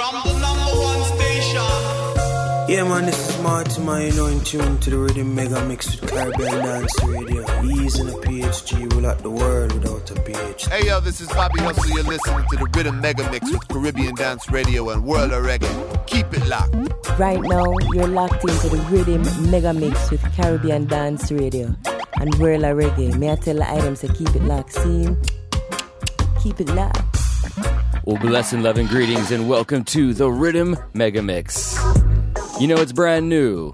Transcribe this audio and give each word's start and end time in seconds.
From 0.00 0.14
the 0.24 0.32
number 0.40 0.80
one 0.80 1.02
station. 1.12 2.70
Yeah, 2.70 2.88
man, 2.88 3.04
this 3.04 3.28
is 3.28 3.42
Marty, 3.42 3.82
man. 3.82 4.06
You 4.06 4.16
know, 4.16 4.26
in 4.28 4.40
tune 4.40 4.78
to 4.78 4.88
the 4.88 4.96
Rhythm 4.96 5.34
Mega 5.34 5.62
Mix 5.66 6.00
with 6.00 6.10
Caribbean 6.10 6.64
Dance 6.64 7.04
Radio. 7.04 7.46
He's 7.60 7.98
in 7.98 8.08
a 8.08 8.12
PhD, 8.12 8.94
we're 8.94 9.02
like 9.02 9.18
the 9.22 9.28
world 9.28 9.74
without 9.74 10.10
a 10.10 10.14
PhD. 10.14 10.68
Hey 10.70 10.86
yo, 10.86 11.00
this 11.00 11.20
is 11.20 11.28
Bobby 11.28 11.60
Hustle. 11.60 11.86
You're 11.90 12.04
listening 12.04 12.46
to 12.50 12.56
the 12.56 12.70
Rhythm 12.74 12.98
Mega 13.02 13.30
Mix 13.30 13.52
with 13.52 13.68
Caribbean 13.68 14.14
Dance 14.14 14.50
Radio 14.50 14.88
and 14.88 15.04
World 15.04 15.32
of 15.32 15.44
Reggae. 15.44 16.06
Keep 16.06 16.32
it 16.32 16.46
locked. 16.46 16.74
Right 17.18 17.42
now, 17.42 17.66
you're 17.92 18.08
locked 18.08 18.42
into 18.42 18.70
the 18.70 18.78
Rhythm 18.88 19.50
Mega 19.50 19.74
Mix 19.74 20.10
with 20.10 20.22
Caribbean 20.34 20.86
Dance 20.86 21.30
Radio 21.30 21.76
and 22.18 22.34
World 22.36 22.64
of 22.64 22.78
Reggae. 22.78 23.18
May 23.18 23.32
I 23.32 23.36
tell 23.36 23.56
the 23.56 23.70
items 23.70 24.00
to 24.00 24.08
keep 24.08 24.34
it 24.34 24.44
locked? 24.44 24.72
See? 24.72 25.14
Keep 26.42 26.62
it 26.62 26.70
locked. 26.70 27.09
Well, 28.10 28.18
love 28.32 28.76
and 28.76 28.88
greetings, 28.88 29.30
and 29.30 29.48
welcome 29.48 29.84
to 29.84 30.12
the 30.12 30.28
Rhythm 30.28 30.76
Mega 30.94 31.22
Mix. 31.22 31.78
You 32.58 32.66
know, 32.66 32.74
it's 32.74 32.90
brand 32.90 33.28
new, 33.28 33.72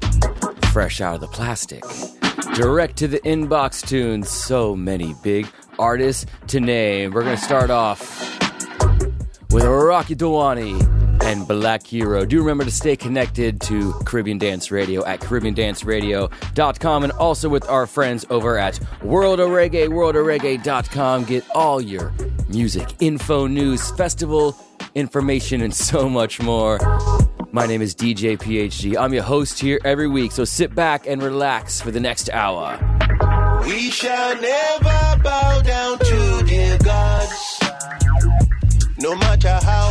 fresh 0.73 1.01
out 1.01 1.15
of 1.15 1.21
the 1.23 1.27
plastic, 1.29 1.83
direct 2.55 2.99
to 2.99 3.09
the 3.09 3.19
inbox 3.21 3.89
tunes. 3.89 4.29
So 4.29 4.77
many 4.77 5.15
big 5.23 5.49
artists 5.79 6.27
to 6.49 6.61
name. 6.61 7.13
We're 7.13 7.23
going 7.23 7.39
to 7.39 7.43
start 7.43 7.71
off 7.71 8.39
with 9.53 9.65
Rocky 9.65 10.15
Dawuni 10.15 11.06
and 11.27 11.47
Black 11.47 11.85
Hero. 11.87 12.25
Do 12.25 12.39
remember 12.39 12.65
to 12.65 12.71
stay 12.71 12.95
connected 12.97 13.61
to 13.63 13.93
Caribbean 14.05 14.39
Dance 14.39 14.71
Radio 14.71 15.05
at 15.05 15.21
CaribbeanDanceRadio.com 15.21 17.03
and 17.03 17.13
also 17.15 17.49
with 17.49 17.69
our 17.69 17.87
friends 17.87 18.25
over 18.31 18.57
at 18.57 18.79
World 19.03 19.41
of 19.41 19.51
Reggae, 19.51 19.89
worldofreggae.com. 19.89 21.25
Get 21.25 21.45
all 21.55 21.81
your 21.81 22.15
music, 22.49 22.89
info, 23.01 23.47
news, 23.49 23.91
festival 23.93 24.57
information, 24.95 25.63
and 25.63 25.75
so 25.75 26.09
much 26.09 26.41
more. 26.41 26.79
My 27.53 27.67
name 27.67 27.83
is 27.83 27.95
DJ 27.95 28.39
PhD. 28.39 28.97
I'm 28.97 29.13
your 29.13 29.23
host 29.23 29.59
here 29.59 29.81
every 29.85 30.09
week, 30.09 30.33
so 30.33 30.45
sit 30.45 30.75
back 30.75 31.07
and 31.07 31.23
relax 31.23 31.81
for 31.81 31.91
the 31.91 32.01
next 32.01 32.31
hour. 32.31 32.79
We 33.67 33.91
shall 33.91 34.41
never 34.41 35.23
bow 35.23 35.61
down 35.63 35.99
to 35.99 36.17
the 36.45 36.81
gods. 36.85 37.61
No 38.99 39.15
matter 39.15 39.59
how 39.63 39.86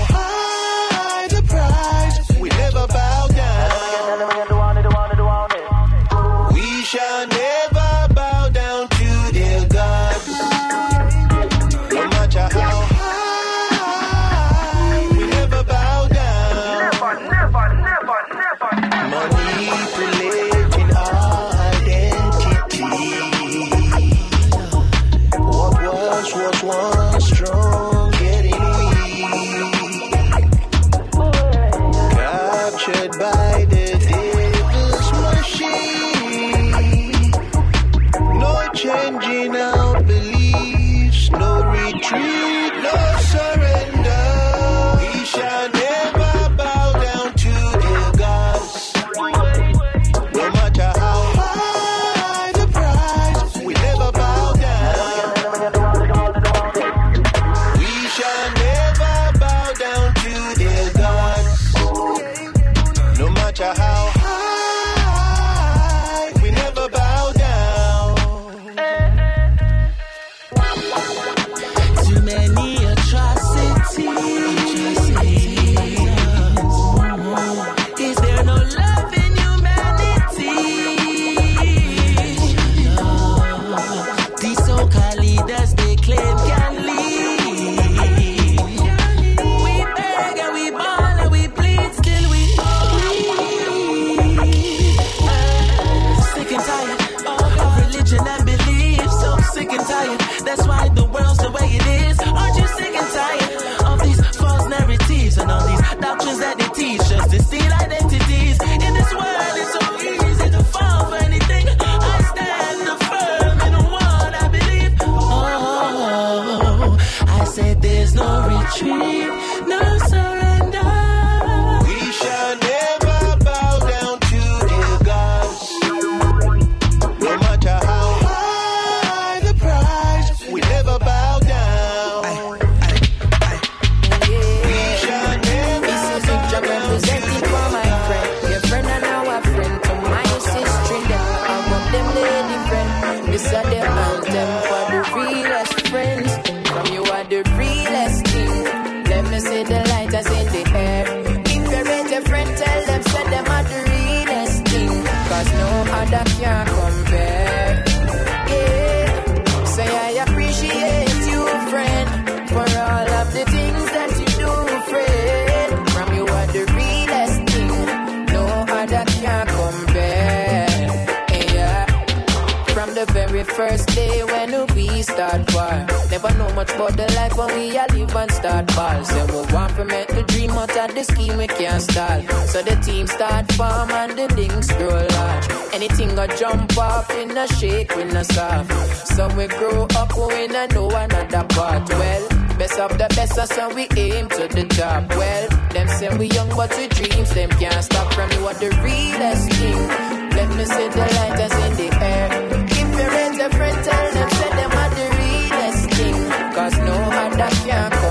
first 173.56 173.88
day 173.96 174.24
when 174.24 174.52
we 174.76 175.02
start 175.02 175.42
war, 175.54 175.88
never 176.12 176.32
know 176.38 176.50
much 176.56 176.72
about 176.74 176.96
the 176.98 177.08
life 177.16 177.38
when 177.38 177.48
we 177.58 177.78
a 177.78 177.86
live 177.94 178.16
and 178.16 178.32
start 178.32 178.68
ball. 178.76 179.04
Say 179.04 179.26
we 179.28 179.54
want 179.54 179.76
to 179.78 179.86
make 179.86 180.08
the 180.10 180.24
dream 180.24 180.52
out 180.52 180.76
of 180.76 180.94
the 180.94 181.04
scheme 181.04 181.38
we 181.38 181.48
can't 181.48 181.82
stall. 181.82 182.22
So 182.52 182.62
the 182.64 182.76
team 182.84 183.08
start 183.08 183.50
form 183.54 183.92
and 183.92 184.12
the 184.18 184.28
links 184.36 184.72
grow 184.74 185.08
large. 185.18 185.48
Anything 185.74 186.16
go 186.16 186.28
jump 186.28 186.78
off 186.78 187.10
in 187.12 187.38
a 187.38 187.48
shake, 187.48 187.96
when 187.96 188.10
no 188.10 188.24
soft. 188.24 188.72
Some 189.16 189.36
we 189.38 189.48
grow 189.48 189.88
up, 189.96 190.12
we 190.18 190.48
no 190.48 190.66
know 190.68 190.90
another 190.90 191.44
part. 191.56 191.90
Well, 191.90 192.28
best 192.60 192.78
of 192.80 192.92
the 192.98 193.08
best, 193.16 193.54
so 193.54 193.74
we 193.74 193.88
aim 193.96 194.28
to 194.30 194.48
the 194.48 194.66
top. 194.68 195.10
Well, 195.16 195.48
them 195.72 195.88
say 195.88 196.10
we 196.18 196.28
young, 196.28 196.50
but 196.50 196.76
we 196.78 196.88
dreams, 196.88 197.34
them 197.34 197.50
can't 197.52 197.84
stop 197.84 198.14
from 198.14 198.30
you 198.32 198.48
are 198.48 198.54
the 198.56 198.70
realest 198.84 199.50
thing. 199.54 200.16
Let 200.36 200.50
me 200.58 200.66
see 200.66 200.88
the 200.90 201.06
lighters 201.18 201.56
in 201.66 201.72
the 201.80 201.90
air. 202.04 202.30
If 202.68 203.00
you 203.00 203.08
raise 203.16 203.35
a 203.46 203.50
friend, 203.50 203.86
tell 203.86 204.12
them, 204.14 204.30
say 204.30 204.50
them 204.50 204.72
are 204.72 204.90
the 204.96 205.08
realest 205.20 205.90
thing. 205.92 206.54
Cause 206.54 206.78
no 206.80 206.98
other 207.22 207.50
can 207.66 208.05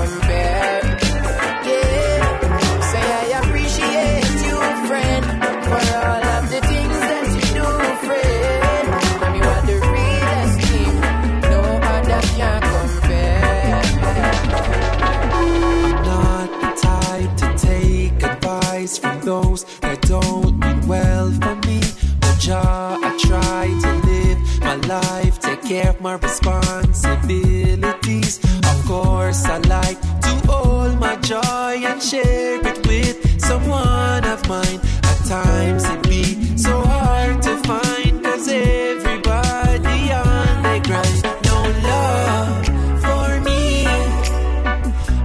my 26.05 26.15
responsibilities. 26.17 28.39
Of 28.71 28.77
course, 28.85 29.43
I 29.45 29.57
like 29.77 29.99
to 30.21 30.29
hold 30.45 30.99
my 30.99 31.15
joy 31.15 31.81
and 31.89 31.99
share 31.99 32.63
it 32.63 32.85
with 32.85 33.41
someone 33.41 34.23
of 34.23 34.47
mine. 34.47 34.79
At 35.09 35.17
times 35.25 35.83
it 35.85 36.03
be 36.03 36.57
so 36.57 36.79
hard 36.79 37.41
to 37.41 37.57
find, 37.69 38.23
cause 38.23 38.47
everybody 38.47 40.11
on 40.13 40.61
the 40.67 40.79
grind. 40.87 41.23
No 41.49 41.59
love 41.89 42.65
for 43.03 43.27
me 43.49 43.87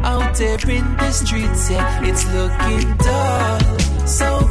out 0.02 0.34
there 0.36 0.70
in 0.78 0.86
the 0.96 1.10
streets, 1.12 1.70
yeah, 1.70 2.08
it's 2.08 2.24
looking 2.32 2.96
dull, 2.96 3.60
so 4.06 4.48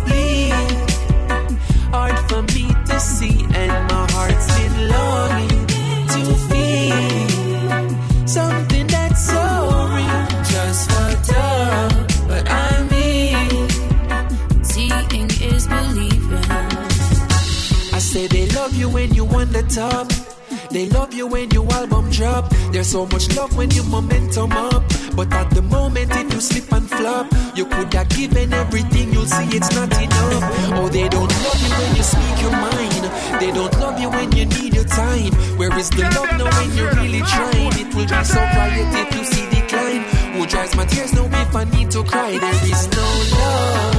so 22.90 23.06
much 23.06 23.30
love 23.38 23.56
when 23.56 23.70
your 23.70 23.86
momentum 23.86 24.52
up. 24.52 24.84
But 25.16 25.32
at 25.32 25.52
the 25.52 25.62
moment, 25.62 26.10
if 26.12 26.34
you 26.34 26.42
slip 26.42 26.72
and 26.74 26.90
flop, 26.90 27.28
you 27.56 27.66
could 27.68 27.94
have 27.94 28.10
given 28.10 28.52
everything. 28.52 29.14
You'll 29.14 29.28
see 29.28 29.58
it's 29.58 29.72
not 29.76 29.92
enough. 29.94 30.44
Oh, 30.74 30.90
they 30.90 31.08
don't 31.08 31.32
love 31.46 31.62
you 31.62 31.70
when 31.70 31.96
you 31.96 32.04
speak 32.04 32.42
your 32.42 32.52
mind. 32.52 33.04
They 33.40 33.52
don't 33.52 33.74
love 33.80 34.00
you 34.00 34.10
when 34.10 34.32
you 34.32 34.46
need 34.46 34.74
your 34.74 34.86
time. 34.86 35.34
Where 35.60 35.78
is 35.78 35.92
the 35.92 36.02
love 36.02 36.32
now 36.40 36.50
when 36.58 36.76
you're 36.76 36.94
really 36.96 37.22
trying? 37.22 37.74
It 37.78 37.94
will 37.94 38.10
be 38.10 38.24
so 38.24 38.42
quiet 38.58 38.90
if 39.02 39.16
you 39.16 39.24
see 39.24 39.46
decline. 39.54 40.02
Who 40.34 40.48
dries 40.48 40.76
my 40.76 40.86
tears 40.86 41.14
now 41.14 41.26
if 41.26 41.56
I 41.56 41.66
need 41.66 41.92
to 41.92 42.04
cry? 42.04 42.40
There 42.40 42.66
is 42.66 42.88
no 42.90 43.38
love 43.38 43.99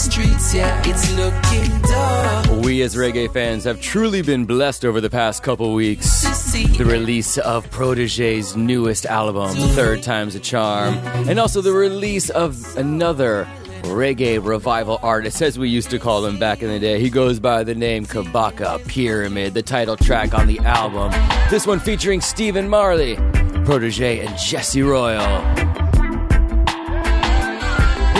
streets. 0.00 0.54
Yeah, 0.54 0.82
it's 0.84 1.12
looking 1.14 1.80
dull. 1.82 2.60
We 2.60 2.82
as 2.82 2.96
reggae 2.96 3.32
fans 3.32 3.64
have 3.64 3.80
truly 3.80 4.22
been 4.22 4.46
blessed 4.46 4.84
over 4.84 5.00
the 5.00 5.10
past 5.10 5.42
couple 5.42 5.74
weeks. 5.74 6.22
The 6.52 6.84
release 6.84 7.38
of 7.38 7.70
Protoje's 7.70 8.56
newest 8.56 9.06
album, 9.06 9.54
Third 9.74 10.02
Time's 10.02 10.34
a 10.34 10.40
Charm, 10.40 10.94
and 11.28 11.38
also 11.38 11.60
the 11.60 11.72
release 11.72 12.30
of 12.30 12.76
another 12.76 13.46
reggae 13.82 14.44
revival 14.44 14.98
artist, 15.02 15.42
as 15.42 15.58
we 15.58 15.68
used 15.68 15.90
to 15.90 15.98
call 15.98 16.24
him 16.24 16.38
back 16.38 16.62
in 16.62 16.68
the 16.68 16.78
day. 16.78 17.00
He 17.00 17.10
goes 17.10 17.38
by 17.38 17.64
the 17.64 17.74
name 17.74 18.06
Kabaka 18.06 18.86
Pyramid, 18.86 19.54
the 19.54 19.62
title 19.62 19.96
track 19.96 20.34
on 20.34 20.46
the 20.46 20.58
album. 20.60 21.12
This 21.50 21.66
one 21.66 21.78
featuring 21.78 22.20
Stephen 22.20 22.68
Marley, 22.68 23.16
Protoje, 23.64 24.26
and 24.26 24.38
Jesse 24.38 24.82
Royal. 24.82 25.69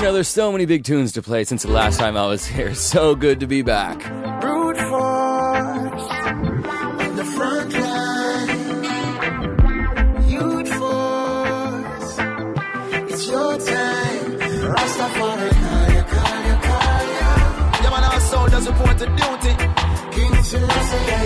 You 0.01 0.07
know, 0.07 0.13
there's 0.15 0.29
so 0.29 0.51
many 0.51 0.65
big 0.65 0.85
tunes 0.85 1.13
to 1.13 1.21
play 1.21 1.45
since 1.45 1.63
the 1.63 1.71
last 1.71 1.99
time 1.99 2.17
I 2.17 2.27
was 2.27 2.47
here. 2.47 2.75
So 2.91 3.15
good 3.15 3.41
to 3.41 3.47
be 3.47 3.61
back. 3.61 3.99
Brute 4.41 4.79
force 4.79 6.09
on 7.05 7.17
the 7.17 7.25
front 7.37 7.73
line. 7.75 8.49
Youth 10.27 10.69
force, 10.81 12.17
it's 13.13 13.29
your 13.29 13.59
time. 13.59 14.39
Rastafari, 14.73 15.51
call 15.51 15.91
ya, 15.93 16.03
call 16.15 16.41
ya, 16.49 16.57
call 16.65 17.05
ya. 17.13 17.29
Yeah, 17.83 17.91
man, 17.91 18.05
our 18.05 18.21
soul 18.21 18.47
does 18.49 18.67
report 18.69 18.97
to 18.99 19.07
duty. 19.21 19.53
King 20.17 20.35
Selassie, 20.43 21.20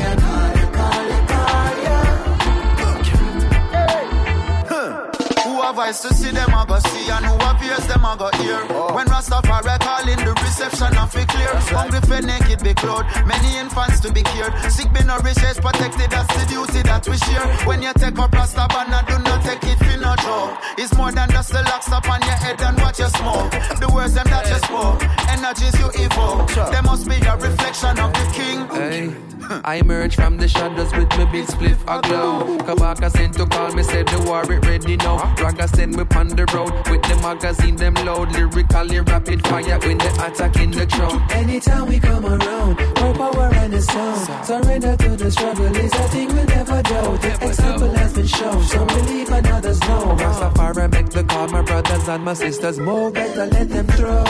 eyes 5.85 6.01
to 6.01 6.15
see 6.15 6.31
them, 6.31 6.49
I 6.49 6.65
go 6.65 6.79
see, 6.81 7.11
and 7.11 7.25
who 7.27 7.37
appears 7.37 7.85
them, 7.87 8.05
I 8.05 8.17
go 8.17 8.29
hear. 8.41 8.61
Oh. 8.71 8.95
When 8.95 9.07
Rastafari 9.07 9.77
calling, 9.81 10.21
the 10.25 10.33
reception 10.41 10.97
of 10.97 11.13
it 11.15 11.29
clear. 11.29 11.53
Hungry 11.77 12.01
for 12.09 12.21
naked 12.25 12.61
be 12.65 12.73
clothed, 12.75 13.09
many 13.27 13.51
infants 13.59 14.01
to 14.01 14.13
be 14.13 14.23
cured. 14.23 14.53
Sick 14.73 14.89
be 14.93 15.03
nourished, 15.05 15.45
is 15.45 15.61
protected, 15.61 16.09
that's 16.11 16.31
the 16.33 16.45
duty 16.49 16.81
that 16.89 17.05
we 17.07 17.17
share. 17.29 17.47
When 17.69 17.83
you 17.83 17.93
take 17.95 18.19
up 18.19 18.33
Rasta 18.33 18.67
banner, 18.73 19.03
do 19.05 19.17
not 19.21 19.45
take 19.45 19.65
it 19.65 19.79
for 19.79 19.97
no 20.01 20.17
joke. 20.25 20.57
It's 20.79 20.95
more 20.97 21.13
than 21.13 21.29
just 21.31 21.53
the 21.53 21.63
locks 21.69 21.91
up 21.93 22.09
on 22.09 22.21
your 22.23 22.39
head 22.41 22.61
and 22.63 22.77
what 22.81 22.99
you 22.99 23.09
smoke. 23.21 23.51
The 23.81 23.89
words 23.93 24.15
them 24.15 24.27
that 24.33 24.49
you 24.49 24.61
spoke, 24.65 25.01
energies 25.29 25.77
you 25.77 25.89
evoke. 26.01 26.49
They 26.73 26.81
must 26.81 27.05
be 27.09 27.17
a 27.21 27.37
reflection 27.37 27.99
of 28.01 28.11
the 28.13 28.27
king. 28.33 28.59
Hey, 28.73 29.34
I 29.65 29.77
emerge 29.77 30.17
from 30.17 30.37
the 30.37 30.49
shadows 30.49 30.93
with 30.93 31.09
my 31.11 31.25
big 31.31 31.47
spliff 31.47 31.81
aglow. 31.83 32.59
Kabaka 32.59 33.11
sent 33.11 33.35
to 33.35 33.47
call 33.47 33.73
me, 33.73 33.83
said 33.83 34.07
the 34.09 34.19
war 34.27 34.43
it 34.51 34.65
ready 34.67 34.97
now. 34.97 35.35
Raga 35.37 35.69
send 35.69 35.97
me 35.97 36.05
on 36.17 36.29
the 36.29 36.47
road 36.55 36.73
with 36.89 37.03
the 37.03 37.17
magazine 37.23 37.77
them 37.77 37.95
load. 38.07 38.33
Lyrically 38.33 39.01
rapid 39.01 39.47
fire 39.47 39.79
when 39.81 39.99
they 39.99 40.15
attack 40.27 40.57
in 40.57 40.71
the 40.71 40.87
crowd. 40.87 41.33
Anytime 41.33 41.89
we 41.89 41.99
come 41.99 42.25
around, 42.25 42.77
more 43.01 43.15
power 43.15 43.51
and 43.55 43.73
the 43.73 43.83
sound. 43.83 44.47
Surrender 44.47 44.97
to 44.97 45.17
the 45.17 45.31
struggle 45.31 45.77
is 45.77 45.93
a 45.93 46.09
thing 46.09 46.29
we'll 46.29 46.45
never 46.47 46.83
do. 46.83 47.19
The 47.19 47.39
example 47.49 47.95
has 47.95 48.13
been 48.15 48.27
shown, 48.27 48.63
some 48.65 48.87
believe 48.87 49.31
and 49.31 49.47
others 49.47 49.81
know. 49.81 50.17
Rastafari 50.19 50.93
make 50.93 51.11
the 51.11 51.25
call, 51.25 51.49
my 51.49 51.63
brothers 51.63 52.09
and 52.09 52.25
my 52.25 52.35
sisters 52.35 52.79
move. 52.79 53.15
Better 53.15 53.47
let 53.47 53.69
them 53.69 53.87
throw. 53.89 54.25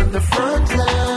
On 0.00 0.12
the 0.12 0.20
front 0.20 0.76
line. 0.76 1.13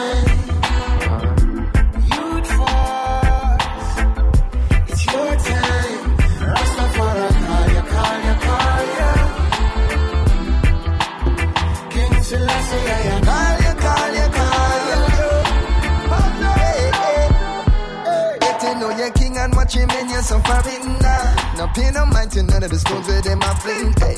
Your 19.76 19.88
king 19.88 19.90
and 19.90 19.92
watch 19.92 19.98
him 19.98 20.02
in 20.02 20.10
your 20.10 20.22
suffering 20.22 21.00
now. 21.00 21.56
No 21.58 21.68
pay 21.68 21.92
no 21.92 22.06
mind 22.06 22.32
to 22.32 22.44
none 22.44 22.64
of 22.64 22.70
the 22.70 22.80
stones 22.80 23.08
where 23.08 23.22
them 23.22 23.42
a 23.42 23.56
fling. 23.56 23.94
Hey, 23.98 24.18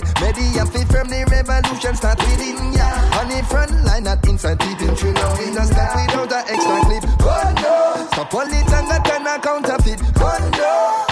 a 0.60 0.66
fit 0.66 0.88
from 0.88 1.08
the 1.08 1.26
revolution 1.30 1.96
start 1.96 2.20
within 2.20 2.74
ya. 2.74 3.20
On 3.20 3.28
the 3.28 3.44
front 3.50 3.72
line, 3.86 4.04
not 4.04 4.26
inside 4.28 4.60
peeping 4.60 4.96
through 4.96 5.14
no 5.14 5.36
window 5.38 5.64
step 5.64 5.96
without 5.96 6.32
a 6.32 6.52
extra 6.52 6.80
clip. 6.86 7.04
Oh 7.22 7.54
no, 7.62 8.08
stop 8.12 8.34
all 8.34 8.42
it 8.42 8.74
and 8.74 9.06
turn 9.06 9.28
a 9.28 9.40
counterfeit. 9.40 10.02
Oh 10.18 10.50
no. 10.58 11.09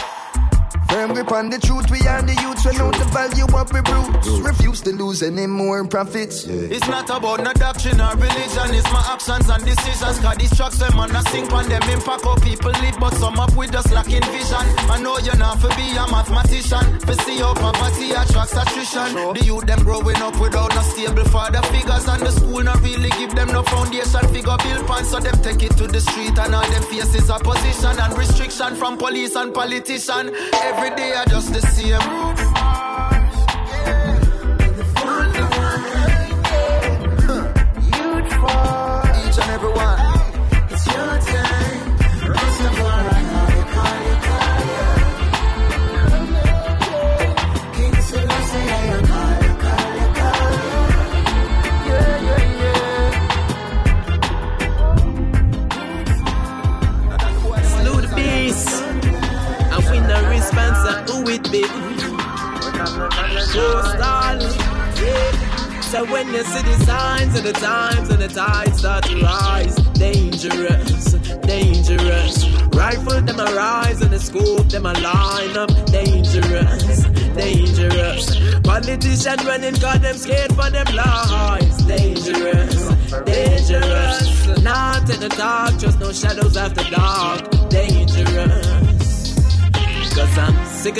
Firm 0.87 1.13
grip 1.13 1.31
on 1.31 1.49
the 1.49 1.59
truth, 1.59 1.91
we 1.91 1.99
are 2.07 2.21
the 2.21 2.33
youths, 2.41 2.65
we 2.65 2.71
know 2.77 2.91
the 2.91 3.03
value 3.11 3.43
of 3.43 3.67
we 3.75 3.81
roots. 3.91 4.29
Refuse 4.39 4.81
to 4.81 4.91
lose 4.95 5.21
any 5.21 5.45
more 5.45 5.85
profits. 5.87 6.47
It's 6.47 6.87
not 6.87 7.09
about 7.09 7.43
no 7.43 7.51
doctrine 7.53 7.99
or 7.99 8.15
religion, 8.15 8.71
it's 8.71 8.87
my 8.91 9.03
actions 9.11 9.49
and 9.49 9.63
decisions. 9.65 10.19
Cause 10.19 10.37
these 10.37 10.55
tracks 10.55 10.79
them 10.79 10.97
and 10.97 11.11
I 11.11 11.21
sink 11.27 11.51
on 11.51 11.67
them 11.67 11.83
impact 11.89 12.23
how 12.23 12.35
people 12.39 12.71
live, 12.71 12.95
but 12.99 13.13
some 13.15 13.37
up 13.37 13.53
with 13.55 13.71
just 13.71 13.91
lacking 13.91 14.23
vision. 14.31 14.65
I 14.87 15.01
know 15.03 15.19
you're 15.19 15.35
not 15.35 15.59
for 15.59 15.69
be 15.75 15.91
a 15.91 16.07
mathematician. 16.07 16.99
For 17.03 17.19
see 17.27 17.39
how 17.43 17.53
poverty 17.53 18.15
attracts 18.15 18.55
attrition. 18.55 19.11
The 19.35 19.43
youth 19.43 19.65
them 19.67 19.83
growing 19.83 20.21
up 20.23 20.39
without 20.39 20.73
no 20.73 20.81
stable 20.81 21.25
father 21.25 21.61
figures, 21.67 22.07
and 22.07 22.21
the 22.23 22.31
school 22.31 22.63
not 22.63 22.79
really 22.81 23.11
give 23.19 23.35
them 23.35 23.51
no 23.51 23.61
foundation 23.63 24.23
figure 24.31 24.55
build 24.63 24.87
pan, 24.87 25.03
so 25.03 25.19
them 25.19 25.35
take 25.43 25.63
it 25.67 25.75
to 25.77 25.85
the 25.85 25.99
street 25.99 26.39
and 26.39 26.55
all 26.55 26.67
them 26.71 26.83
faces 26.83 27.29
opposition 27.29 27.99
and 27.99 28.17
restriction 28.17 28.73
from 28.75 28.97
police 28.97 29.35
and 29.35 29.53
politician. 29.53 30.31
Every 30.53 30.76
day 30.95 31.13
I 31.13 31.25
just 31.25 31.53
the 31.53 31.61
same. 31.61 32.46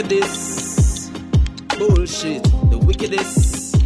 This 0.03 1.09
bullshit, 1.75 2.43
the 2.69 2.77
wickedest, 2.77 3.81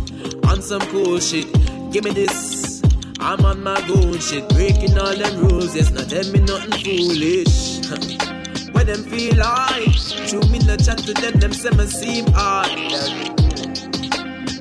on 0.45 0.61
some 0.61 0.81
cool 0.91 1.21
shit. 1.21 1.47
Give 1.93 2.03
me 2.03 2.11
this. 2.11 2.83
I'm 3.19 3.45
on 3.45 3.63
my 3.63 3.79
goon 3.87 4.19
shit, 4.19 4.47
breaking 4.49 4.97
all 4.99 5.15
them 5.15 5.39
rules. 5.39 5.73
Yes, 5.73 5.89
not 5.91 6.09
tell 6.09 6.29
me 6.33 6.39
nothing 6.39 6.71
foolish. 6.83 7.79
when 8.73 8.87
them 8.87 9.03
feel 9.05 9.37
like, 9.37 9.95
true 10.27 10.41
me 10.51 10.59
no 10.59 10.75
chat 10.75 10.97
to 10.97 11.13
them, 11.13 11.39
them 11.39 11.53
say 11.53 11.69
me 11.69 11.85
seem 11.87 12.27
hard 12.33 12.69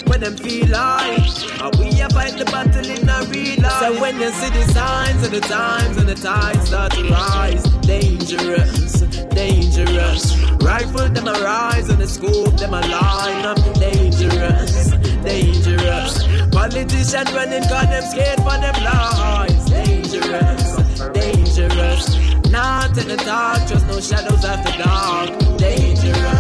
when 0.07 0.21
them 0.21 0.37
feel 0.37 0.69
like 0.69 1.79
we 1.79 2.01
a 2.01 2.09
fight 2.11 2.37
the 2.39 2.45
battle 2.47 2.85
in 2.85 3.09
a 3.09 3.23
real 3.31 3.61
life. 3.63 3.73
So 3.81 4.01
when 4.01 4.21
you 4.21 4.31
see 4.31 4.51
the 4.51 4.73
signs 4.73 5.25
of 5.25 5.33
the 5.33 5.41
times 5.41 5.97
and 5.97 6.09
the 6.09 6.15
tides 6.15 6.69
start 6.69 6.93
to 6.93 7.05
rise, 7.09 7.63
dangerous, 7.81 9.01
dangerous. 9.35 10.40
Rifle 10.63 11.09
them 11.09 11.27
a 11.29 11.33
rise 11.33 11.89
and 11.89 12.01
the 12.01 12.07
scope 12.07 12.57
them 12.59 12.75
a 12.75 12.81
line 12.81 13.47
up, 13.47 13.59
dangerous, 13.75 14.91
dangerous. 15.23 16.23
Politician 16.51 17.27
running 17.35 17.63
cause 17.63 17.89
them 17.89 18.05
scared 18.11 18.39
for 18.39 18.57
them 18.65 18.77
lives, 18.85 19.71
dangerous, 19.71 20.77
dangerous. 21.13 22.51
Not 22.51 22.99
in 22.99 23.09
the 23.09 23.17
dark, 23.25 23.69
just 23.69 23.87
no 23.87 24.01
shadows 24.01 24.45
after 24.45 24.83
dark, 24.83 25.59
dangerous. 25.59 26.40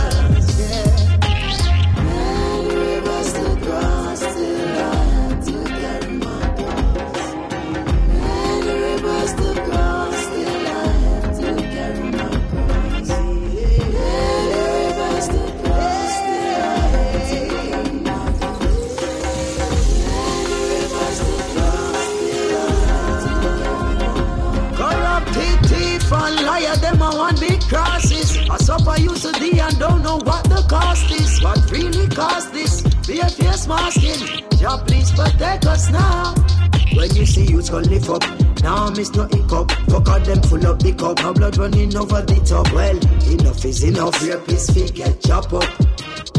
Running 41.61 41.95
over 41.95 42.23
the 42.23 42.41
top. 42.41 42.73
Well, 42.73 42.97
enough 43.31 43.65
is 43.67 43.85
enough. 43.85 44.15
Rapists 44.21 44.73
feet 44.73 44.95
get 44.95 45.21
chop 45.21 45.53
up. 45.53 45.69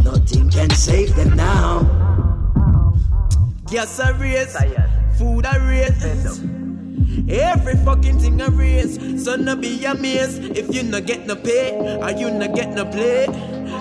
Nothing 0.03 0.49
can 0.49 0.71
save 0.71 1.15
them 1.15 1.35
now. 1.35 1.85
Yes, 3.69 3.99
I 3.99 4.09
raise. 4.17 4.57
Food 5.19 5.45
I 5.45 5.57
raise. 5.69 6.41
Every 7.29 7.75
fucking 7.85 8.19
thing 8.19 8.41
I 8.41 8.47
raise, 8.47 9.23
so 9.23 9.35
no 9.35 9.55
be 9.55 9.85
amazed 9.85 10.57
if 10.57 10.73
you 10.73 10.81
not 10.83 11.05
get 11.05 11.27
no 11.27 11.35
pay 11.35 11.69
or 12.01 12.09
you 12.11 12.31
not 12.31 12.55
get 12.55 12.69
no 12.73 12.85
play. 12.85 13.27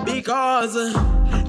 Because 0.04 0.76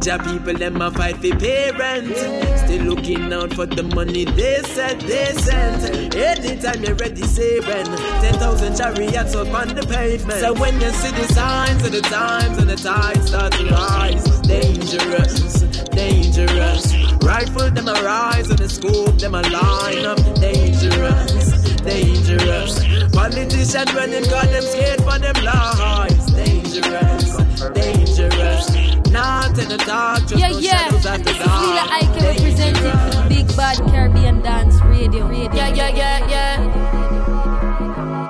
ja 0.05 0.17
people 0.17 0.53
them 0.53 0.81
a 0.81 0.89
fight 0.91 1.17
for 1.17 1.35
parents, 1.37 2.19
still 2.61 2.83
looking 2.85 3.31
out 3.33 3.53
for 3.53 3.65
the 3.65 3.83
money 3.83 4.25
they 4.25 4.61
said 4.63 4.99
they 5.01 5.31
sent. 5.33 6.15
Anytime 6.15 6.83
you're 6.83 6.95
ready, 6.95 7.23
saving 7.23 7.85
ten 8.21 8.33
thousand 8.35 8.75
chariots 8.75 9.35
up 9.35 9.53
on 9.53 9.67
the 9.69 9.85
pavement. 9.85 10.39
So 10.39 10.53
when 10.53 10.79
you 10.81 10.89
see 10.91 11.11
the 11.11 11.27
signs 11.33 11.85
of 11.85 11.91
the 11.91 12.01
times 12.01 12.57
and 12.57 12.69
the 12.69 12.75
tides 12.75 13.27
start 13.27 13.53
to 13.53 13.65
rise, 13.65 14.41
dangerous, 14.41 15.61
dangerous. 15.89 16.93
Rifle 17.23 17.69
them 17.71 17.87
a 17.87 17.93
rise 18.03 18.49
and 18.49 18.59
the 18.59 18.69
scope 18.69 19.19
them 19.19 19.35
a 19.35 19.41
line 19.41 20.05
up, 20.05 20.17
dangerous 20.39 21.61
dangerous. 21.83 22.79
Politicians 23.11 23.93
running 23.93 24.23
cause 24.25 24.51
them 24.51 24.63
scared 24.63 25.01
for 25.01 25.19
them 25.19 25.43
lives. 25.43 26.31
Dangerous, 26.33 27.37
dangerous. 27.73 28.90
Not 29.11 29.59
in 29.59 29.67
the 29.67 29.77
dark, 29.77 30.19
just 30.21 30.37
yeah, 30.37 30.49
no 30.49 30.57
yeah. 30.59 30.71
shadows 30.71 31.05
at 31.05 31.17
the 31.19 31.23
this 31.25 31.39
is 31.39 31.45
dark. 31.45 31.61
Lila 31.61 31.85
Ike 31.99 32.21
representing 32.21 33.27
Big 33.27 33.47
Bad 33.57 33.77
Caribbean 33.91 34.41
Dance 34.41 34.79
Radio. 34.85 35.27
Radio. 35.27 35.51
Yeah, 35.53 35.67
yeah, 35.67 35.89
yeah, 35.89 36.29
yeah. 36.29 36.57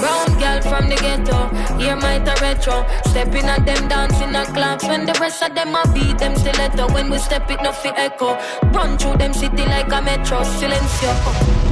Brown 0.00 0.28
girl 0.40 0.60
from 0.62 0.88
the 0.88 0.96
ghetto, 0.96 1.48
hear 1.76 1.96
my 1.96 2.18
retro. 2.40 2.86
Stepping 3.10 3.44
at 3.44 3.66
them 3.66 3.88
dancing 3.88 4.34
a 4.34 4.46
claps 4.46 4.84
when 4.84 5.04
the 5.06 5.12
rest 5.20 5.42
of 5.42 5.54
them 5.54 5.74
a 5.74 5.82
beat 5.92 6.18
them 6.18 6.34
stiletto. 6.36 6.88
When 6.94 7.10
we 7.10 7.18
step 7.18 7.50
it, 7.50 7.60
no 7.62 7.72
fi 7.72 7.90
echo. 7.96 8.38
Run 8.72 8.96
through 8.96 9.18
them 9.18 9.32
city 9.32 9.64
like 9.66 9.92
a 9.92 10.00
metro. 10.00 10.40
Silencio. 10.42 11.67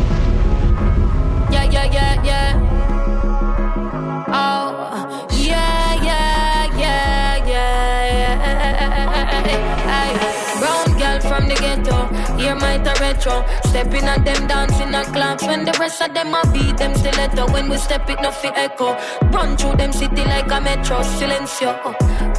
Ghetto, 12.46 12.46
hear 12.46 12.54
my 12.56 12.76
retro. 13.00 13.44
Stepping 13.64 14.04
at 14.04 14.24
them 14.24 14.46
dancing 14.46 14.94
a 14.94 15.04
claps 15.04 15.42
when 15.42 15.64
the 15.64 15.72
rest 15.78 16.02
of 16.02 16.14
them 16.14 16.34
a 16.34 16.42
beat 16.52 16.76
them 16.76 16.94
stiletto. 16.94 17.52
When 17.52 17.68
we 17.68 17.76
step 17.78 18.08
it, 18.08 18.20
no 18.22 18.30
fi 18.30 18.48
echo. 18.48 18.96
Run 19.30 19.56
through 19.56 19.76
them 19.76 19.92
city 19.92 20.24
like 20.24 20.50
a 20.50 20.60
metro. 20.60 21.00
Silencio. 21.02 22.35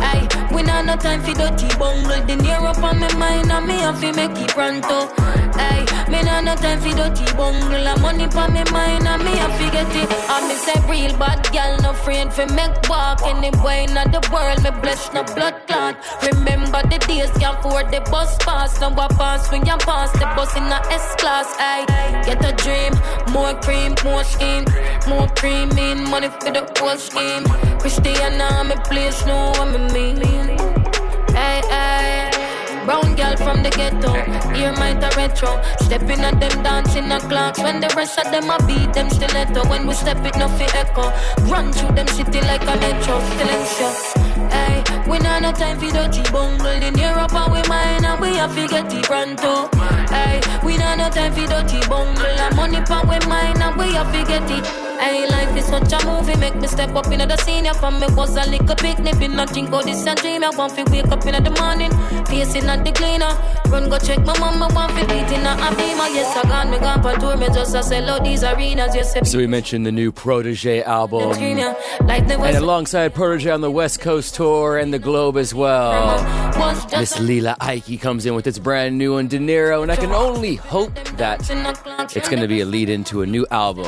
We 0.57 0.63
not 0.63 0.85
no 0.85 0.95
time 0.95 1.21
for 1.21 1.33
dirty 1.33 1.67
bungle. 1.77 2.25
The 2.25 2.35
near 2.35 2.57
up 2.57 2.81
on 2.81 2.97
my 2.99 3.13
mind 3.13 3.51
and 3.51 3.67
me 3.67 3.75
have 3.75 4.01
to 4.01 4.11
make 4.13 4.31
it 4.41 4.49
pronto. 4.55 5.05
Aye, 5.53 5.85
me 6.09 6.23
not 6.23 6.45
no 6.45 6.55
time 6.55 6.81
for 6.81 6.97
dirty 6.97 7.25
bungle. 7.37 7.69
The 7.69 7.93
money 8.01 8.25
on 8.25 8.53
my 8.53 8.63
mind 8.71 9.07
and 9.07 9.23
me 9.23 9.37
have 9.37 9.53
to 9.53 9.69
get 9.69 9.95
it. 9.95 10.09
I 10.27 10.41
me 10.49 10.55
say 10.55 10.73
real 10.89 11.15
bad 11.19 11.45
girl, 11.53 11.77
no 11.83 11.93
friend 11.93 12.33
for 12.33 12.47
make 12.57 12.73
walk 12.89 13.21
anywhere 13.21 13.85
in 13.85 13.93
the 13.93 14.17
world. 14.33 14.63
Me 14.63 14.71
bless 14.81 15.13
no 15.13 15.21
blood 15.35 15.53
clot. 15.67 15.95
Remember 16.25 16.81
the 16.89 16.97
days 17.05 17.29
can't 17.37 17.59
afford 17.59 17.91
the 17.91 18.01
bus 18.09 18.35
pass. 18.39 18.81
Now 18.81 18.97
I 18.97 19.09
pass 19.09 19.51
when 19.51 19.63
you 19.63 19.77
pass 19.85 20.11
the 20.13 20.25
bus 20.33 20.57
in 20.57 20.63
a 20.63 20.81
S 20.89 21.13
class. 21.21 21.53
Aye, 21.59 21.85
get 22.25 22.41
a 22.41 22.51
dream, 22.57 22.97
more 23.31 23.53
cream, 23.61 23.93
more 24.03 24.23
scheme, 24.23 24.65
more 25.07 25.27
cream 25.37 25.69
in 25.77 26.03
money 26.09 26.29
for 26.29 26.49
the 26.49 26.65
whole 26.79 26.97
scheme. 26.97 27.45
Christiana, 27.77 28.63
me 28.63 28.75
place 28.89 29.23
know 29.27 29.53
what 29.53 29.69
me 29.93 30.15
mean. 30.15 30.46
Hey, 31.37 31.61
hey. 31.69 32.31
Brown 32.85 33.15
girl 33.15 33.35
from 33.37 33.61
the 33.61 33.69
ghetto, 33.69 34.11
hear 34.55 34.71
my 34.73 34.93
retro. 35.15 35.61
Stepping 35.81 36.21
at 36.21 36.39
them 36.39 36.63
dancing 36.63 37.11
a 37.11 37.19
clocks 37.19 37.59
when 37.59 37.79
the 37.79 37.93
rest 37.95 38.17
of 38.17 38.31
them 38.31 38.49
a 38.49 38.57
beat 38.65 38.93
them 38.93 39.09
stiletto. 39.09 39.67
When 39.69 39.85
we 39.85 39.93
step 39.93 40.23
it, 40.25 40.35
no 40.37 40.47
echo. 40.73 41.11
Run 41.51 41.71
through 41.73 41.93
them 41.95 42.07
city 42.07 42.41
like 42.41 42.63
a 42.63 42.75
metro, 42.81 43.19
silencio. 43.37 43.89
Hey, 44.49 44.83
we 45.09 45.19
not 45.19 45.41
no 45.41 45.51
time 45.51 45.77
for 45.79 45.91
dirty 45.91 46.23
bungle 46.31 46.65
in 46.87 46.97
Europe 46.97 47.33
and 47.33 47.51
we 47.53 47.61
mine 47.67 48.05
and 48.05 48.19
we 48.21 48.35
have 48.37 48.55
to 48.55 48.67
get 48.67 48.91
it 48.91 49.03
pronto. 49.03 49.69
Hey, 50.07 50.41
we 50.63 50.77
not 50.77 50.97
no 50.97 51.09
time 51.09 51.33
for 51.33 51.45
dirty 51.45 51.79
bungle 51.87 52.25
and 52.25 52.55
money 52.55 52.81
pan 52.81 53.07
we 53.07 53.19
mine 53.27 53.61
and 53.61 53.75
we 53.75 53.93
have 53.93 54.11
to 54.11 54.23
get 54.25 54.49
it. 54.49 54.86
Hey, 54.99 55.27
life 55.29 55.55
is 55.55 55.65
such 55.65 55.93
a 55.93 56.05
movie, 56.05 56.35
make 56.37 56.55
me 56.55 56.67
step 56.67 56.95
up 56.95 57.07
in 57.07 57.19
the 57.19 57.37
senior 57.37 57.73
from 57.75 57.99
me 57.99 58.07
was 58.11 58.35
a 58.35 58.49
little 58.49 58.75
picnic, 58.75 59.17
been 59.19 59.35
nothing 59.35 59.65
go 59.65 59.81
this 59.81 60.05
a 60.05 60.15
dream. 60.15 60.43
I 60.43 60.49
want 60.49 60.75
to 60.75 60.83
wake 60.91 61.07
up 61.07 61.25
in 61.25 61.43
the 61.43 61.51
morning, 61.61 61.91
facing 62.25 62.65
at 62.65 62.83
the 62.83 62.91
cleaner. 62.91 63.29
Run 63.71 63.89
go 63.89 63.97
check 63.99 64.19
my 64.25 64.37
mama, 64.39 64.67
want 64.73 64.91
to 64.97 65.05
beat 65.07 65.31
in 65.31 65.45
a 65.45 65.55
beamer. 65.77 66.07
Yes, 66.07 66.35
I 66.35 66.43
gone, 66.49 66.71
me 66.71 66.79
gone 66.79 67.01
for 67.01 67.13
tour, 67.19 67.37
me 67.37 67.47
just 67.47 67.75
a 67.75 67.83
sell 67.83 68.09
out 68.09 68.23
these 68.23 68.43
arenas. 68.43 68.95
Yes, 68.95 69.15
I 69.15 69.23
So 69.23 69.37
we 69.37 69.47
mentioned 69.47 69.85
the 69.85 69.91
new 69.91 70.11
Protoje 70.11 70.83
album. 70.83 71.33
screen, 71.33 71.57
yeah. 71.59 71.75
Like 72.01 72.27
the 72.27 72.39
And 72.39 72.57
alongside 72.57 73.13
Protoje 73.13 73.53
on 73.53 73.61
the 73.61 73.71
West 73.71 73.99
Coast 73.99 74.35
tour 74.35 74.77
and 74.77 74.93
the 74.93 74.99
globe 74.99 75.37
as 75.37 75.53
well. 75.53 76.17
Miss 76.97 77.19
Lila 77.19 77.55
Ike 77.59 78.01
comes 78.01 78.25
in 78.25 78.33
with 78.33 78.47
its 78.47 78.57
brand 78.57 78.97
new 78.97 79.13
one, 79.13 79.27
De 79.27 79.37
Niro, 79.37 79.83
and 79.83 79.91
I 79.91 79.95
can 79.95 80.11
only 80.11 80.55
hope 80.55 80.93
that 81.17 81.41
it's 82.15 82.29
going 82.29 82.41
to 82.41 82.47
be 82.47 82.61
a 82.61 82.65
lead 82.65 82.89
into 82.89 83.21
a 83.21 83.25
new 83.25 83.45
album. 83.51 83.85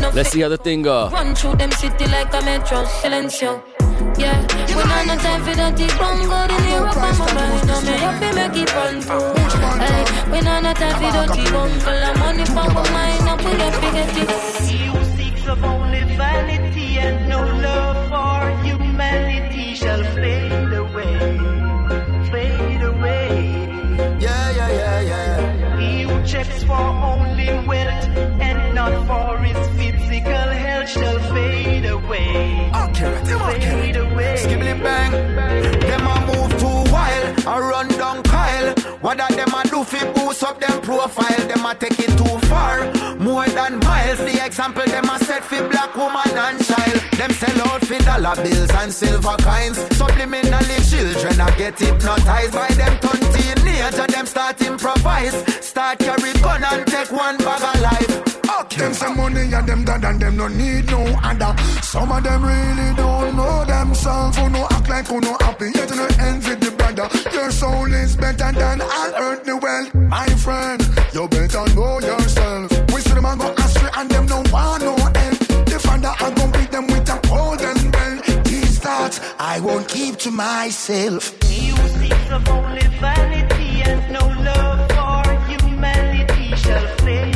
When 0.00 0.14
we 0.14 0.14
step 0.14 0.14
it, 0.14 0.14
no 0.14 0.16
Let's 0.16 0.30
see 0.30 0.40
how 0.40 0.48
the 0.48 0.56
thing 0.56 0.82
go. 0.82 1.08
Run 1.10 1.34
through 1.34 1.56
them 1.56 1.70
city 1.72 2.06
like 2.06 2.32
a 2.34 2.42
metro, 2.42 2.84
silencio. 2.84 3.62
Yeah, 4.18 4.40
we 4.68 4.82
not 4.84 5.06
no 5.06 5.16
time 5.16 5.42
for 5.44 5.54
that 5.54 5.76
deep 5.76 5.90
bungle 5.98 6.56
in 6.56 6.68
Europe 6.70 6.96
and 6.96 7.18
my 7.18 7.34
mind. 7.34 7.66
No, 7.66 7.80
me 7.80 7.96
happy 7.96 8.30
make 8.34 8.56
it 8.62 8.74
run 8.74 9.00
through. 9.00 9.34
Hey, 9.80 10.04
we 10.30 10.40
not 10.40 10.62
no 10.62 10.72
time 10.74 10.96
for 10.96 11.12
that 11.12 11.32
deep 11.34 11.50
bungle. 11.52 11.88
I'm 11.88 12.18
money 12.18 12.44
for 12.44 12.68
my 12.72 12.90
mind, 12.90 13.28
and 13.28 13.40
we 13.44 13.56
don't 13.56 13.74
forget 13.74 14.16
it. 14.16 14.28
You 14.72 15.04
seeks 15.16 15.46
of 15.48 15.64
only 15.64 16.02
vanity 16.16 16.98
and 16.98 17.28
no 17.28 17.40
love 17.40 18.08
for 18.08 18.64
humanity 18.64 19.25
away. 32.16 33.60
Fade 33.60 33.96
away. 33.96 34.36
Skibbly 34.36 34.82
bang. 34.82 35.12
Them 35.80 36.06
a 36.06 36.16
move 36.26 36.52
too 36.58 36.92
wild, 36.92 37.38
a 37.46 37.60
run 37.60 37.88
down 37.88 38.22
Kyle. 38.22 38.74
What 39.00 39.18
that 39.18 39.32
them 39.32 39.54
a 39.54 39.62
do 39.68 39.84
fi 39.84 40.10
boost 40.12 40.42
up 40.42 40.60
them 40.60 40.80
profile? 40.82 41.48
Them 41.48 41.66
a 41.66 41.74
take 41.74 41.98
it 41.98 42.12
too 42.18 42.38
far, 42.48 42.84
more 43.26 43.48
than 43.48 43.78
miles. 43.80 44.18
The 44.18 44.46
example 44.46 44.86
them 44.86 45.10
a 45.10 45.18
set 45.18 45.44
fi 45.44 45.60
black 45.68 45.94
woman 45.96 46.32
and 46.46 46.58
child. 46.64 47.00
Them 47.18 47.32
sell 47.40 47.60
out 47.68 47.82
fi 47.84 47.98
dollar 47.98 48.36
bills 48.42 48.70
and 48.80 48.92
silver 48.92 49.36
coins. 49.42 49.78
Subliminally 49.98 50.78
children 50.90 51.40
a 51.40 51.48
get 51.58 51.78
hypnotized 51.78 52.54
by 52.54 52.70
them 52.80 52.94
turn 53.02 53.20
teenager. 53.34 54.06
Them 54.06 54.26
start 54.26 54.62
improvise, 54.62 55.36
start 55.64 55.98
carry 55.98 56.32
gun 56.44 56.62
and 56.70 56.86
take 56.86 57.10
one 57.10 57.36
bag 57.38 57.62
of 57.70 57.80
life. 57.82 58.12
Them 58.76 58.92
some 58.92 59.16
money 59.16 59.52
and 59.54 59.66
them 59.66 59.84
dad 59.84 60.04
and 60.04 60.20
them 60.20 60.36
no 60.36 60.48
need 60.48 60.86
no 60.90 61.02
other. 61.22 61.52
Some 61.82 62.12
of 62.12 62.22
them 62.22 62.44
really 62.44 62.94
don't 62.94 63.34
know 63.34 63.64
themselves. 63.64 64.36
Who 64.36 64.50
no 64.50 64.66
act 64.70 64.88
like 64.88 65.06
who 65.06 65.20
no 65.20 65.36
happy 65.40 65.70
yet 65.74 65.90
no 65.96 66.06
envy 66.20 66.54
the 66.56 66.70
brother. 66.76 67.08
Your 67.32 67.50
soul 67.50 67.92
is 67.92 68.16
better 68.16 68.52
than 68.52 68.82
all 68.82 69.12
earthly 69.16 69.54
wealth. 69.54 69.94
My 69.94 70.26
friend, 70.44 70.80
you 71.14 71.26
better 71.28 71.64
know 71.74 72.00
yourself. 72.00 72.75
A 73.26 73.36
go 73.36 73.52
astray 73.64 73.90
and 73.96 74.10
them 74.10 74.26
no 74.26 74.42
want 74.52 74.82
no 74.82 74.94
help. 74.96 75.38
The 75.70 75.78
father 75.84 76.12
I 76.24 76.30
go 76.36 76.44
beat 76.52 76.70
them 76.70 76.86
with 76.86 77.08
a 77.08 77.18
golden 77.28 77.90
bell. 77.90 78.16
These 78.44 78.78
thoughts 78.78 79.20
I 79.38 79.60
won't 79.60 79.88
keep 79.88 80.16
to 80.24 80.30
myself. 80.30 81.34
Of 82.28 82.48
only 82.48 82.86
vanity 83.00 83.82
and 83.82 84.12
no 84.12 84.24
love 84.48 84.80
for 84.90 85.22
humanity 85.48 86.56
shall 86.56 86.86
fade 86.98 87.35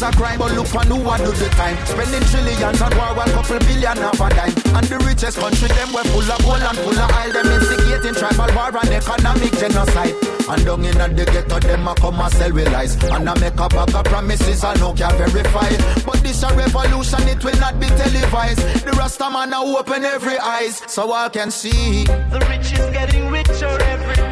is 0.00 0.08
a 0.08 0.16
crime, 0.16 0.38
but 0.38 0.52
look 0.52 0.66
for 0.66 0.80
who 0.80 0.96
one 0.96 1.20
do 1.20 1.32
the 1.32 1.48
time. 1.50 1.76
Spending 1.84 2.24
trillions 2.28 2.80
on 2.80 2.92
war, 2.96 3.14
one 3.14 3.30
couple 3.30 3.58
billion 3.60 3.98
of 3.98 4.20
a 4.20 4.28
dime. 4.30 4.54
And 4.76 4.86
the 4.88 4.98
richest 5.04 5.38
country, 5.38 5.68
them 5.68 5.92
were 5.92 6.04
full 6.04 6.24
of 6.24 6.40
gold 6.40 6.64
and 6.64 6.78
full 6.78 6.98
of 6.98 7.10
oil. 7.20 7.32
Them 7.32 7.48
instigating 7.52 8.14
tribal 8.14 8.50
war 8.56 8.72
and 8.80 8.92
economic 8.96 9.52
genocide. 9.60 10.16
And 10.48 10.64
down 10.64 10.84
in 10.84 10.98
the 10.98 11.24
ghetto, 11.24 11.60
them 11.60 11.88
a 11.88 11.94
come 11.94 12.20
and 12.20 12.32
sell 12.32 12.52
with 12.52 12.72
lies. 12.72 12.96
And 13.04 13.28
I 13.28 13.34
make 13.40 13.60
up 13.60 13.72
a 13.72 13.84
bag 13.86 13.94
of 13.94 14.04
promises 14.04 14.64
I 14.64 14.74
no 14.74 14.92
can 14.92 15.12
verify. 15.18 15.70
But 16.04 16.22
this 16.22 16.42
a 16.42 16.48
revolution, 16.54 17.28
it 17.28 17.44
will 17.44 17.60
not 17.60 17.78
be 17.78 17.86
televised. 17.86 18.60
The 18.84 18.92
Rasta 18.96 19.30
man 19.30 19.52
a 19.52 19.60
open 19.60 20.04
every 20.04 20.38
eyes, 20.38 20.82
so 20.86 21.12
I 21.12 21.28
can 21.28 21.50
see. 21.50 22.04
The 22.04 22.40
rich 22.48 22.72
is 22.72 22.90
getting 22.90 23.28
richer 23.30 23.76
every 23.92 24.29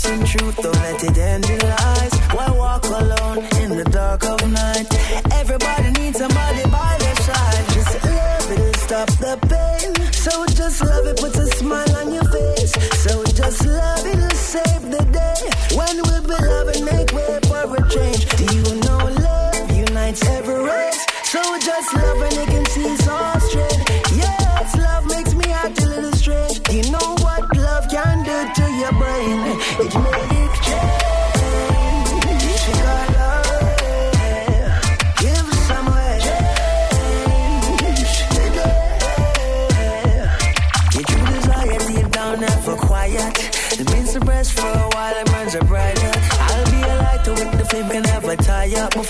It 0.00 0.04
starts 0.04 0.32
in 0.32 0.38
truth, 0.38 0.56
don't 0.62 0.74
let 0.76 1.04
it 1.04 1.18
end 1.18 1.50
in 1.50 1.59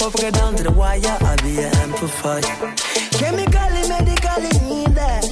Before 0.01 0.13
we 0.17 0.31
get 0.31 0.33
down 0.33 0.57
to 0.57 0.63
the 0.63 0.73
wire, 0.73 1.01
I'll 1.05 1.37
be 1.45 1.61
an 1.61 1.77
amplifier. 1.77 2.41
Chemically, 3.21 3.85
medically 3.85 4.49
need 4.65 4.95
that. 4.97 5.29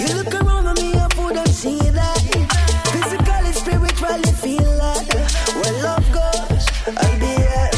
You 0.00 0.16
look 0.16 0.32
around 0.32 0.66
at 0.68 0.80
me, 0.80 0.94
I 0.94 1.06
wouldn't 1.20 1.48
see 1.48 1.76
that. 1.76 2.16
Physically, 2.96 3.52
spiritually 3.52 4.32
feel 4.40 4.72
that. 4.80 5.04
Where 5.60 5.82
love 5.84 6.06
goes, 6.16 6.64
I'll 6.96 7.20
be 7.20 7.36
at. 7.44 7.76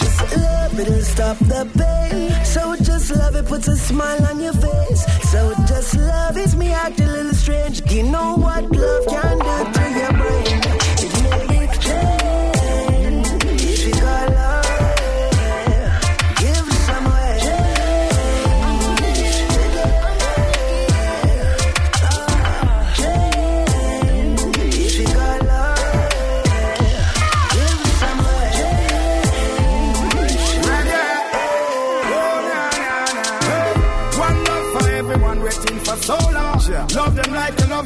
Just 0.00 0.36
love 0.38 0.80
it'll 0.80 1.02
stop 1.02 1.38
the 1.40 1.68
pain. 1.76 2.32
So 2.46 2.74
just 2.76 3.14
love 3.14 3.36
it, 3.36 3.44
puts 3.44 3.68
a 3.68 3.76
smile 3.76 4.24
on 4.28 4.40
your 4.40 4.54
face. 4.54 5.04
So 5.30 5.52
just 5.68 5.94
love 5.94 6.38
is 6.38 6.56
me 6.56 6.72
act 6.72 7.00
a 7.00 7.06
little 7.06 7.34
strange. 7.34 7.82
You 7.92 8.04
know 8.04 8.36
what 8.36 8.64
love 8.70 9.06
can 9.08 9.38
do 9.40 9.72
to 9.74 9.90
your 9.92 10.12
brain? 10.14 10.65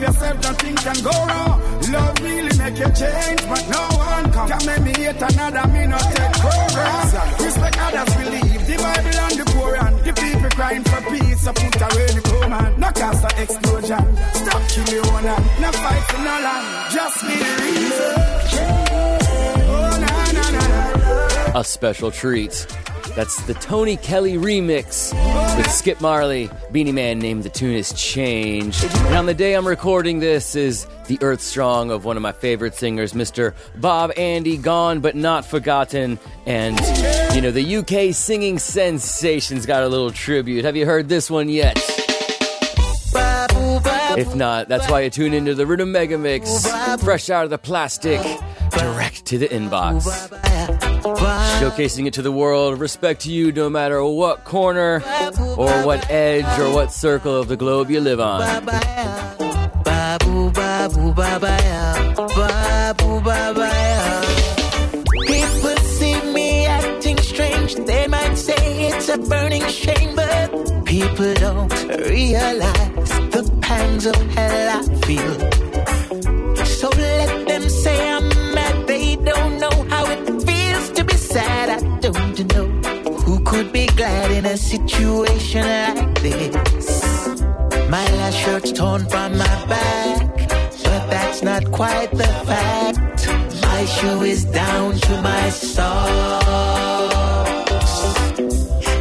Love 0.00 0.14
yourself, 0.14 0.58
can 0.58 0.98
go 1.02 1.10
wrong. 1.10 1.60
Love 1.92 2.20
really 2.22 2.58
make 2.58 2.78
you 2.78 2.90
change, 2.92 3.40
but 3.48 3.68
no 3.68 3.82
one 3.96 4.32
come. 4.32 4.48
Can 4.48 4.66
make 4.66 4.82
me 4.82 4.92
hate 5.02 5.22
another, 5.22 5.68
me 5.72 5.86
not 5.86 6.00
take. 6.00 6.44
Respect 7.44 7.78
others, 7.80 8.14
believe 8.16 8.66
the 8.66 8.76
Bible 8.76 9.20
and 9.20 9.38
the 9.38 9.44
Quran. 9.52 10.04
The 10.04 10.12
people 10.12 10.50
crying 10.50 10.84
for 10.84 11.00
peace, 11.10 11.40
so 11.42 11.52
put 11.52 11.80
away 11.80 12.06
the 12.06 12.20
command. 12.22 12.78
No 12.78 12.88
of 12.88 13.38
explosion. 13.38 14.16
Stop 14.34 14.62
kill 14.68 14.88
your 14.94 15.06
own 15.12 15.24
hand. 15.24 15.44
No 15.60 15.72
fight 15.72 16.04
no 16.18 16.36
land. 16.46 16.92
Just 16.92 17.20
the 17.20 17.36
reason. 17.60 18.14
Oh, 21.52 21.60
a 21.60 21.64
special 21.64 22.10
treat. 22.10 22.66
That's 23.16 23.42
the 23.42 23.54
Tony 23.54 23.96
Kelly 23.96 24.34
remix 24.34 25.12
with 25.56 25.70
Skip 25.70 26.00
Marley. 26.00 26.48
Beenie 26.72 26.92
Man 26.92 27.18
named 27.18 27.42
the 27.42 27.48
tune 27.48 27.74
is 27.74 27.92
Change. 27.92 28.82
And 28.84 29.14
on 29.14 29.26
the 29.26 29.34
day 29.34 29.54
I'm 29.54 29.66
recording 29.66 30.20
this 30.20 30.54
is 30.54 30.86
the 31.06 31.18
Earth 31.20 31.40
Strong 31.40 31.90
of 31.90 32.04
one 32.04 32.16
of 32.16 32.22
my 32.22 32.32
favorite 32.32 32.74
singers, 32.74 33.12
Mr. 33.12 33.54
Bob 33.76 34.12
Andy, 34.16 34.56
gone 34.56 35.00
but 35.00 35.16
not 35.16 35.44
forgotten. 35.44 36.18
And, 36.46 36.78
you 37.34 37.42
know, 37.42 37.50
the 37.50 37.76
UK 37.76 38.14
singing 38.14 38.58
sensation's 38.58 39.66
got 39.66 39.82
a 39.82 39.88
little 39.88 40.12
tribute. 40.12 40.64
Have 40.64 40.76
you 40.76 40.86
heard 40.86 41.08
this 41.08 41.30
one 41.30 41.48
yet? 41.48 41.78
If 44.16 44.34
not, 44.34 44.68
that's 44.68 44.90
why 44.90 45.00
you 45.02 45.10
tune 45.10 45.34
into 45.34 45.54
the 45.54 45.66
Rhythm 45.66 45.92
Mega 45.92 46.18
Mix, 46.18 46.66
fresh 47.02 47.30
out 47.30 47.44
of 47.44 47.50
the 47.50 47.58
plastic, 47.58 48.20
direct 48.70 49.24
to 49.26 49.38
the 49.38 49.48
inbox. 49.48 50.89
Showcasing 51.60 52.06
it 52.06 52.14
to 52.14 52.22
the 52.22 52.32
world, 52.32 52.78
respect 52.80 53.22
to 53.22 53.32
you 53.32 53.52
no 53.52 53.68
matter 53.68 54.02
what 54.04 54.44
corner 54.44 55.02
or 55.56 55.70
what 55.84 56.10
edge 56.10 56.58
or 56.58 56.72
what 56.74 56.92
circle 56.92 57.36
of 57.36 57.48
the 57.48 57.56
globe 57.56 57.90
you 57.90 58.00
live 58.00 58.20
on. 58.20 58.40
People 65.26 65.76
see 65.84 66.20
me 66.32 66.66
acting 66.66 67.18
strange. 67.18 67.74
They 67.74 68.06
might 68.06 68.34
say 68.36 68.88
it's 68.88 69.08
a 69.08 69.18
burning 69.18 69.66
shame, 69.68 70.16
but 70.16 70.84
people 70.84 71.34
don't 71.34 71.72
realize 72.08 73.10
the 73.30 73.58
pangs 73.60 74.06
of 74.06 74.16
from 89.08 89.38
my 89.38 89.66
back, 89.66 90.48
but 90.84 91.10
that's 91.10 91.42
not 91.42 91.70
quite 91.70 92.10
the 92.10 92.30
fact. 92.48 93.28
My 93.62 93.84
shoe 93.84 94.22
is 94.22 94.44
down 94.44 94.94
to 94.94 95.22
my 95.22 95.50
socks. 95.50 96.00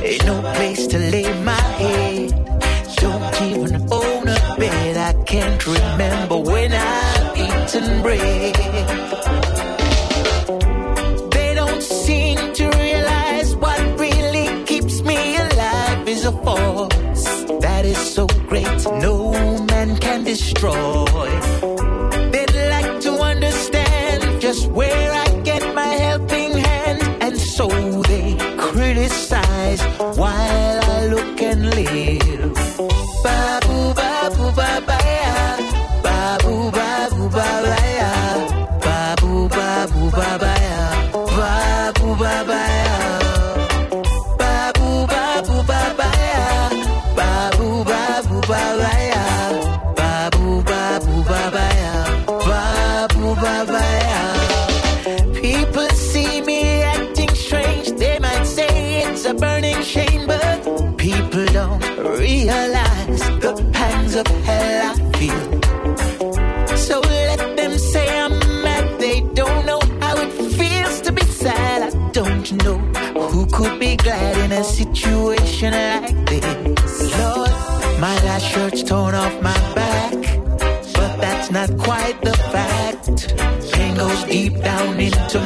Ain't 0.04 0.26
no 0.26 0.42
place 0.56 0.88
to 0.88 0.98
lay 0.98 1.32
my 1.44 1.66
head. 1.82 2.30
Don't 2.96 3.42
even 3.42 3.88
own 3.92 4.28
a 4.28 4.56
bed. 4.58 4.98
I 4.98 5.14
can't 5.24 5.66
remember 5.66 6.38
when 6.38 6.72
I've 6.74 7.38
eaten 7.38 8.02
bread. 8.02 8.39
Can 20.60 21.09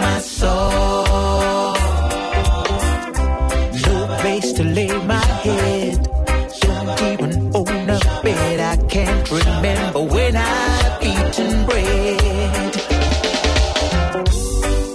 my 0.04 0.20
soul. 0.20 1.74
No 3.88 3.96
place 4.22 4.50
to 4.58 4.64
lay 4.78 4.94
my 5.14 5.28
head. 5.46 5.98
Don't 6.66 7.02
even 7.12 7.34
own 7.60 7.90
a 7.98 8.00
bed. 8.24 8.58
I 8.74 8.76
can't 8.96 9.26
remember 9.40 10.02
when 10.16 10.34
I've 10.36 10.96
eaten 11.14 11.52
bread. 11.68 12.74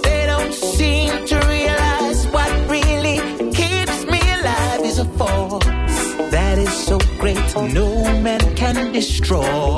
They 0.05 0.21
don't 0.31 0.53
seem 0.77 1.11
to 1.31 1.37
realize 1.55 2.19
what 2.35 2.51
really 2.75 3.17
keeps 3.59 3.99
me 4.13 4.21
alive 4.37 4.81
is 4.89 4.97
a 5.05 5.07
force 5.17 5.65
that 6.35 6.55
is 6.65 6.73
so 6.89 6.97
great 7.21 7.47
no 7.79 7.87
man 8.25 8.43
can 8.55 8.91
destroy. 8.91 9.68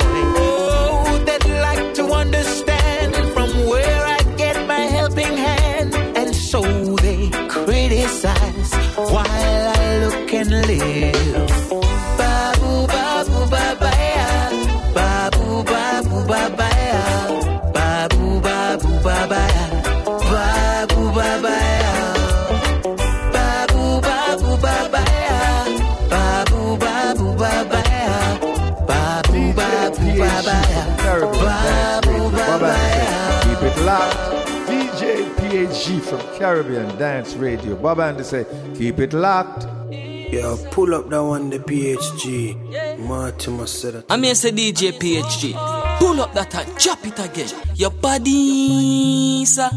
Caribbean 36.41 36.97
Dance 36.97 37.35
Radio. 37.35 37.75
Bob 37.75 37.99
Andy 37.99 38.23
say, 38.23 38.47
keep 38.75 38.97
it 38.99 39.13
locked. 39.13 39.67
Yeah, 39.91 40.57
pull 40.71 40.95
up 40.95 41.07
that 41.09 41.23
one, 41.23 41.51
the 41.51 41.59
PhD. 41.59 42.97
Martin 42.97 43.67
said 43.67 43.93
that. 43.93 44.05
I 44.09 44.17
mean, 44.17 44.33
say 44.33 44.51
DJ 44.51 44.91
PhD. 44.91 45.53
Pull 45.99 46.19
up 46.19 46.33
that 46.33 46.55
and 46.55 46.79
chop 46.79 47.05
it 47.05 47.19
again. 47.19 47.49
Your 47.75 47.91
body, 47.91 49.45
sir. 49.45 49.69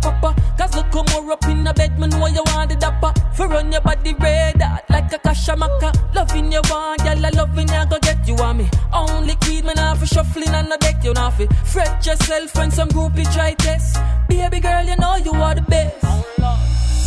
Pepper. 0.00 0.34
Cause 0.58 0.74
look 0.76 0.90
come 0.90 1.06
more 1.12 1.32
up 1.32 1.44
in 1.44 1.64
the 1.64 1.74
bed, 1.74 1.98
me 1.98 2.06
know 2.08 2.26
you 2.26 2.42
want 2.46 2.70
the 2.70 2.76
dapper. 2.76 3.12
For 3.34 3.48
run 3.48 3.72
your 3.72 3.80
body 3.80 4.14
red 4.14 4.62
hot 4.62 4.84
like 4.88 5.12
a 5.12 5.18
kashamaka. 5.18 6.14
Loving 6.14 6.52
you 6.52 6.60
want, 6.70 7.02
girl, 7.04 7.26
I 7.26 7.30
loving 7.30 7.68
you, 7.68 7.84
go 7.90 7.98
get 8.00 8.26
you 8.26 8.36
on 8.36 8.58
me. 8.58 8.70
Only 8.92 9.36
me 9.68 9.74
not 9.74 9.98
for 9.98 10.06
shuffling 10.06 10.48
and 10.48 10.70
the 10.70 10.78
deck, 10.78 11.04
you 11.04 11.14
fi 11.14 11.46
fret 11.64 12.06
yourself 12.06 12.54
when 12.56 12.70
some 12.70 12.88
groupie 12.88 13.30
try 13.34 13.52
test. 13.54 13.98
Baby 14.28 14.60
girl, 14.60 14.84
you 14.84 14.96
know 14.96 15.16
you 15.16 15.32
are 15.32 15.54
the 15.54 15.62
best. 15.62 16.00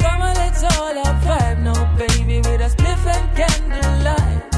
Come 0.01 0.21
on, 0.21 0.34
let's 0.36 0.63
all 0.63 0.95
have 1.04 1.23
vibe 1.23 1.63
now, 1.63 1.97
baby, 1.97 2.38
with 2.38 2.62
a 2.62 2.69
spliff 2.75 3.06
and 3.15 3.27
candlelight. 3.38 4.51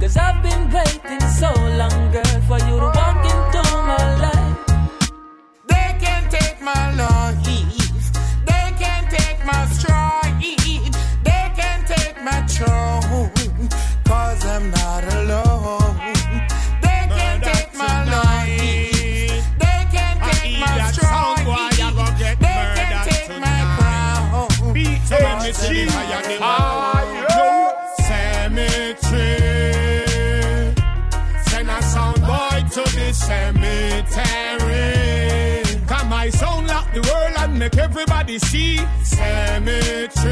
Cause 0.00 0.16
I've 0.16 0.42
been 0.42 0.70
waiting 0.70 1.20
so 1.40 1.50
long, 1.80 2.09
everybody 37.90 38.38
see. 38.38 38.76
Cemetery. 39.02 40.28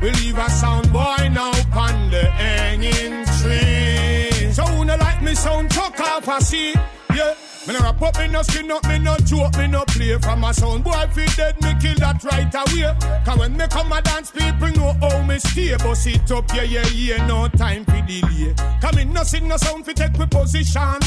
We 0.00 0.10
leave 0.20 0.38
a 0.38 0.48
sound 0.50 0.90
boy 0.92 1.28
now 1.30 1.52
on 1.84 2.10
the 2.10 2.24
hanging 2.42 3.24
tree. 3.38 4.52
So 4.52 4.64
who 4.64 4.84
like 4.84 5.22
me 5.22 5.34
sound 5.34 5.70
chuck 5.70 6.00
off 6.00 6.28
a 6.28 6.40
see. 6.40 6.74
Yeah. 7.14 7.34
Me 7.66 7.72
no 7.72 7.80
rap 7.80 8.02
up, 8.02 8.18
me 8.18 8.28
no 8.28 8.42
skin 8.42 8.70
up, 8.70 8.86
me 8.86 8.98
no 8.98 9.16
joke, 9.18 9.56
me 9.56 9.66
no 9.66 9.84
play 9.86 10.18
from 10.18 10.44
a 10.44 10.52
sound 10.52 10.84
boy 10.84 11.06
fi 11.12 11.24
dead, 11.34 11.58
me 11.62 11.74
kill 11.80 11.94
that 11.96 12.22
right 12.24 12.54
away. 12.54 12.94
Cause 13.24 13.38
when 13.38 13.56
me 13.56 13.66
come 13.68 13.90
a 13.90 14.02
dance, 14.02 14.30
people 14.30 14.68
know 14.72 14.92
how 15.00 15.22
me 15.22 15.38
stay. 15.38 15.74
Bust 15.78 16.06
it 16.08 16.30
up, 16.30 16.44
yeah, 16.52 16.62
yeah, 16.62 16.86
yeah, 16.88 17.26
no 17.26 17.48
time 17.48 17.86
for 17.86 18.02
delay. 18.06 18.54
Come 18.82 18.98
in, 18.98 19.12
no 19.14 19.22
sing, 19.22 19.48
no 19.48 19.56
sound 19.56 19.86
fi 19.86 19.94
take 19.94 20.12
we 20.18 20.26
position. 20.26 21.00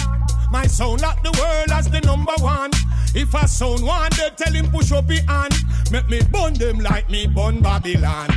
My 0.49 0.65
sound 0.65 1.01
lock 1.01 1.21
the 1.21 1.31
world 1.39 1.71
as 1.77 1.89
the 1.91 2.01
number 2.01 2.33
one. 2.39 2.71
If 3.13 3.35
a 3.35 3.47
sound 3.47 3.83
one, 3.83 4.09
they 4.17 4.31
tell 4.35 4.53
him 4.53 4.71
push 4.71 4.91
up 4.91 5.07
his 5.09 5.19
hand. 5.21 5.53
Make 5.91 6.09
me 6.09 6.21
burn 6.31 6.55
them 6.55 6.79
like 6.79 7.07
me 7.09 7.27
burn 7.27 7.61
Babylon. 7.61 8.29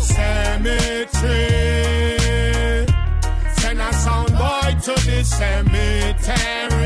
Cemetery. 0.00 1.06
Send 3.58 3.80
a 3.80 3.92
sound 3.92 4.30
boy 4.38 4.74
to 4.84 4.94
the 5.04 5.22
cemetery. 5.22 6.78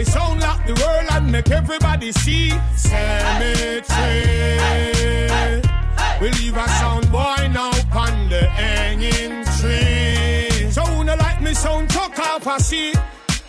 My 0.00 0.04
sound 0.04 0.40
lock 0.40 0.64
the 0.64 0.72
world 0.72 1.08
and 1.10 1.30
make 1.30 1.50
everybody 1.50 2.10
see. 2.10 2.54
Cemetery. 2.74 3.84
We 6.22 6.30
leave 6.40 6.56
a 6.56 6.68
sound 6.80 7.12
boy 7.12 7.50
now 7.52 7.70
on 7.92 8.30
the 8.30 8.46
hanging 8.48 9.44
tree. 9.60 10.70
So 10.70 10.80
who 10.86 11.04
no 11.04 11.16
like 11.16 11.42
me 11.42 11.52
sound 11.52 11.90
chuck 11.90 12.18
off 12.18 12.46
a 12.46 12.58
seat. 12.58 12.96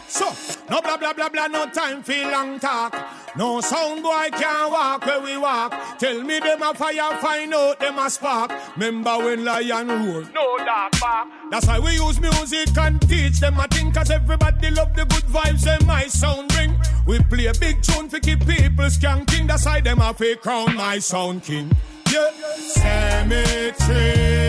So, 0.09 0.27
no 0.69 0.81
blah 0.81 0.97
blah 0.97 1.13
blah 1.13 1.29
blah, 1.29 1.47
no 1.47 1.67
time 1.69 2.03
for 2.03 2.21
long 2.29 2.59
talk. 2.59 2.97
No 3.37 3.61
sound 3.61 4.03
boy 4.03 4.29
can't 4.31 4.71
walk 4.71 5.05
where 5.05 5.21
we 5.21 5.37
walk. 5.37 5.73
Tell 5.99 6.21
me 6.21 6.39
them 6.39 6.61
a 6.61 6.73
fire, 6.73 7.17
find 7.21 7.53
out 7.53 7.79
them 7.79 7.97
a 7.97 8.09
spark. 8.09 8.51
Remember 8.75 9.17
when 9.19 9.45
lion 9.45 9.87
roar? 9.87 10.23
No 10.33 10.57
dark 10.57 10.91
back. 10.99 11.27
That's 11.49 11.65
why 11.65 11.79
we 11.79 11.93
use 11.93 12.19
music 12.19 12.77
and 12.77 12.99
teach 13.07 13.39
them 13.39 13.57
a 13.57 13.67
thing, 13.69 13.93
cause 13.93 14.11
everybody 14.11 14.71
love 14.71 14.93
the 14.95 15.05
good 15.05 15.23
vibes 15.23 15.65
and 15.65 15.85
my 15.87 16.07
sound 16.07 16.49
bring. 16.49 16.75
We 17.07 17.19
play 17.19 17.45
a 17.45 17.53
big 17.53 17.81
tune 17.81 18.09
to 18.09 18.19
keep 18.19 18.45
people 18.45 18.85
skanking. 18.85 19.47
That's 19.47 19.65
why 19.65 19.79
them 19.79 20.01
a 20.01 20.13
fake 20.13 20.41
crown 20.41 20.75
my 20.75 20.99
sound 20.99 21.43
king. 21.43 21.71
Yeah, 22.11 22.31
cemetery. 22.57 24.41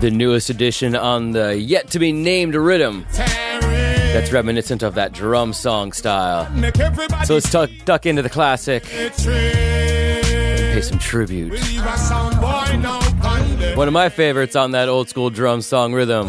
The 0.00 0.10
newest 0.10 0.50
addition 0.50 0.94
on 0.94 1.30
the 1.30 1.58
yet 1.58 1.88
to 1.92 1.98
be 1.98 2.12
named 2.12 2.54
rhythm. 2.54 3.06
That's 4.12 4.32
reminiscent 4.32 4.82
of 4.82 4.94
that 4.94 5.12
drum 5.12 5.52
song 5.52 5.92
style. 5.92 6.46
So 7.24 7.34
let's 7.34 7.50
tuck, 7.50 7.70
duck 7.84 8.06
into 8.06 8.22
the 8.22 8.30
classic 8.30 8.84
pay 10.76 10.82
some 10.82 10.98
tribute. 10.98 11.58
One 13.76 13.88
of 13.88 13.94
my 13.94 14.10
favorites 14.10 14.56
on 14.56 14.72
that 14.72 14.88
old 14.88 15.08
school 15.08 15.30
drum 15.30 15.62
song 15.62 15.94
rhythm. 15.94 16.28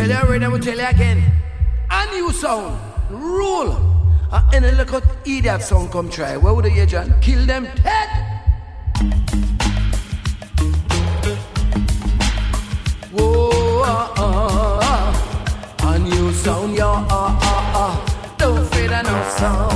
Tell 0.00 0.08
you 0.08 0.14
already, 0.14 0.46
we 0.48 0.58
tell 0.60 0.78
you 0.78 0.86
again. 0.86 1.22
A 1.90 2.06
new 2.12 2.32
sound, 2.32 2.80
rule. 3.10 3.76
Uh, 4.32 4.48
any 4.52 4.70
little 4.70 5.02
idiot 5.26 5.62
sound 5.62 5.90
come 5.90 6.08
try. 6.08 6.36
Where 6.36 6.54
would 6.54 6.64
you, 6.66 6.86
John? 6.86 7.14
Kill 7.20 7.44
them 7.44 7.68
dead. 7.82 8.08
Whoa, 13.12 13.82
uh, 13.82 14.14
uh, 14.16 14.80
uh. 14.82 15.94
a 15.94 15.98
new 15.98 16.32
sound, 16.32 16.76
yeah, 16.76 16.86
uh, 16.86 17.38
uh, 17.42 17.82
uh. 17.82 18.36
Don't 18.38 18.64
fear 18.72 19.02
no 19.02 19.28
sound, 19.36 19.69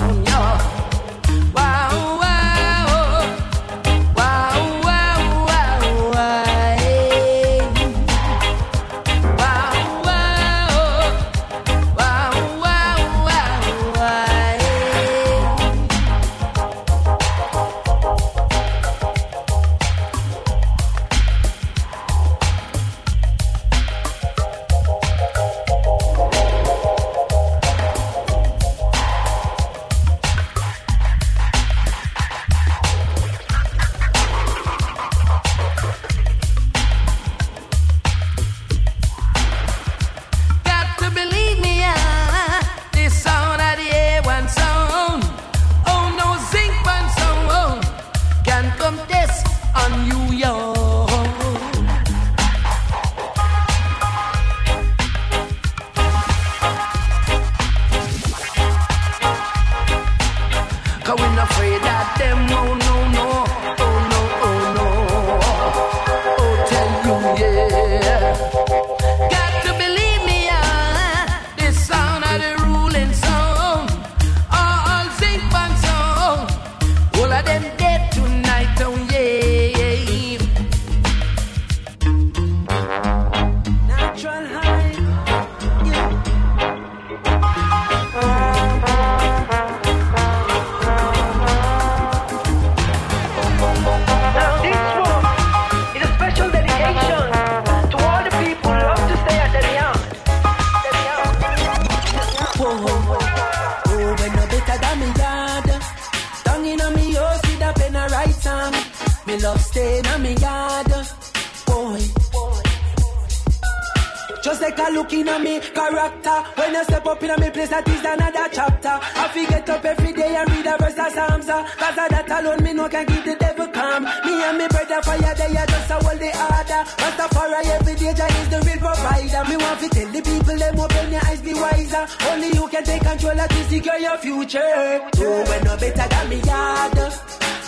like 115.22 115.36
a 115.36 115.38
me 115.42 115.60
character. 115.60 116.38
When 116.56 116.74
you 116.74 116.84
step 116.84 117.06
up 117.06 117.22
in 117.22 117.40
me 117.40 117.50
place, 117.50 117.68
that 117.70 117.86
is 117.88 118.04
another 118.04 118.48
chapter. 118.50 118.94
I 118.98 119.28
forget 119.28 119.68
up 119.70 119.84
every 119.84 120.12
day 120.12 120.34
and 120.36 120.50
read 120.50 120.66
a 120.66 120.76
verse 120.78 120.98
of 120.98 121.12
Psalms. 121.12 121.48
uh, 121.48 121.62
Cause 121.78 121.98
of 121.98 122.08
that 122.10 122.30
alone, 122.30 122.62
me 122.64 122.72
no 122.72 122.88
can 122.88 123.06
keep 123.06 123.24
the 123.24 123.36
devil 123.36 123.68
calm. 123.68 124.02
Me 124.04 124.34
and 124.42 124.58
me 124.58 124.66
brother 124.68 125.02
fire, 125.02 125.34
they 125.34 125.56
are 125.56 125.66
just 125.66 125.90
a 125.90 125.94
hold 126.02 126.18
the 126.18 126.30
order. 126.34 126.82
Rastafari 126.98 127.62
every 127.76 127.94
day, 127.94 128.12
Jah 128.14 128.26
is 128.26 128.48
the 128.50 128.58
real 128.66 128.78
provider. 128.82 129.42
Me 129.48 129.56
want 129.56 129.78
to 129.80 129.88
tell 129.88 130.08
the 130.10 130.20
people, 130.22 130.56
them 130.58 130.80
open 130.80 131.12
your 131.12 131.24
eyes, 131.24 131.42
be 131.42 131.54
wiser. 131.54 132.04
Only 132.30 132.48
you 132.48 132.66
can 132.68 132.84
take 132.84 133.02
control 133.02 133.38
of 133.40 133.48
this, 133.48 133.68
secure 133.68 133.98
your 133.98 134.18
future. 134.18 134.60
Oh, 134.64 135.44
when 135.48 135.62
no 135.64 135.76
better 135.76 136.08
than 136.08 136.28
me 136.28 136.38
yard. 136.42 136.98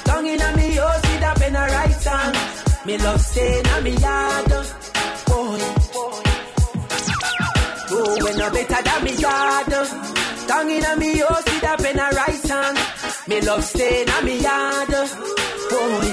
Tongue 0.06 0.26
in 0.26 0.40
a 0.40 0.56
me, 0.56 0.78
oh, 0.80 1.00
see 1.04 1.18
that 1.20 1.36
pen 1.36 1.54
a 1.56 1.62
right 1.66 1.94
song. 2.00 2.34
Me 2.86 2.96
love 2.98 3.20
stay 3.20 3.58
in 3.60 3.66
a 3.66 3.80
me 3.82 3.90
yard. 3.98 4.52
Oh, 7.90 8.24
when 8.24 8.36
no 8.36 8.50
better 8.50 8.82
than 8.82 9.04
me 9.04 9.14
yard. 9.16 9.66
Tongue 10.48 10.70
in 10.70 10.84
a 10.84 10.96
me, 10.96 11.22
oh, 11.22 11.40
see 11.46 11.60
that 11.60 11.78
pen 11.78 11.98
a 11.98 12.08
right 12.14 12.34
song. 12.34 12.76
Me 13.28 13.40
love 13.40 13.64
stay 13.64 14.02
in 14.02 14.08
a 14.08 14.22
me 14.22 14.40
yard. 14.40 14.88
Boy. 15.70 16.08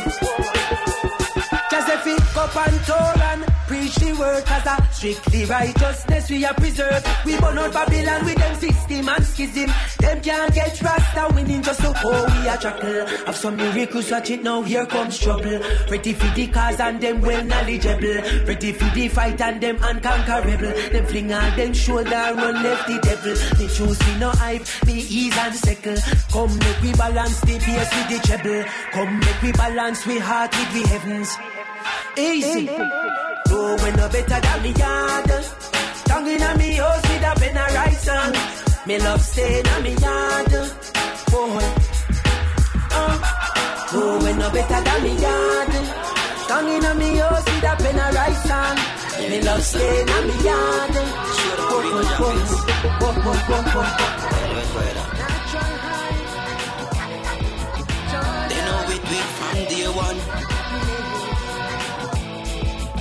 Just 1.72 1.90
if 1.90 2.08
it 2.08 2.38
up 2.38 2.56
and 2.56 2.86
tour 2.86 3.24
and 3.30 3.53
preach 3.68 3.96
the 3.96 4.14
word 4.14 4.44
Cause 4.46 4.66
a 4.66 4.94
strictly 4.94 5.46
righteousness 5.46 6.30
we 6.30 6.46
are 6.46 6.54
preserved. 6.54 7.08
We 7.26 7.38
burn 7.40 7.58
out 7.58 7.74
Babylon 7.74 8.26
with 8.26 8.38
them 8.38 8.56
system 8.60 9.10
and 9.10 9.26
schism. 9.26 9.72
Them 10.00 10.22
can't 10.22 10.54
get 10.54 10.82
Rasta 10.82 11.34
winning 11.34 11.62
just 11.62 11.82
to 11.82 11.94
oh 12.04 12.42
we 12.42 12.48
a 12.48 12.58
chuckle. 12.58 13.06
Have 13.26 13.36
some 13.36 13.56
miracles 13.58 14.12
watch 14.12 14.30
it 14.30 14.44
now 14.44 14.62
here 14.62 14.86
comes 14.86 15.20
trouble. 15.20 15.60
Ready 15.90 16.14
for 16.14 16.34
the 16.36 16.48
cause 16.48 16.80
and 16.80 17.02
them 17.02 17.22
well 17.22 17.44
knowledgeable. 17.44 18.46
Ready 18.46 18.72
for 18.72 18.96
the 18.96 19.08
fight 19.08 19.42
and 19.42 19.62
them 19.62 19.78
unconquerable. 19.82 20.74
Them 20.92 21.06
fling 21.06 21.34
on 21.34 21.58
them 21.58 21.74
shoulder 21.74 22.10
run 22.10 22.64
left 22.64 22.88
the 22.88 23.00
devil. 23.00 23.60
Me 23.60 23.68
choose 23.68 24.00
me 24.08 24.20
no 24.20 24.30
hype, 24.32 24.66
me 24.86 25.00
ease 25.00 25.38
and 25.38 25.56
settle. 25.56 25.98
Come 26.32 26.58
make 26.60 26.82
we 26.82 26.94
balance 26.94 27.42
the 27.42 27.58
bass 27.60 27.90
with 27.96 28.22
the 28.22 28.28
treble. 28.28 28.64
Come 28.92 29.20
make 29.20 29.42
we 29.42 29.52
balance 29.52 30.06
we 30.06 30.20
heart 30.20 30.52
with 30.52 30.74
the 30.74 30.88
heavens 30.88 31.38
Easy. 32.18 32.66
No 32.66 33.76
when 33.82 33.96
no 33.96 34.10
better 34.10 34.40
than 34.40 34.62
me 34.64 34.72
yard. 34.72 35.32
Tongue 36.06 36.28
in 36.28 36.58
me 36.58 36.76
house 36.76 37.02
with 37.10 37.24
a 37.24 37.34
pen 37.40 37.58
a 37.58 37.66
right 37.74 37.98
song. 38.06 38.34
Me 38.88 39.00
love 39.00 39.22
stay 39.22 39.60
in 39.60 39.84
me 39.84 39.94
yard. 39.96 40.54
Boy. 41.32 41.66
Uh. 42.92 43.16
No 43.94 44.20
when 44.24 44.38
no 44.38 44.50
better 44.52 44.82
than 44.88 45.04
me 45.04 45.14
yard. 45.26 45.74
Tongue 46.48 46.70
in 46.70 46.98
me 47.00 47.18
house 47.18 47.46
with 47.46 47.70
a 47.72 47.76
pen 47.82 48.00
a 48.00 48.12
right 48.18 48.40
song. 48.48 48.78
Me 49.30 49.42
love 49.42 49.64
stay 49.64 50.02
in 50.02 50.28
me 50.28 50.36
yard. 50.44 50.96
Boy, 51.70 51.84
boy, 51.92 52.08
boy. 52.20 52.38
Boy, 53.00 53.16
boy, 53.24 53.40
boy, 53.48 53.64
boy. 53.74 54.43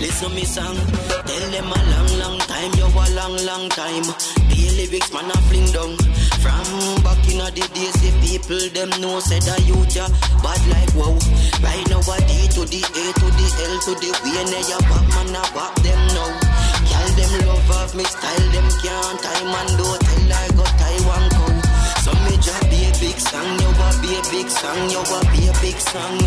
Listen 0.02 0.34
me 0.34 0.42
song, 0.42 0.74
tell 0.74 1.46
them 1.54 1.70
a 1.70 1.78
long, 1.94 2.10
long 2.18 2.38
time, 2.50 2.74
you 2.74 2.90
a 2.90 3.04
long, 3.14 3.38
long 3.46 3.68
time. 3.70 4.02
The 4.50 4.66
lyrics 4.74 5.14
man 5.14 5.30
a 5.30 5.36
fling 5.46 5.70
down. 5.70 5.94
From 6.42 6.66
back 7.06 7.22
in 7.30 7.38
the 7.38 7.62
days, 7.70 7.94
the 8.02 8.10
people 8.18 8.66
them 8.74 8.90
know 8.98 9.22
said 9.22 9.46
a 9.46 9.54
youth 9.62 9.94
ya 9.94 10.10
bad 10.42 10.58
like 10.74 10.90
wow. 10.98 11.14
Right 11.62 11.86
now 11.86 12.02
a 12.02 12.16
D 12.18 12.50
to 12.50 12.66
the 12.66 12.82
A 12.82 13.04
to 13.14 13.26
the 13.30 13.46
L 13.62 13.74
to 13.78 13.92
the 13.94 14.10
W, 14.10 14.42
and 14.42 14.66
ya 14.66 14.78
back 14.90 15.06
man 15.14 15.38
a 15.38 15.42
back 15.54 15.74
them 15.86 16.02
now. 16.18 16.34
Girl 16.82 17.08
them 17.14 17.32
love 17.46 17.70
of 17.70 17.94
me 17.94 18.02
style, 18.02 18.46
them 18.50 18.68
can't 18.82 19.18
tie 19.22 19.44
man 19.46 19.68
do 19.78 19.86
tell 19.86 20.34
I 20.34 20.50
got 20.58 20.72
Taiwan 20.82 21.24
cow. 21.30 21.54
So 22.02 22.10
me 22.26 22.34
just 22.42 22.66
be 22.66 22.82
a 22.82 22.92
big 22.98 23.18
song, 23.22 23.54
you 23.54 23.70
a 23.70 23.88
be 24.02 24.10
a 24.18 24.22
big 24.34 24.50
song, 24.50 24.82
you 24.90 24.98
a 24.98 25.18
be 25.30 25.46
a 25.46 25.54
big 25.62 25.78
song. 25.78 26.18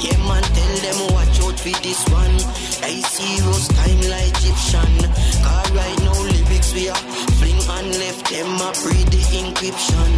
Yeah 0.00 0.16
man, 0.24 0.40
tell 0.56 0.74
them 0.80 1.12
watch 1.12 1.36
out 1.44 1.60
for 1.60 1.76
this 1.84 2.00
one. 2.08 2.67
I 2.82 3.00
serious 3.00 3.68
time 3.68 4.00
like 4.10 4.34
Egyptian. 4.38 4.92
Cause 5.42 5.70
right 5.72 5.98
now 6.04 6.18
lyrics 6.22 6.72
we 6.74 6.88
are 6.88 7.04
fling 7.38 7.58
and 7.58 7.90
left 7.98 8.30
them 8.30 8.60
a 8.60 8.68
breathe 8.82 9.10
the 9.10 9.22
encryption. 9.38 10.10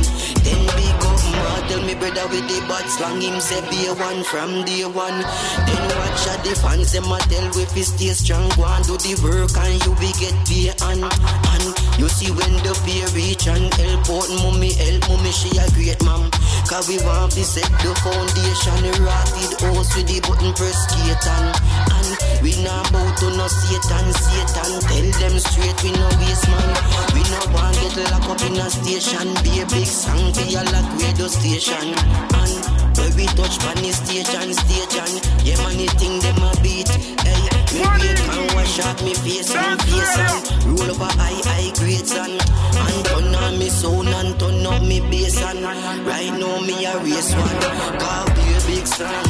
Then 0.44 0.62
big 0.76 1.04
up 1.04 1.20
model 1.34 1.82
me 1.86 1.94
brother 1.94 2.26
with 2.28 2.46
the 2.48 2.58
bad 2.68 2.86
slang 2.90 3.20
him 3.20 3.40
say 3.40 3.60
be 3.70 3.88
one 3.94 4.22
from 4.24 4.64
day 4.64 4.84
one. 4.84 5.20
Then 5.66 5.84
watch 5.98 6.26
out 6.28 6.44
the 6.44 6.52
fans 6.60 6.92
them 6.92 7.10
a 7.10 7.18
tell 7.30 7.46
we 7.56 7.64
fi 7.64 7.82
stay 7.82 8.12
strong. 8.12 8.48
Go 8.56 8.64
and 8.64 8.84
do 8.84 8.96
the 8.96 9.14
work 9.22 9.56
and 9.56 9.78
you 9.84 9.92
be 9.96 10.10
get 10.20 10.36
pay 10.46 10.70
and 10.88 11.79
you 12.00 12.08
see 12.08 12.32
when 12.32 12.56
the 12.64 12.72
pay 12.88 13.04
reach 13.12 13.44
and 13.44 13.68
help 13.76 14.08
out 14.08 14.28
mommy 14.40 14.72
help 14.72 15.04
mommy 15.12 15.28
she 15.28 15.52
a 15.60 15.68
great 15.76 16.00
mom. 16.00 16.32
Cause 16.64 16.88
we 16.88 16.96
want 17.04 17.36
to 17.36 17.44
set 17.44 17.68
the 17.84 17.92
foundation 18.00 19.04
rotted 19.04 19.52
house 19.60 19.92
with 19.92 20.08
the 20.08 20.16
button 20.24 20.56
press 20.56 20.80
skate 20.88 21.26
and 21.28 21.52
and 21.92 22.10
we 22.40 22.56
not 22.64 22.88
bout 22.88 23.12
to 23.20 23.28
no 23.36 23.44
Satan 23.52 24.06
Satan 24.16 24.72
tell 24.80 25.08
them 25.20 25.36
straight 25.44 25.76
we 25.84 25.92
no 25.92 26.08
waste 26.24 26.48
man. 26.48 26.72
We 27.12 27.20
no 27.28 27.40
want 27.52 27.76
get 27.76 28.00
locked 28.08 28.32
up 28.32 28.42
in 28.48 28.56
a 28.56 28.66
station 28.72 29.28
be 29.44 29.60
a 29.60 29.68
big 29.68 29.84
song 29.84 30.32
for 30.32 30.48
your 30.48 30.64
lock 30.72 30.88
radio 30.96 31.28
station 31.28 31.92
and 31.92 32.79
where 33.00 33.12
we 33.16 33.26
touch 33.32 33.58
pan 33.60 33.76
the 33.80 33.92
station 33.92 34.52
station 34.52 35.10
yeah 35.44 35.56
man 35.64 35.76
the 35.80 35.88
thing 35.98 36.20
them 36.20 36.42
a 36.44 36.52
beat. 36.62 36.90
Hey 37.24 37.42
me 37.72 37.80
wake 37.80 38.28
and 38.28 38.54
wash 38.54 38.78
out 38.80 39.02
me 39.02 39.14
face 39.14 39.54
and 39.54 39.80
face 39.82 40.18
and 40.18 40.78
roll 40.78 40.90
over 40.90 41.12
high 41.16 41.40
high 41.48 41.70
grades 41.78 42.12
and 42.12 42.36
and 42.36 43.04
turn 43.06 43.34
on 43.34 43.58
me 43.58 43.68
sound 43.68 44.08
and 44.08 44.38
turn 44.38 44.66
up 44.66 44.82
me 44.82 45.00
bass 45.10 45.40
and 45.42 45.62
right 46.06 46.32
now 46.38 46.60
me 46.60 46.84
a 46.84 46.98
race 47.00 47.32
one. 47.34 47.58
Cause 48.02 48.28
be 48.36 48.44
a 48.52 48.60
big 48.68 48.86
song. 48.86 49.26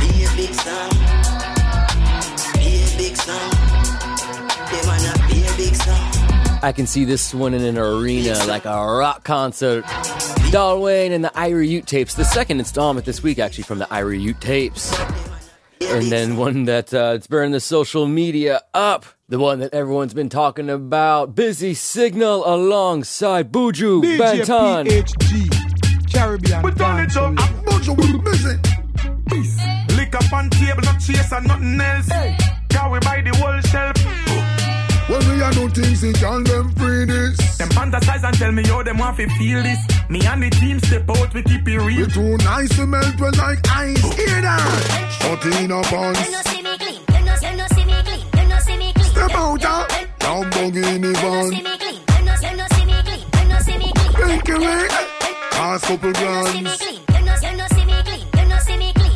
Be 0.00 0.08
a 0.24 0.28
big 0.38 0.54
song. 0.54 0.90
Be 2.60 2.70
a 2.82 2.88
big 2.96 3.16
song. 3.16 3.50
Yeah 4.72 4.84
man 4.86 5.04
a 5.10 5.12
be 5.28 5.38
a 5.46 5.52
big 5.56 5.74
song. 5.74 6.12
I 6.62 6.72
can 6.72 6.86
see 6.86 7.04
this 7.04 7.34
one 7.34 7.54
in 7.54 7.62
an 7.62 7.78
arena, 7.78 8.34
like 8.46 8.64
a 8.64 8.74
rock 8.74 9.22
concert. 9.24 9.84
Doll 10.50 10.80
Wayne 10.80 11.12
and 11.12 11.24
the 11.24 11.30
Irie 11.30 11.68
Ute 11.68 11.86
tapes. 11.86 12.14
The 12.14 12.24
second 12.24 12.60
installment 12.60 13.04
this 13.04 13.22
week, 13.22 13.38
actually, 13.38 13.64
from 13.64 13.78
the 13.78 13.86
Irie 13.86 14.20
Ute 14.20 14.40
tapes. 14.40 14.96
And 15.82 16.10
then 16.10 16.36
one 16.36 16.64
that 16.64 16.92
uh, 16.94 17.12
it's 17.16 17.26
burning 17.26 17.52
the 17.52 17.60
social 17.60 18.06
media 18.06 18.62
up. 18.72 19.04
The 19.28 19.38
one 19.38 19.58
that 19.58 19.74
everyone's 19.74 20.14
been 20.14 20.28
talking 20.28 20.70
about. 20.70 21.34
Busy 21.34 21.74
Signal 21.74 22.42
alongside 22.46 23.52
Buju 23.52 24.02
DJ 24.02 24.18
Banton. 24.44 24.86
PHG, 24.86 26.12
Caribbean. 26.12 26.62
We 26.62 26.70
done 26.72 27.00
it 27.04 27.16
up. 27.16 27.34
I'm 27.36 27.64
Buju, 27.64 27.96
we 27.96 28.18
busy. 28.30 29.96
Lick 29.96 30.14
up 30.14 30.32
on 30.32 30.48
table, 30.50 30.82
not 30.82 31.00
chase 31.00 31.32
and 31.32 31.46
nothing 31.46 31.80
else. 31.80 32.08
Can 32.68 32.90
we 32.90 32.98
buy 33.00 33.20
the 33.20 33.36
whole 33.36 33.60
shelf? 33.62 34.45
When 35.08 35.22
we 35.28 35.40
are 35.40 35.52
do 35.52 35.68
things, 35.68 36.02
it 36.02 36.16
can 36.16 36.42
them 36.42 36.72
free 36.74 37.04
this. 37.04 37.36
Them 37.58 37.68
fantasize 37.68 38.24
and 38.24 38.36
tell 38.36 38.50
me 38.50 38.66
how 38.66 38.82
them 38.82 38.98
want 38.98 39.16
to 39.18 39.28
feel 39.38 39.62
this. 39.62 39.78
Me 40.08 40.20
and 40.26 40.42
the 40.42 40.50
team 40.50 40.80
step 40.80 41.08
out, 41.08 41.32
we 41.32 41.42
keep 41.44 41.68
it 41.68 41.78
real. 41.78 42.06
We 42.06 42.12
too 42.12 42.36
nice 42.38 42.74
to 42.76 42.86
melt 42.86 43.20
we 43.20 43.30
like 43.30 43.60
ice. 43.70 44.02
Hear 44.16 44.40
that? 44.42 44.60
Shut 45.20 45.46
in 45.46 45.70
a 45.70 45.82
pants. 45.82 46.20
Step 49.06 49.30
out, 49.34 49.62
huh? 49.62 49.86
Lamborghini 50.20 51.12
van. 51.22 51.50
Pinky 54.16 54.52
ring. 54.52 54.90
Pass 55.52 55.84
couple 55.86 56.12
grands. 56.12 56.82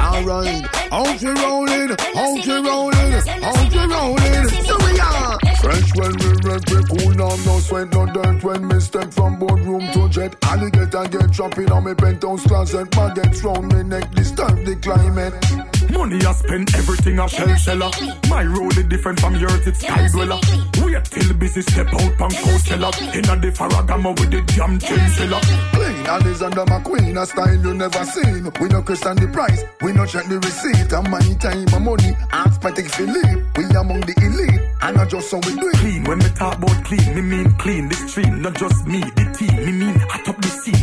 Alright, 0.00 0.64
out 0.92 1.22
you 1.22 1.34
rolling, 1.34 1.90
out 2.16 2.46
you 2.46 2.66
rolling, 2.66 3.14
out 3.44 3.72
you 3.72 3.84
rolling. 3.94 4.48
So 4.64 4.76
we 4.78 5.00
are 5.00 5.49
fresh 5.60 5.94
when 5.94 6.12
we 6.16 6.30
wreck, 6.44 6.62
we 6.70 6.80
cool 6.90 7.12
down, 7.14 7.44
no 7.44 7.58
sweat, 7.60 7.92
no 7.92 8.06
dirt. 8.06 8.42
When 8.42 8.68
we 8.68 8.80
step 8.80 9.12
from 9.12 9.38
boardroom 9.38 9.84
to 9.92 10.08
jet, 10.08 10.34
alligator 10.42 11.04
get 11.08 11.32
trapping 11.32 11.70
on 11.70 11.84
me 11.84 11.94
penthouse 11.94 12.44
closet. 12.46 12.90
Baguettes 12.90 13.44
round 13.44 13.72
me 13.72 13.82
neck, 13.82 14.10
disturb 14.12 14.64
the 14.64 14.76
climate. 14.76 15.79
Money 15.92 16.24
I 16.24 16.32
spend 16.32 16.74
everything 16.74 17.18
a 17.18 17.28
shell 17.28 17.56
seller. 17.56 17.90
My 18.28 18.44
road 18.44 18.76
is 18.78 18.84
different 18.84 19.20
from 19.20 19.36
yours, 19.36 19.66
it's 19.66 19.80
sky 19.80 20.08
dweller. 20.12 20.38
Wait 20.82 21.04
till 21.04 21.34
busy 21.34 21.62
step 21.62 21.88
out 21.88 22.12
pan 22.18 22.30
Coachella. 22.30 22.90
Inna 23.14 23.40
the 23.40 23.50
Ferragamo 23.50 24.18
with 24.18 24.30
the 24.30 24.40
jam 24.52 24.78
chinchilla. 24.78 25.40
Clean 25.72 26.06
and 26.06 26.26
is 26.26 26.42
under 26.42 26.64
my 26.66 26.80
queen, 26.80 27.16
a 27.16 27.26
style 27.26 27.54
you 27.54 27.74
never 27.74 28.04
seen. 28.04 28.50
We 28.60 28.68
no 28.68 28.82
question 28.82 29.16
the 29.16 29.28
price, 29.32 29.64
we 29.82 29.92
no 29.92 30.06
check 30.06 30.26
the 30.26 30.38
receipt. 30.38 30.92
And 30.92 31.10
my 31.10 31.20
time, 31.40 31.64
my 31.72 31.78
money, 31.78 32.16
aesthetic 32.32 32.88
Philippe. 32.88 33.46
We 33.56 33.64
among 33.76 34.00
the 34.00 34.14
elite, 34.22 34.60
and 34.82 34.96
not 34.96 35.08
just 35.08 35.30
so 35.30 35.36
we 35.38 35.54
do 35.54 35.68
it. 35.68 35.76
Clean, 35.76 36.04
when 36.04 36.18
me 36.18 36.28
talk 36.34 36.56
about 36.58 36.84
clean, 36.84 37.14
me 37.14 37.22
mean 37.22 37.52
clean 37.58 37.88
the 37.88 37.94
stream. 37.94 38.42
Not 38.42 38.54
just 38.54 38.86
me, 38.86 39.00
the 39.00 39.24
team, 39.36 39.56
me 39.56 39.72
mean 39.72 39.98
hot 40.08 40.28
up 40.28 40.40
the 40.40 40.48
scene. 40.48 40.79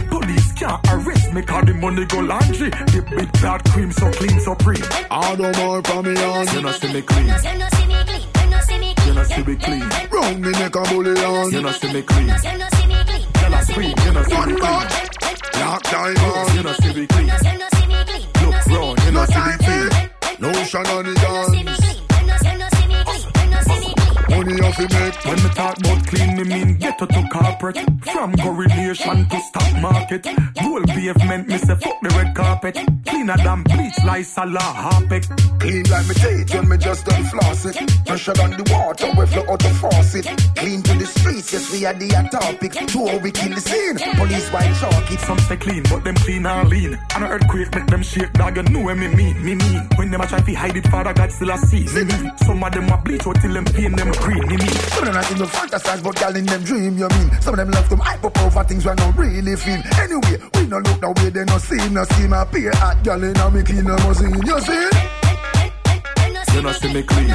Police 0.58 0.72
can't 0.72 1.08
arrest 1.08 1.34
me, 1.34 1.41
cause 1.43 1.66
the 1.66 1.74
money 1.74 2.05
go 2.05 2.20
laundry. 2.20 2.70
The 2.70 3.05
big 3.16 3.32
bad 3.34 3.64
cream 3.72 3.91
so 3.91 4.10
clean, 4.12 4.39
so 4.39 4.55
free. 4.55 4.82
All 5.12 5.36
the 5.36 5.53
more 5.58 5.82
from 5.84 6.05
me 6.05 6.18
on. 6.24 6.47
You 6.53 6.62
know 6.62 6.72
see 6.72 6.93
me 6.93 7.01
clean. 7.01 7.26
You 7.26 7.32
know 7.32 7.38
see 7.38 7.86
me 7.86 8.03
clean. 8.05 9.05
You 9.05 9.14
know 9.14 9.24
see 9.24 9.43
me 9.43 9.55
clean. 9.55 9.89
Round 10.10 10.41
me 10.41 10.51
neck 10.51 10.76
a 10.76 10.82
bullion. 10.89 11.51
You 11.51 11.62
know 11.62 11.72
see 11.72 11.93
me 11.93 12.01
clean. 12.01 12.28
Girl 12.28 13.53
I 13.53 13.62
scream, 13.62 13.93
you 14.03 14.14
know 14.14 14.24
see 14.24 14.45
me 14.45 14.55
clean. 14.58 14.88
Black 15.53 15.84
diamond. 15.84 16.53
You 16.55 16.64
know 16.64 16.74
see 16.74 16.93
me 16.93 17.08
clean. 17.08 17.28
Look 18.41 18.66
round, 18.68 19.03
you 19.05 19.12
know 19.12 19.26
see 19.26 19.41
me 19.45 19.53
clean. 19.62 19.89
No 20.39 20.53
shenanigans. 20.64 21.16
Clean, 26.08 26.38
me 26.38 26.43
mean 26.43 26.78
ghetto 26.78 27.05
to 27.05 27.30
corporate. 27.32 27.78
From 28.01 28.36
correlation 28.38 29.28
to 29.30 29.39
stock 29.41 29.82
market. 29.82 30.24
Dual 30.55 30.84
pavement, 30.84 31.47
me 31.47 31.58
say 31.58 31.76
fuck 31.76 31.99
the 32.01 32.10
red 32.18 32.36
carpet. 32.36 32.78
Cleaner 33.05 33.38
than 33.38 33.64
bleach, 33.64 33.97
like 34.05 34.26
Salah 34.26 34.60
Harpic. 34.60 35.24
Clean 35.60 35.84
like 35.89 36.08
me 36.08 36.16
teeth 36.16 36.53
when 36.53 36.70
me 36.70 36.78
just 36.78 37.05
done 37.05 37.24
floss 37.26 37.66
it. 37.66 37.76
Pressure 38.05 38.41
on 38.41 38.51
the 38.51 38.64
water, 38.72 39.12
we 39.18 39.26
flow 39.28 39.45
out 39.51 39.60
the 39.60 39.70
faucet. 39.82 40.26
Clean 40.55 40.82
to 40.82 40.93
the 40.93 41.05
streets, 41.05 41.53
yes 41.53 41.72
we 41.72 41.86
are 41.86 41.93
the 41.93 42.08
topic. 42.32 42.74
Two 42.88 43.20
we 43.22 43.32
kill 43.32 43.53
the 43.53 43.62
scene. 43.62 43.97
Police 44.16 44.49
white 44.51 44.74
chalk 44.80 45.12
it. 45.12 45.20
Some 45.20 45.39
say 45.39 45.58
clean, 45.58 45.84
but 45.84 46.03
them 46.03 46.16
clean 46.16 46.45
and 46.45 46.70
lean. 46.70 46.97
And 47.16 47.24
an 47.24 47.32
earthquake 47.32 47.74
make 47.76 47.88
them 47.88 48.03
shake, 48.03 48.34
dog. 48.34 48.55
You 48.58 48.64
know 48.64 48.82
what 48.82 48.97
me 48.97 49.08
mean, 49.08 49.43
me 49.43 49.55
mean. 49.55 49.82
When 49.95 50.12
them 50.12 50.22
a 50.22 50.28
try 50.28 50.39
to 50.39 50.53
hide 50.53 50.78
it, 50.78 50.88
Father 50.88 51.14
God 51.14 51.32
still 51.32 51.51
a 51.51 51.58
see. 51.58 51.84
Me 51.93 52.03
mean. 52.03 52.32
Some 52.45 52.64
of 52.64 52.72
them 52.72 52.89
a 52.89 52.97
bleach 52.97 53.28
out 53.28 53.36
till 53.41 53.53
them 53.53 53.66
pain 53.66 53.95
them 53.95 54.12
green, 54.12 54.43
me 54.47 54.58
mean. 54.58 54.70
Some 54.70 54.99
of 54.99 55.05
them 55.05 55.16
not 55.16 55.32
in 55.32 55.38
the 56.02 56.04
fantasize, 56.04 56.04
but 56.04 56.16
gal 56.16 56.36
in 56.36 56.45
them 56.45 56.64
dream, 56.64 56.98
you 56.98 57.08
mean. 57.10 57.41
Some 57.41 57.54
of 57.54 57.58
them 57.58 57.72
love 57.72 57.89
them 57.89 58.00
hype 58.00 58.24
up 58.24 58.38
over 58.39 58.64
things 58.64 58.86
we 58.86 58.93
not 58.93 59.18
really 59.18 59.56
feel. 59.56 59.82
Anyway, 60.00 60.38
we 60.56 60.68
no 60.68 60.78
look 60.78 61.00
the 61.02 61.12
way 61.18 61.30
they 61.30 61.45
no 61.45 61.58
see, 61.58 61.89
no 61.89 62.04
see 62.04 62.28
my 62.28 62.45
peer 62.45 62.72
at 62.72 63.04
gal 63.04 63.24
in 63.24 63.38
a 63.38 63.52
me 63.52 63.64
clean 63.64 63.88
a 63.88 63.95
machine, 64.06 64.41
you 64.45 64.60
see? 64.62 64.89
You 66.54 66.62
know 66.64 66.72
see 66.72 66.93
me 66.93 67.04
clean. 67.04 67.32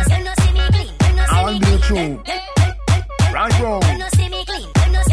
I'll 1.30 1.58
be 1.58 1.78
true. 1.82 2.22
Right 3.32 3.60
wrong. 3.60 3.82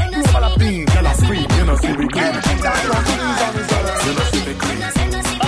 Global 0.09 0.43
of 0.43 0.55
theme. 0.55 0.85
Girl 0.85 1.07
I 1.07 1.13
scream, 1.13 1.47
you 1.57 1.65
know 1.65 1.75
see 1.77 1.95
me 1.95 2.07
clean. 2.07 2.23
Everything 2.23 2.57
that 2.61 2.83
you 2.83 2.91
please 3.05 3.41
on 3.45 3.55
is 3.59 3.71
all 3.71 3.85
You 4.05 4.13
know 4.17 4.25
see 4.31 4.45
me 4.45 4.53
clean. 4.59 5.38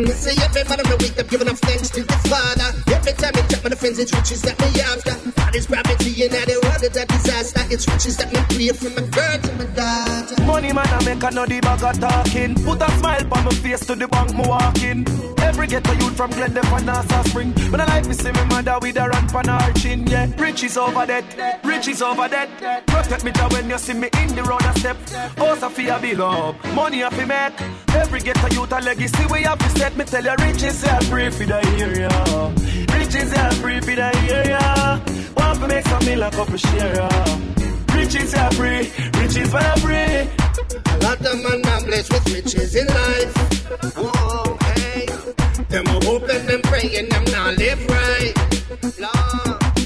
I'm 0.00 0.06
say 0.16 0.32
every 0.42 0.64
man 0.64 0.80
of 0.80 0.88
the 0.88 0.96
week, 0.96 1.12
I'm 1.20 1.26
giving 1.26 1.48
up 1.48 1.58
thanks 1.58 1.90
to 1.90 2.00
the 2.00 2.16
Father. 2.24 2.72
Every 2.88 3.12
time 3.12 3.36
I 3.36 3.42
check 3.52 3.62
my 3.62 3.76
friends, 3.76 3.98
it's 3.98 4.14
riches 4.16 4.40
that 4.48 4.56
me 4.56 4.80
after. 4.80 5.12
God 5.36 5.54
is 5.54 5.66
gravity 5.66 6.24
and 6.24 6.32
I 6.32 6.44
the 6.48 6.56
world 6.64 6.80
is 6.80 6.96
a 7.40 7.42
disaster. 7.42 7.72
It's 7.72 7.88
riches 7.88 8.16
that 8.18 8.32
make 8.32 8.48
me 8.50 8.70
pray 8.70 8.76
from 8.76 8.94
my 8.94 9.10
girl 9.10 9.38
to 9.38 9.52
my 9.56 9.64
daughter. 9.74 10.42
Money 10.44 10.72
man, 10.72 10.86
I 10.86 11.04
make 11.04 11.22
a 11.22 11.30
know 11.30 11.46
the 11.46 11.60
bag 11.60 11.82
of 11.82 12.00
talking. 12.00 12.54
Put 12.54 12.82
a 12.82 12.90
smile 12.98 13.22
on 13.32 13.44
my 13.44 13.50
face 13.50 13.86
to 13.86 13.94
the 13.94 14.08
bank, 14.08 14.34
me 14.34 14.44
walking. 14.46 15.06
Every 15.38 15.66
ghetto 15.66 15.92
youth 15.92 16.16
from 16.16 16.30
Glendale 16.30 16.66
and 16.66 16.86
Nassau 16.86 17.22
Spring. 17.24 17.52
When 17.70 17.80
I 17.80 17.86
like 17.86 18.06
me 18.06 18.14
see 18.14 18.32
me 18.32 18.44
mother 18.44 18.78
with 18.80 18.96
a 18.96 19.08
run 19.08 19.26
pan 19.28 19.48
her 19.48 19.72
chin, 19.74 20.06
yeah. 20.06 20.28
Riches 20.38 20.76
over 20.76 21.06
that, 21.06 21.24
riches 21.64 22.02
over 22.02 22.28
that. 22.28 22.48
Protect 22.86 23.24
me 23.24 23.32
when 23.52 23.70
you 23.70 23.78
see 23.78 23.94
me 23.94 24.08
in 24.22 24.34
the 24.34 24.42
road 24.42 24.62
a 24.62 24.78
step. 24.78 24.96
Oh, 25.38 25.56
Sophia 25.56 25.98
big 26.00 26.20
up, 26.20 26.54
money 26.74 27.04
I 27.04 27.10
fi 27.10 27.24
make. 27.24 27.60
Every 27.94 28.20
ghetto 28.20 28.48
youth 28.54 28.72
a 28.72 28.80
legacy 28.80 29.24
we 29.30 29.42
have 29.42 29.58
to 29.58 29.68
set. 29.78 29.96
Me 29.96 30.04
tell 30.04 30.24
you, 30.24 30.34
riches 30.40 30.84
are 30.84 31.00
free 31.02 31.30
for 31.30 31.44
the 31.44 31.60
area. 31.78 32.10
Riches 32.96 33.32
are 33.34 33.52
free 33.52 33.80
for 33.80 33.96
the 33.96 34.10
area. 34.30 34.59
Make 36.00 36.08
some 36.08 36.18
million 36.18 36.30
couple 36.30 36.56
share. 36.56 37.08
Riches 37.94 38.34
are 38.34 38.50
free, 38.52 38.90
riches 39.20 39.54
are 39.54 39.76
free. 39.78 39.94
A 39.94 40.98
lot 41.02 41.24
of 41.26 41.42
man 41.42 41.66
are 41.66 41.84
blessed 41.84 42.12
with 42.12 42.34
riches 42.34 42.74
in 42.74 42.86
life. 42.86 43.96
Oh, 43.96 44.58
hey. 44.76 45.06
Them 45.68 45.86
a 45.86 46.04
hoping 46.04 46.48
and 46.50 46.62
praying 46.64 47.08
them 47.08 47.24
not 47.24 47.56
live 47.56 47.86
right. 47.86 48.49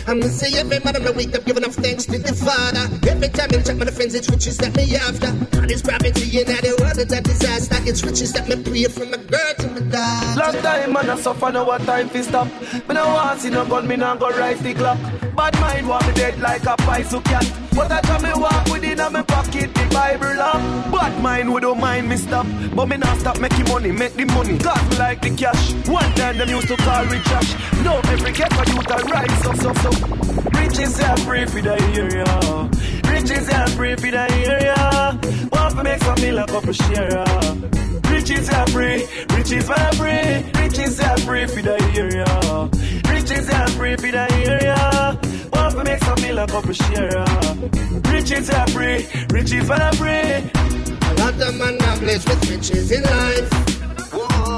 I'm 0.07 0.21
gonna 0.21 0.31
say 0.31 0.53
every 0.59 0.77
of 0.77 1.03
the 1.03 1.13
week, 1.17 1.35
I'm 1.35 1.43
giving 1.45 1.65
up 1.65 1.73
thanks 1.73 2.05
to 2.07 2.19
the 2.19 2.35
Father. 2.35 2.93
Every 3.09 3.29
time 3.29 3.49
I 3.53 3.63
check 3.63 3.77
my 3.77 3.87
friends, 3.87 4.15
it's 4.15 4.29
riches 4.29 4.59
that 4.59 4.77
me 4.77 4.95
after. 4.97 5.33
God 5.57 5.71
is 5.71 5.81
gravity 5.81 6.41
and 6.41 6.51
I 6.51 6.61
the 6.61 6.77
world 6.79 6.99
is 6.99 7.11
a 7.11 7.21
disaster. 7.23 7.77
It's 7.89 8.05
riches 8.05 8.33
that 8.35 8.47
me 8.47 8.63
pray 8.63 8.85
from 8.85 9.13
my 9.13 9.17
girl 9.17 9.55
to 9.61 9.69
my 9.69 9.81
daughter. 9.89 10.41
Long 10.41 10.63
time 10.63 10.93
man 10.93 11.09
I 11.09 11.17
suffer, 11.17 11.51
now 11.51 11.65
what 11.65 11.81
time 11.83 12.11
fi 12.11 12.21
stop. 12.21 12.49
Me 12.87 12.95
no 12.95 13.07
want 13.09 13.41
see 13.41 13.49
no 13.49 13.65
gun, 13.65 13.89
me 13.89 13.97
no 13.97 14.15
go 14.17 14.29
rise 14.29 14.61
the 14.61 14.75
clock. 14.75 14.99
Bad 15.35 15.59
mind 15.59 15.89
want 15.89 16.07
me 16.07 16.13
dead 16.13 16.39
like 16.39 16.65
a 16.65 16.77
paisu 16.85 17.25
cat. 17.25 17.51
But 17.75 17.91
I 17.91 18.01
tell 18.03 18.21
me 18.21 18.31
walk 18.37 18.67
with 18.71 18.85
it 18.85 19.01
in 19.01 19.13
my 19.13 19.23
pocket, 19.23 19.75
the 19.75 19.85
Bible 19.91 20.37
lock. 20.37 20.61
Bad 20.93 21.21
mind 21.23 21.53
we 21.53 21.61
don't 21.61 21.81
mind 21.81 22.11
me 22.11 22.17
stop, 22.17 22.47
but 22.77 22.87
me 22.87 22.99
not 22.99 23.19
stop 23.19 23.41
making 23.41 23.69
money, 23.69 23.91
make 23.91 24.13
the 24.15 24.27
money. 24.27 24.59
God 24.59 24.99
like 24.99 25.23
the 25.23 25.31
cash. 25.35 25.73
One 25.89 26.13
time 26.15 26.37
them 26.37 26.51
used 26.51 26.69
to 26.69 26.77
call 26.77 27.05
me 27.07 27.19
trash. 27.21 27.55
Now 27.83 27.99
every 28.13 28.33
ghetto 28.33 28.63
youth 28.71 28.91
a 28.91 28.97
rise 29.09 29.47
up, 29.47 29.57
so 29.57 29.73
so. 29.73 29.94
Riches 30.55 31.01
are 31.01 31.17
free 31.19 31.47
for 31.47 31.61
the 31.63 31.77
area. 31.95 32.71
Riches 33.13 33.49
are 33.51 33.69
free 33.69 33.95
for 33.97 34.11
the 34.11 34.27
area. 34.47 35.19
Want 35.53 35.77
to 35.77 35.83
make 35.85 36.03
some 36.03 36.21
million 36.21 36.47
couple 36.47 36.73
share. 36.73 37.25
Riches 38.11 38.49
are 38.51 38.67
free, 38.69 39.07
riches 39.37 39.71
are 39.71 39.93
free, 39.95 40.45
riches 40.61 41.01
are 41.01 41.19
free 41.19 41.47
for 41.47 41.63
the 41.63 41.77
area. 41.97 42.27
Riches 43.13 43.51
are 43.51 43.69
free 43.71 43.97
for 43.97 44.11
the 44.11 44.27
area. 44.47 45.19
Want 45.53 45.75
to 45.75 45.85
make 45.85 46.03
some 46.05 46.21
million 46.21 46.47
couple 46.49 46.73
share. 46.73 47.25
Riches 48.13 48.51
are 48.51 48.67
free, 48.69 49.07
riches 49.31 49.71
are 49.71 49.93
free. 49.95 50.11
A 50.11 51.15
lot 51.19 51.41
of 51.41 51.55
man 51.57 51.81
are 51.83 51.99
blessed 51.99 52.29
with 52.29 52.51
riches 52.51 52.91
in 52.91 53.03
life. 53.03 53.84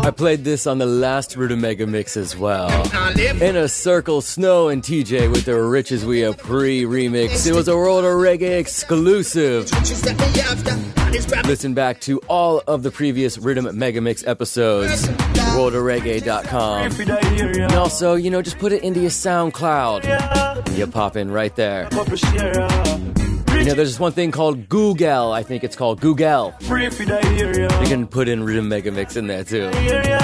I 0.07 0.12
played 0.12 0.44
this 0.44 0.68
on 0.68 0.78
the 0.78 0.86
last 0.86 1.36
Rhythm 1.36 1.62
Mega 1.62 1.84
Mix 1.84 2.16
as 2.16 2.36
well. 2.36 2.70
In 3.42 3.57
a 3.57 3.66
circle, 3.66 4.20
Snow 4.20 4.68
and 4.68 4.80
TJ 4.80 5.32
with 5.32 5.46
their 5.46 5.66
Riches 5.66 6.04
We 6.04 6.24
Are 6.24 6.32
Pre 6.32 6.84
remix. 6.84 7.44
It 7.44 7.52
was 7.52 7.66
a 7.66 7.74
World 7.74 8.04
of 8.04 8.12
Reggae 8.12 8.57
exclusive. 8.57 9.68
Listen 11.44 11.74
back 11.74 12.00
to 12.02 12.18
all 12.28 12.62
of 12.68 12.84
the 12.84 12.92
previous 12.92 13.36
Rhythm 13.36 13.76
Mega 13.76 14.00
Mix 14.00 14.24
episodes. 14.24 15.09
WorldofReggae.com. 15.09 17.61
And 17.61 17.72
also, 17.72 18.14
you 18.14 18.30
know, 18.30 18.42
just 18.42 18.61
put 18.61 18.70
it 18.70 18.84
into 18.84 19.00
your 19.00 19.11
SoundCloud. 19.11 20.78
You 20.78 20.86
pop 20.86 21.16
in 21.16 21.32
right 21.32 21.57
there. 21.57 21.88
Know, 23.66 23.74
there's 23.74 23.88
this 23.88 23.98
one 23.98 24.12
thing 24.12 24.30
called 24.30 24.68
Google. 24.68 25.32
I 25.32 25.42
think 25.42 25.64
it's 25.64 25.74
called 25.74 26.00
Google. 26.00 26.52
Free 26.60 26.88
for 26.88 27.04
the 27.04 27.20
area. 27.24 27.68
You 27.80 27.88
can 27.88 28.06
put 28.06 28.28
in 28.28 28.44
Rhythm 28.44 28.68
Mega 28.68 28.92
Mix 28.92 29.16
in 29.16 29.26
there 29.26 29.42
too. 29.42 29.70
area. 29.74 30.20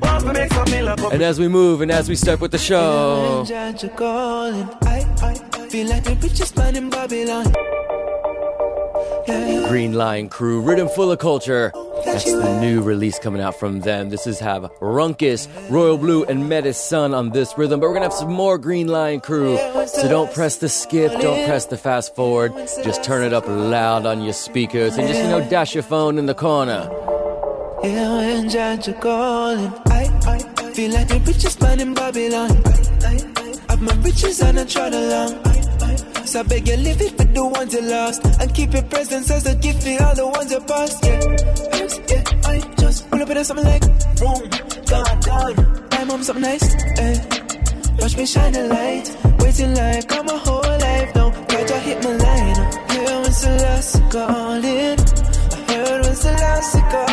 Want 0.00 0.24
to 0.24 0.32
make 0.32 0.50
some 0.50 0.64
million 0.70 0.96
couple 0.96 1.12
And 1.12 1.22
as 1.22 1.38
we 1.38 1.48
move 1.48 1.82
and 1.82 1.90
as 1.90 2.08
we 2.08 2.16
start 2.16 2.40
with 2.40 2.50
the 2.50 2.56
show, 2.56 3.44
Judge, 3.46 3.82
you're 3.82 3.92
calling. 3.92 4.66
I, 4.84 5.06
I 5.20 5.68
feel 5.68 5.86
like 5.86 6.04
the 6.04 6.14
richest 6.14 6.56
man 6.56 6.74
in 6.74 6.88
Babylon. 6.88 7.52
Green 9.68 9.92
Lion 9.92 10.30
Crew, 10.30 10.62
Rhythm 10.62 10.88
Full 10.88 11.12
of 11.12 11.18
Culture. 11.18 11.72
That's 12.12 12.30
the 12.30 12.60
new 12.60 12.82
release 12.82 13.18
coming 13.18 13.40
out 13.40 13.58
from 13.58 13.80
them. 13.80 14.10
This 14.10 14.26
is 14.26 14.38
have 14.38 14.64
Runkus, 14.80 15.48
Royal 15.70 15.96
Blue, 15.96 16.24
and 16.24 16.46
Metis 16.46 16.76
Sun 16.76 17.14
on 17.14 17.30
this 17.30 17.56
rhythm. 17.56 17.80
But 17.80 17.88
we're 17.88 17.94
gonna 17.94 18.04
have 18.04 18.12
some 18.12 18.30
more 18.30 18.58
Green 18.58 18.86
Lion 18.86 19.20
Crew. 19.20 19.56
So 19.86 20.08
don't 20.08 20.30
press 20.34 20.56
the 20.58 20.68
skip, 20.68 21.12
don't 21.22 21.46
press 21.46 21.64
the 21.66 21.78
fast 21.78 22.14
forward. 22.14 22.52
Just 22.84 23.02
turn 23.02 23.24
it 23.24 23.32
up 23.32 23.48
loud 23.48 24.04
on 24.04 24.20
your 24.20 24.34
speakers 24.34 24.98
and 24.98 25.08
just, 25.08 25.22
you 25.22 25.28
know, 25.28 25.40
dash 25.48 25.72
your 25.74 25.84
phone 25.84 26.18
in 26.18 26.26
the 26.26 26.34
corner. 26.34 26.86
I, 30.26 30.38
feel 30.74 30.92
like 30.92 31.08
the 31.08 31.18
richest 31.26 31.62
man 31.62 31.80
in 31.80 31.94
Babylon. 31.94 32.50
I, 33.02 33.20
I, 33.36 33.72
have 33.72 33.80
my 33.80 33.94
riches 34.02 34.42
and 34.42 34.60
I 34.60 34.64
trot 34.64 34.92
along. 34.92 35.61
I 36.34 36.42
beg 36.44 36.66
you, 36.66 36.76
leave 36.76 37.00
it 37.00 37.16
for 37.16 37.24
the 37.24 37.44
ones 37.44 37.74
you 37.74 37.82
lost. 37.82 38.24
And 38.40 38.54
keep 38.54 38.72
your 38.72 38.82
presence 38.84 39.30
as 39.30 39.46
a 39.46 39.54
gift 39.54 39.82
for 39.82 40.02
all 40.02 40.14
the 40.14 40.26
ones 40.26 40.50
you 40.50 40.60
past. 40.60 41.04
Yeah, 41.04 41.20
yes, 41.76 42.00
yeah, 42.08 42.48
I 42.48 42.58
just 42.80 43.10
pull 43.10 43.22
up 43.22 43.28
with 43.28 43.46
something 43.46 43.66
like 43.66 43.82
boom, 44.16 44.40
gone, 44.86 45.20
gone. 45.20 45.88
My 45.90 46.04
mom 46.04 46.22
something 46.22 46.42
nice, 46.42 46.74
eh. 46.98 47.42
Watch 47.98 48.16
me 48.16 48.26
shine 48.26 48.54
a 48.54 48.64
light. 48.66 49.16
Waiting 49.40 49.74
like 49.74 50.12
I'm 50.12 50.28
a 50.28 50.38
whole 50.38 50.60
life 50.62 51.14
now. 51.14 51.30
Try 51.48 51.64
to 51.64 51.78
hit 51.80 52.02
my 52.02 52.16
line. 52.16 52.56
Yeah, 52.90 53.20
when 53.20 53.32
Celeste 53.32 54.00
calling. 54.10 54.98
I 55.52 55.72
heard 55.72 56.02
when 56.04 56.14
Celeste 56.14 56.80
calling. 56.90 57.02
Hope 57.02 57.11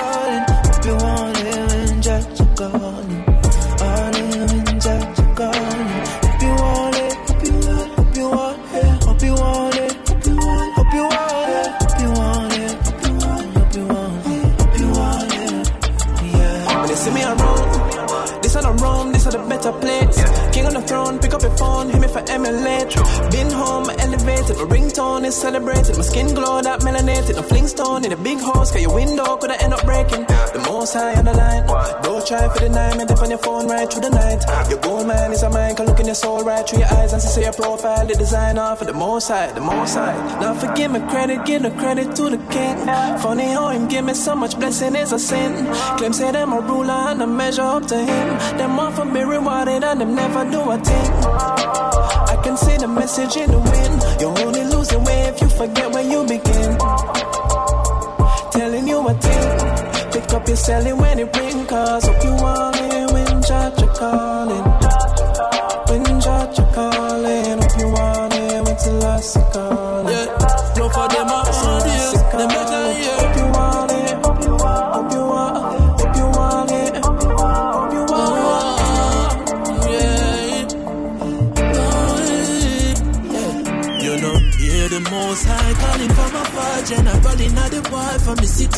pick 21.30 21.36
up 21.36 21.42
your 21.44 21.58
phone, 21.58 21.90
hit 21.90 22.02
me 22.02 22.08
for 22.08 22.22
relate. 22.22 22.90
Been 23.32 23.52
home, 23.52 23.90
elevated, 23.90 24.58
my 24.58 24.66
ringtone 24.66 25.26
is 25.26 25.36
celebrated. 25.36 25.96
My 25.96 26.04
skin 26.04 26.34
glow 26.34 26.62
that 26.62 26.80
melanated. 26.82 27.38
A 27.38 27.44
flingstone 27.44 28.04
in 28.06 28.12
a 28.12 28.18
big 28.18 28.40
house, 28.40 28.72
cause 28.72 28.82
your 28.82 28.94
window 28.94 29.38
could 29.38 29.52
end 29.52 29.74
up 29.74 29.86
breaking. 29.86 30.26
The 30.26 30.64
most 30.68 30.94
high 30.94 31.14
on 31.16 31.26
the 31.26 31.34
line. 31.34 31.68
Don't 32.02 32.26
try 32.26 32.50
for 32.50 32.60
the 32.60 32.70
nine, 32.70 33.00
and 33.00 33.12
on 33.12 33.30
your 33.30 33.40
phone 33.40 33.68
right 33.68 33.92
through 33.92 34.02
the 34.02 34.10
night. 34.10 34.42
Your 34.70 34.80
gold 34.80 35.08
man 35.08 35.32
is 35.32 35.44
a 35.44 35.50
mind, 35.50 35.78
can 35.78 35.86
look 35.86 36.00
in 36.00 36.08
your 36.08 36.16
soul 36.16 36.44
right 36.44 36.68
through 36.68 36.80
your 36.80 36.94
eyes 36.94 37.14
and 37.14 37.22
see 37.22 37.42
your 37.42 37.54
profile. 37.54 38.06
The 38.08 38.16
design 38.16 38.56
designer 38.56 38.76
for 38.76 38.86
the 38.86 38.94
most 38.94 39.28
high, 39.28 39.52
the 39.52 39.62
most 39.62 39.96
high. 39.96 40.16
Now 40.40 40.54
forgive 40.54 40.92
me 40.92 41.00
credit, 41.12 41.46
give 41.46 41.62
the 41.62 41.72
credit 41.72 42.16
to 42.16 42.30
the 42.30 42.38
king. 42.50 42.78
Funny 43.20 43.52
how 43.52 43.70
him 43.70 43.88
give 43.88 44.06
me 44.06 44.14
so 44.14 44.36
much 44.36 44.58
blessing 44.58 44.96
is 44.96 45.12
a 45.12 45.20
sin. 45.20 45.66
Claim 45.98 46.14
say 46.14 46.32
them 46.32 46.54
a 46.54 46.62
ruler 46.62 47.02
and 47.12 47.22
I 47.22 47.26
measure 47.26 47.62
up 47.62 47.86
to 47.88 47.98
him. 47.98 48.28
Them 48.58 48.80
often 48.80 49.14
be 49.14 49.24
rewarded 49.24 49.84
and 49.84 50.02
them 50.02 50.16
never 50.16 50.50
do 50.50 50.62
a 50.72 50.78
thing. 50.78 51.29
I 52.34 52.40
can 52.44 52.58
see 52.58 52.78
the 52.78 52.88
message 52.88 53.36
in 53.38 53.52
the 53.52 53.60
wind. 53.60 54.22
You're 54.22 54.38
only 54.46 54.64
losing 54.66 55.04
way 55.04 55.22
if 55.32 55.42
you 55.42 55.50
forget 55.50 55.92
where 55.92 56.08
you 56.14 56.24
begin. 56.26 56.78
Telling 58.52 58.88
you 58.88 59.08
a 59.08 59.14
thing. 59.14 60.12
Pick 60.12 60.34
up 60.34 60.48
your 60.48 60.58
celly 60.58 60.98
when 60.98 61.20
it 61.20 61.36
ring, 61.38 61.66
cause 61.66 62.06
hope 62.06 62.24
you 62.24 62.32
want 62.32 62.76
it 62.78 63.12
when 63.14 63.42
judge 63.44 63.89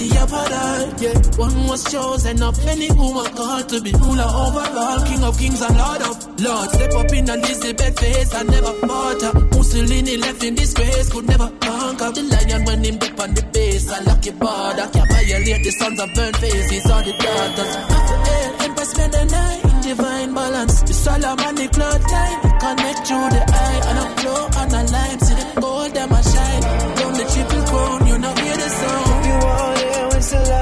the. 0.10 0.96
Yeah, 1.02 1.38
one 1.38 1.68
was 1.68 1.84
chosen 1.92 2.42
of 2.42 2.58
any 2.68 2.92
woman 2.92 3.26
called 3.34 3.70
to 3.70 3.82
be 3.82 3.92
ruler 3.92 4.24
over 4.24 4.66
all. 4.78 5.06
King 5.06 5.24
of 5.24 5.38
kings 5.38 5.62
and 5.62 5.78
Lord 5.78 6.02
of 6.02 6.16
lords. 6.42 6.74
Step 6.74 6.94
up 6.94 7.12
in 7.14 7.30
Elizabeth 7.30 8.00
face 8.00 8.34
and 8.34 8.50
never 8.50 8.74
fought. 8.88 9.22
Mussolini 9.52 10.18
left 10.18 10.44
in 10.44 10.56
disgrace, 10.56 11.10
could 11.10 11.28
never 11.28 11.50
conquer. 11.62 12.12
The 12.12 12.24
lion 12.24 12.66
when 12.66 12.84
him 12.84 12.98
dip 12.98 13.20
on 13.20 13.34
the 13.34 13.44
base. 13.54 13.90
I 13.90 14.00
lock 14.04 14.26
your 14.26 14.36
border. 14.36 14.88
Can't 14.94 15.10
violate 15.10 15.64
the 15.64 15.72
sons 15.72 16.00
of 16.00 16.10
burnt 16.14 16.38
faces 16.38 16.86
or 16.86 17.02
the 17.02 17.14
daughters. 17.14 17.76
Hell, 17.76 18.56
Empress 18.66 18.92
spend 18.92 19.14
the 19.14 19.26
night 19.26 19.66
in 19.66 19.82
divine 19.82 20.34
balance. 20.34 20.82
The 20.82 20.94
Solomon, 20.94 21.56
the 21.56 21.68
cloud 21.68 22.02
time. 22.02 22.40
Connect 22.60 23.08
through 23.08 23.30
the 23.36 23.42
eye 23.48 23.82
and 23.90 23.98
a 24.00 24.06
flow 24.22 24.42
and 24.62 24.74
a 24.74 24.82
line. 24.92 25.20
See 25.20 25.36
the 25.36 25.62
gold, 25.62 25.94
them 25.94 26.12
a 26.12 26.24
shine. 26.24 26.41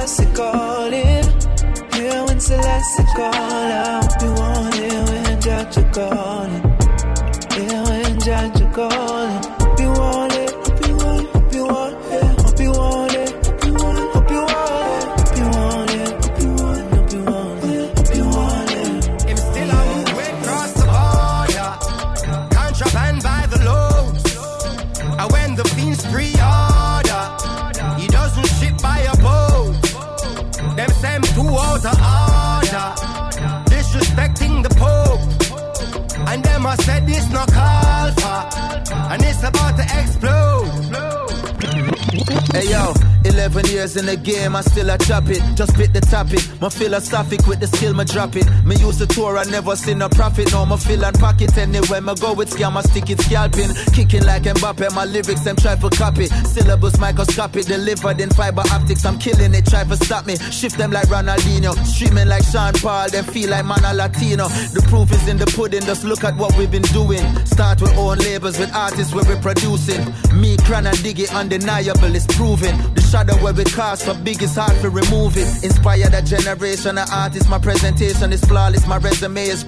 When 0.09 0.15
Celeste 0.17 0.35
calling. 0.35 1.25
Yeah, 1.93 2.25
when 2.25 2.39
Celeste 2.39 3.05
call 3.15 3.33
out. 3.35 4.21
You 4.21 4.33
want 4.33 4.75
it 4.75 5.09
when 5.09 5.41
Judge 5.41 5.93
calling. 5.93 6.63
Yeah, 7.51 7.83
when 7.83 8.19
Judge 8.19 8.73
calling. 8.73 9.08
11 43.49 43.71
years 43.71 43.97
in 43.97 44.05
the 44.05 44.15
game, 44.15 44.55
I 44.55 44.61
still 44.61 44.89
a 44.91 44.97
chop 44.97 45.27
it. 45.27 45.41
Just 45.55 45.75
bit 45.75 45.91
the 45.91 46.01
topic. 46.01 46.39
My 46.61 46.69
philosophic 46.69 47.47
with 47.47 47.59
the 47.59 47.65
skill, 47.65 47.93
my 47.95 48.03
drop 48.03 48.35
it. 48.35 48.45
Me 48.63 48.75
use 48.75 48.99
the 48.99 49.07
tour, 49.07 49.37
I 49.37 49.43
never 49.45 49.75
seen 49.75 50.01
a 50.03 50.09
profit. 50.09 50.51
No, 50.51 50.65
my 50.67 50.77
fill 50.77 51.03
and 51.03 51.17
pocket. 51.17 51.57
Anywhere 51.57 52.01
me 52.01 52.13
go 52.15 52.33
with 52.33 52.51
scam, 52.51 52.77
I 52.77 52.81
stick 52.81 53.09
it 53.09 53.19
scalping. 53.21 53.73
Kicking 53.93 54.23
like 54.23 54.43
Mbappe, 54.43 54.93
my 54.93 55.05
lyrics, 55.05 55.41
them 55.41 55.55
try 55.55 55.75
for 55.75 55.89
copy. 55.89 56.27
Syllabus 56.45 56.99
microscopic, 56.99 57.65
delivered 57.65 58.21
in 58.21 58.29
fiber 58.29 58.61
optics. 58.71 59.03
I'm 59.03 59.17
killing 59.17 59.55
it, 59.55 59.65
try 59.65 59.83
for 59.83 59.95
stop 59.95 60.27
me. 60.27 60.37
Shift 60.37 60.77
them 60.77 60.91
like 60.91 61.07
Ronaldinho. 61.07 61.73
Streaming 61.85 62.27
like 62.27 62.43
Sean 62.43 62.73
Paul, 62.73 63.09
them 63.09 63.25
feel 63.25 63.49
like 63.49 63.65
man 63.65 63.83
a 63.83 63.93
Latino. 63.95 64.47
The 64.47 64.85
proof 64.89 65.11
is 65.11 65.27
in 65.27 65.37
the 65.37 65.47
pudding, 65.47 65.81
just 65.81 66.03
look 66.03 66.23
at 66.23 66.37
what 66.37 66.55
we've 66.55 66.69
been 66.69 66.89
doing. 66.93 67.25
Start 67.45 67.81
with 67.81 67.97
own 67.97 68.19
labels, 68.19 68.59
with 68.59 68.73
artists 68.75 69.13
we're 69.13 69.25
producing. 69.41 70.05
Me, 70.39 70.55
Cran 70.57 70.85
and 70.85 70.97
Diggy, 70.97 71.27
undeniable, 71.33 72.13
it's 72.13 72.27
proven. 72.37 72.77
The 72.93 73.01
shadow 73.01 73.38
where 73.41 73.53
we 73.53 73.63
cast 73.63 74.05
for 74.05 74.13
big 74.23 74.41
is 74.41 74.55
hard 74.55 74.75
to 74.81 74.89
remove 74.89 75.37
it. 75.37 75.63
Inspire 75.63 76.09
that 76.09 76.25
generation 76.25 76.97
of 76.97 77.09
artists. 77.11 77.49
My 77.49 77.59
presentation 77.59 78.33
is 78.33 78.43
flawless, 78.45 78.85
my 78.87 78.97
resume 78.97 79.43
is. 79.43 79.65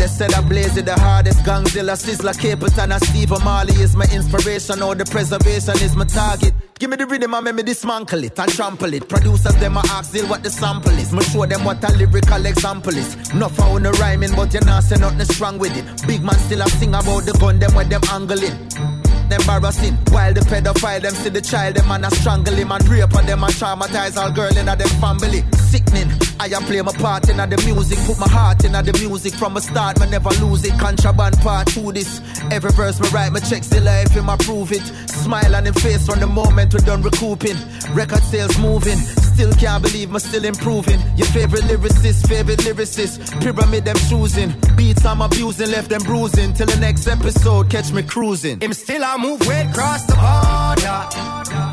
They 0.00 0.06
said 0.06 0.32
I 0.32 0.40
blaze 0.40 0.74
the 0.74 0.98
hardest. 0.98 1.40
Gongzilla, 1.40 1.94
Sizzla, 1.94 2.32
Capleton, 2.32 2.90
and 2.94 3.02
Steve 3.02 3.30
Marley 3.44 3.74
is 3.74 3.94
my 3.94 4.06
inspiration. 4.12 4.82
All 4.82 4.94
the 4.94 5.04
preservation 5.04 5.74
is 5.84 5.94
my 5.94 6.06
target. 6.06 6.54
Give 6.78 6.88
me 6.88 6.96
the 6.96 7.06
rhythm 7.06 7.34
and 7.34 7.44
make 7.44 7.54
me 7.54 7.62
dismantle 7.62 8.24
it 8.24 8.38
and 8.38 8.50
trample 8.50 8.94
it. 8.94 9.06
Producers, 9.08 9.54
them 9.56 9.76
I 9.76 9.82
ask 9.90 10.10
still 10.10 10.26
what 10.28 10.42
the 10.42 10.48
sample 10.50 10.92
is. 10.92 11.12
Me 11.12 11.22
show 11.24 11.44
them 11.44 11.64
what 11.64 11.84
a 11.84 11.92
lyrical 11.92 12.46
example 12.46 12.96
is. 12.96 13.34
Not 13.34 13.50
found 13.50 13.84
the 13.84 13.92
rhyming, 13.92 14.34
but 14.34 14.54
you 14.54 14.60
not 14.60 14.84
say 14.84 14.96
nothing 14.96 15.26
strong 15.26 15.58
with 15.58 15.76
it. 15.76 16.06
Big 16.06 16.22
man 16.22 16.36
still 16.36 16.62
a 16.62 16.68
sing 16.70 16.94
about 16.94 17.26
the 17.26 17.36
gun, 17.38 17.58
them 17.58 17.74
where 17.74 17.84
them 17.84 18.00
angling 18.10 18.99
embarrassing. 19.32 19.94
While 20.10 20.34
the 20.34 20.40
pedophile, 20.40 21.00
them 21.02 21.14
see 21.14 21.28
the 21.30 21.40
child, 21.40 21.76
them 21.76 21.90
and 21.90 22.06
a 22.06 22.10
strangle 22.10 22.54
him 22.54 22.72
and 22.72 22.88
rape 22.88 23.14
on 23.14 23.26
them 23.26 23.44
and 23.44 23.52
traumatize 23.54 24.16
all 24.16 24.30
girl 24.32 24.56
in 24.56 24.68
a 24.68 24.76
them 24.76 24.88
family. 25.00 25.44
Sickening. 25.70 26.10
I 26.40 26.46
am 26.46 26.64
play 26.64 26.82
my 26.82 26.90
part 26.90 27.28
in 27.28 27.36
the 27.36 27.62
music, 27.64 27.98
put 28.04 28.18
my 28.18 28.26
heart 28.26 28.64
in 28.64 28.72
the 28.72 28.92
music 28.98 29.34
from 29.34 29.54
the 29.54 29.60
start, 29.60 30.00
me 30.00 30.10
never 30.10 30.30
lose 30.42 30.64
it. 30.64 30.76
Contraband 30.80 31.38
part 31.38 31.68
to 31.68 31.92
this. 31.92 32.20
Every 32.50 32.72
verse 32.72 32.98
me 32.98 33.08
write, 33.10 33.32
me 33.32 33.38
checks 33.38 33.68
the 33.68 33.80
life, 33.80 34.10
him 34.10 34.26
prove 34.38 34.72
it. 34.72 34.82
Smile 35.08 35.54
on 35.54 35.66
him 35.66 35.74
face 35.74 36.04
from 36.06 36.18
the 36.18 36.26
moment 36.26 36.74
we 36.74 36.80
done 36.80 37.02
recouping. 37.02 37.56
Record 37.94 38.22
sales 38.24 38.58
moving. 38.58 38.98
Still 39.30 39.52
can't 39.52 39.80
believe 39.80 40.10
me 40.10 40.18
still 40.18 40.44
improving. 40.44 40.98
Your 41.16 41.28
favorite 41.28 41.62
lyricist, 41.70 42.26
favorite 42.26 42.58
lyricist. 42.66 43.22
Pyramid 43.40 43.84
them 43.84 43.96
choosing. 44.08 44.52
Beats 44.74 45.04
I'm 45.04 45.20
abusing, 45.20 45.70
left 45.70 45.90
them 45.90 46.02
bruising. 46.02 46.52
Till 46.52 46.66
the 46.66 46.80
next 46.80 47.06
episode, 47.06 47.70
catch 47.70 47.92
me 47.92 48.02
cruising. 48.02 48.60
Him 48.60 48.72
still 48.72 49.04
I 49.04 49.16
move 49.18 49.46
way 49.46 49.62
across 49.70 50.04
the 50.06 50.14
border. 50.18 50.98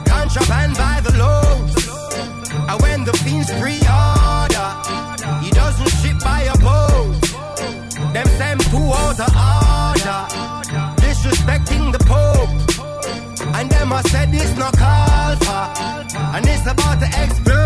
Contraband 0.05 0.77
by 0.77 1.01
the 1.01 1.17
loads. 1.17 1.86
And 2.69 2.81
when 2.81 3.03
the 3.05 3.13
fiends 3.23 3.49
pre-order, 3.59 4.69
he 5.43 5.49
doesn't 5.51 5.91
ship 5.99 6.19
by 6.23 6.41
a 6.41 6.57
boat. 6.57 7.21
Them 8.13 8.27
send 8.37 8.61
two 8.71 8.77
out 8.77 9.19
of 9.19 9.31
order. 9.31 10.21
Disrespecting 11.01 11.91
the 11.91 11.99
Pope. 11.99 13.55
And 13.55 13.69
them 13.69 13.93
I 13.93 14.01
said 14.03 14.29
it's 14.33 14.57
not 14.57 14.75
for. 14.75 16.17
And 16.35 16.45
it's 16.45 16.67
about 16.67 16.99
to 16.99 17.07
explode. 17.23 17.57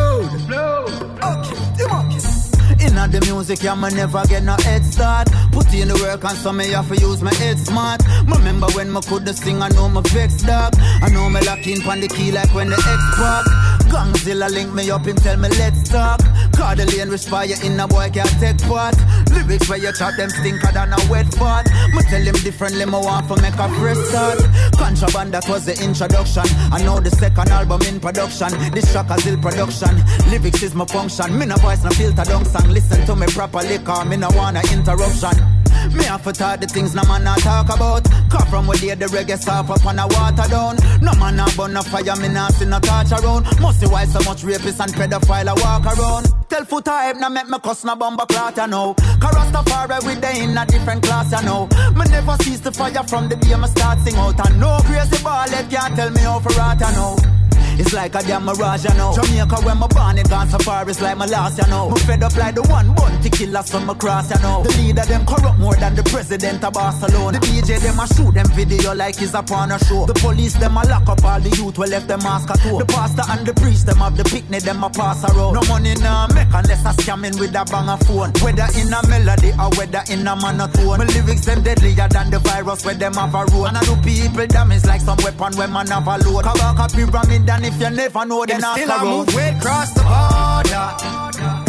Inna 2.81 3.07
the 3.07 3.21
music, 3.21 3.61
yeah, 3.63 3.75
me 3.75 3.89
never 3.93 4.23
get 4.27 4.43
no 4.43 4.55
head 4.57 4.83
start. 4.85 5.29
Put 5.51 5.73
in 5.73 5.87
the 5.87 5.95
work 5.95 6.23
and 6.23 6.37
so 6.37 6.51
me 6.51 6.69
have 6.71 6.87
to 6.89 6.95
use 6.95 7.21
my 7.21 7.33
head 7.35 7.59
smart. 7.59 8.01
Remember 8.25 8.67
when 8.73 8.91
me 8.91 9.01
couldn't 9.01 9.35
sing, 9.35 9.61
I 9.61 9.69
know 9.69 9.89
me 9.89 10.01
vex 10.05 10.41
dog. 10.43 10.73
I 10.77 11.09
know 11.09 11.29
me 11.29 11.41
lock 11.41 11.65
in 11.67 11.81
pon 11.81 11.99
the 11.99 12.07
key 12.07 12.31
like 12.31 12.53
when 12.53 12.69
the 12.69 12.75
X-Pac. 12.75 13.80
Gongzilla 13.91 14.49
link 14.49 14.73
me 14.73 14.89
up, 14.89 15.05
him 15.05 15.17
tell 15.17 15.35
me 15.35 15.49
let's 15.59 15.89
talk. 15.89 16.19
Call 16.55 16.75
the 16.75 16.85
lane 16.95 17.11
fire 17.17 17.59
in 17.63 17.77
a 17.77 17.85
boy 17.87 18.09
can't 18.13 18.31
take 18.39 18.57
part. 18.63 18.95
Lyrics 19.31 19.67
where 19.67 19.79
you 19.79 19.91
chop 19.91 20.15
them 20.15 20.29
stinker 20.29 20.71
than 20.71 20.93
a 20.93 20.99
wet 21.11 21.27
fart. 21.35 21.67
Me 21.93 22.01
tell 22.09 22.21
him 22.21 22.35
differently, 22.35 22.85
me 22.85 22.91
want 22.91 23.27
to 23.27 23.35
make 23.41 23.59
a 23.59 23.67
fresh 23.75 23.99
start. 24.07 24.39
Contraband, 24.79 25.33
that 25.33 25.47
was 25.49 25.65
the 25.65 25.75
introduction. 25.83 26.47
I 26.71 26.81
know 26.83 27.01
the 27.01 27.11
second 27.11 27.49
album 27.49 27.81
in 27.81 27.99
production. 27.99 28.49
This 28.71 28.89
track 28.93 29.09
a 29.09 29.19
still 29.19 29.37
production. 29.37 29.99
Lyrics 30.31 30.63
is 30.63 30.73
my 30.73 30.85
function. 30.85 31.37
Me 31.37 31.45
no 31.45 31.57
voice, 31.57 31.83
no 31.83 31.89
filter, 31.91 32.23
don't 32.23 32.47
song. 32.47 32.69
Listen 32.69 33.05
to 33.05 33.15
me 33.15 33.27
properly, 33.27 33.77
cause 33.79 34.07
me 34.07 34.15
no 34.15 34.29
want 34.31 34.55
a 34.55 34.63
interruption. 34.71 35.60
Me 35.93 36.03
have 36.05 36.23
to 36.23 36.31
talk 36.31 36.59
the 36.59 36.67
things 36.67 36.95
no 36.95 37.03
man 37.03 37.23
not 37.23 37.39
talk 37.39 37.67
about. 37.73 38.03
Come 38.29 38.47
from 38.47 38.67
where 38.67 38.77
they 38.77 38.95
the 38.95 39.05
reggae 39.07 39.37
soft 39.37 39.69
up 39.69 39.85
on 39.85 39.99
a 39.99 40.07
water 40.07 40.47
down. 40.49 40.77
No 41.01 41.13
man 41.19 41.35
not 41.35 41.55
burn 41.57 41.73
no 41.73 41.81
fire, 41.81 42.15
me 42.15 42.29
not 42.29 42.53
see 42.53 42.65
no 42.65 42.79
torch 42.79 43.11
around. 43.11 43.43
Must 43.59 43.79
see 43.79 43.87
why 43.87 44.05
so 44.05 44.19
much 44.23 44.43
rapists 44.43 44.79
and 44.79 44.93
pedophile 44.93 45.51
a 45.51 45.55
walk 45.61 45.85
around. 45.85 46.27
Tell 46.49 46.65
foot 46.65 46.87
hype, 46.87 47.17
now 47.17 47.29
make 47.29 47.47
me 47.47 47.59
cuss 47.59 47.83
no 47.83 47.95
bomber 47.95 48.25
clot, 48.25 48.57
you 48.57 48.67
know. 48.67 48.93
Cause 49.19 49.35
Rastafari 49.35 50.05
with 50.05 50.21
they 50.21 50.43
in 50.43 50.57
a 50.57 50.65
different 50.65 51.03
class, 51.03 51.31
you 51.31 51.45
know. 51.45 51.67
Me 51.95 52.05
never 52.09 52.35
cease 52.43 52.59
the 52.59 52.71
fire 52.71 53.03
from 53.03 53.29
the 53.29 53.35
day 53.35 53.55
me 53.55 53.67
start 53.67 53.99
sing 53.99 54.15
out. 54.15 54.39
And 54.47 54.59
no 54.59 54.79
crazy 54.85 55.21
ball, 55.23 55.47
can't 55.47 55.95
tell 55.95 56.09
me 56.09 56.21
how 56.21 56.39
for 56.39 56.49
rat, 56.57 56.79
you 56.79 56.91
know. 56.95 57.40
It's 57.81 57.93
like 57.93 58.13
a 58.13 58.21
damn 58.21 58.45
mirage, 58.45 58.85
you 58.85 58.93
know. 58.93 59.11
Jamaica 59.15 59.57
when 59.65 59.77
my 59.79 59.87
born, 59.87 60.19
it 60.19 60.29
gone 60.29 60.47
so 60.47 60.59
far, 60.59 60.87
it's 60.87 61.01
like 61.01 61.17
my 61.17 61.25
last, 61.25 61.57
you 61.57 61.67
know. 61.67 61.89
Me 61.89 61.99
fed 62.01 62.21
up 62.21 62.37
like 62.37 62.53
the 62.53 62.61
one 62.69 62.93
bounty 62.93 63.29
killer, 63.31 63.63
some 63.63 63.87
my 63.87 63.95
cross, 63.95 64.29
you 64.29 64.39
know. 64.43 64.61
The 64.61 64.69
leader 64.77 65.01
them 65.01 65.25
corrupt 65.25 65.57
more 65.57 65.73
than 65.75 65.95
the 65.95 66.03
president 66.03 66.63
of 66.63 66.73
Barcelona. 66.73 67.39
The 67.39 67.47
DJ 67.47 67.81
them 67.81 67.99
a 67.99 68.05
shoot 68.05 68.35
them 68.35 68.45
video 68.53 68.93
like 68.93 69.19
it's 69.19 69.33
a 69.33 69.41
porno 69.41 69.79
show. 69.79 70.05
The 70.05 70.13
police 70.13 70.53
them 70.53 70.77
a 70.77 70.85
lock 70.85 71.09
up 71.09 71.25
all 71.25 71.39
the 71.41 71.49
youth 71.57 71.79
we 71.79 71.87
left 71.87 72.07
them 72.07 72.21
mask 72.21 72.51
at 72.51 72.59
home. 72.59 72.77
The 72.77 72.85
pastor 72.85 73.23
and 73.33 73.47
the 73.47 73.53
priest 73.55 73.87
them 73.87 73.97
have 73.97 74.15
the 74.15 74.25
picnic 74.25 74.61
them 74.61 74.83
a 74.83 74.89
pass 74.91 75.25
around. 75.25 75.55
No 75.57 75.61
money 75.65 75.95
nah 75.95 76.27
make 76.37 76.53
unless 76.53 76.85
I 76.85 76.93
scamming 76.93 77.39
with 77.39 77.57
a 77.57 77.65
banger 77.65 77.97
phone. 78.05 78.29
Whether 78.45 78.69
in 78.77 78.93
a 78.93 79.01
melody 79.09 79.57
or 79.57 79.73
whether 79.73 80.05
in 80.13 80.27
a 80.29 80.35
monotone. 80.37 81.01
My 81.01 81.05
lyrics 81.09 81.45
them 81.49 81.63
deadlier 81.65 82.07
than 82.13 82.29
the 82.29 82.37
virus 82.45 82.85
where 82.85 82.93
them 82.93 83.15
have 83.15 83.33
a 83.33 83.41
road. 83.49 83.73
And 83.73 83.77
I 83.77 83.81
do 83.89 83.97
people 84.05 84.45
damage 84.45 84.85
like 84.85 85.01
some 85.01 85.17
weapon 85.25 85.57
when 85.57 85.73
man 85.73 85.89
have 85.89 86.05
a 86.05 86.21
load. 86.21 86.45
Kabaka 86.45 86.85
pyramid 86.93 87.49
and 87.49 87.70
if 87.73 87.81
you 87.81 87.89
never 87.89 88.25
know 88.25 88.45
then 88.45 88.63
I 88.63 88.75
Still 88.75 88.91
I 88.91 89.03
move 89.03 89.35
way 89.35 89.49
across 89.49 89.93
the 89.93 90.03
border. 90.03 90.87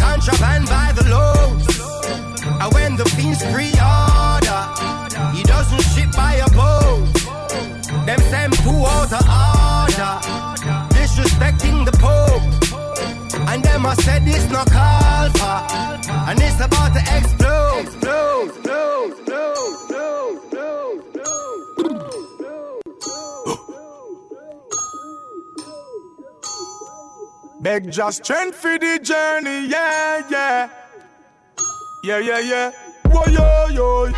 Contraband 0.02 0.66
by 0.66 0.92
the 0.98 1.04
loads. 1.14 1.66
And 2.60 2.74
when 2.74 2.96
the 2.96 3.04
fiends 3.16 3.42
pre-order, 3.52 4.62
he 5.34 5.42
doesn't 5.42 5.84
ship 5.92 6.10
by 6.12 6.34
a 6.46 6.48
boat. 6.50 7.06
Them 8.06 8.20
send 8.30 8.54
poo 8.64 8.84
out 8.94 9.12
of 9.18 9.24
order. 9.42 10.14
Disrespecting 10.96 11.84
the 11.84 11.94
Pope. 12.04 12.46
And 13.48 13.62
them 13.64 13.86
I 13.86 13.94
said 13.94 14.24
this 14.24 14.44
no 14.50 14.64
call 14.64 15.28
for. 15.38 15.58
And 16.28 16.40
it's 16.40 16.60
about 16.60 16.92
to 16.94 17.02
explode. 17.16 17.78
Explode, 17.84 18.52
explode, 18.52 18.52
explode, 18.54 19.21
Beg 27.62 27.92
just 27.92 28.24
strength 28.24 28.56
for 28.56 28.76
the 28.76 28.98
journey, 29.00 29.68
yeah, 29.68 30.28
yeah. 30.28 30.68
Yeah, 32.02 32.18
yeah, 32.18 32.40
yeah. 32.40 32.72
Whoa, 33.06 33.22
yo, 33.30 33.66
yo. 33.70 34.12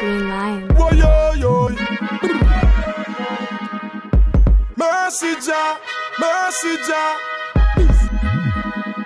Green 0.00 0.28
Lion. 0.30 0.74
Whoa, 0.76 0.90
yo, 0.92 1.32
yo. 1.36 1.68
Mercy, 4.78 5.34
Jah, 5.44 5.78
mercy, 6.18 6.76
Jah. 6.88 7.18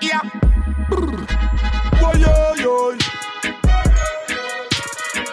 Yeah. 0.00 0.22
Whoa, 1.98 2.12
yo, 2.14 2.54
yo. 2.62 2.94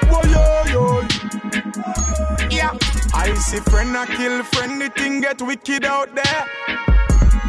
Whoa, 0.10 0.22
yo, 0.34 0.64
yo. 0.74 1.02
Yeah. 2.50 2.74
I 3.14 3.36
see 3.36 3.60
friend 3.70 3.96
a 3.96 4.08
kill 4.08 4.44
friend, 4.46 4.82
the 4.82 4.90
thing 4.90 5.22
get 5.22 5.40
wicked 5.44 5.86
out 5.86 6.16
there. 6.16 6.85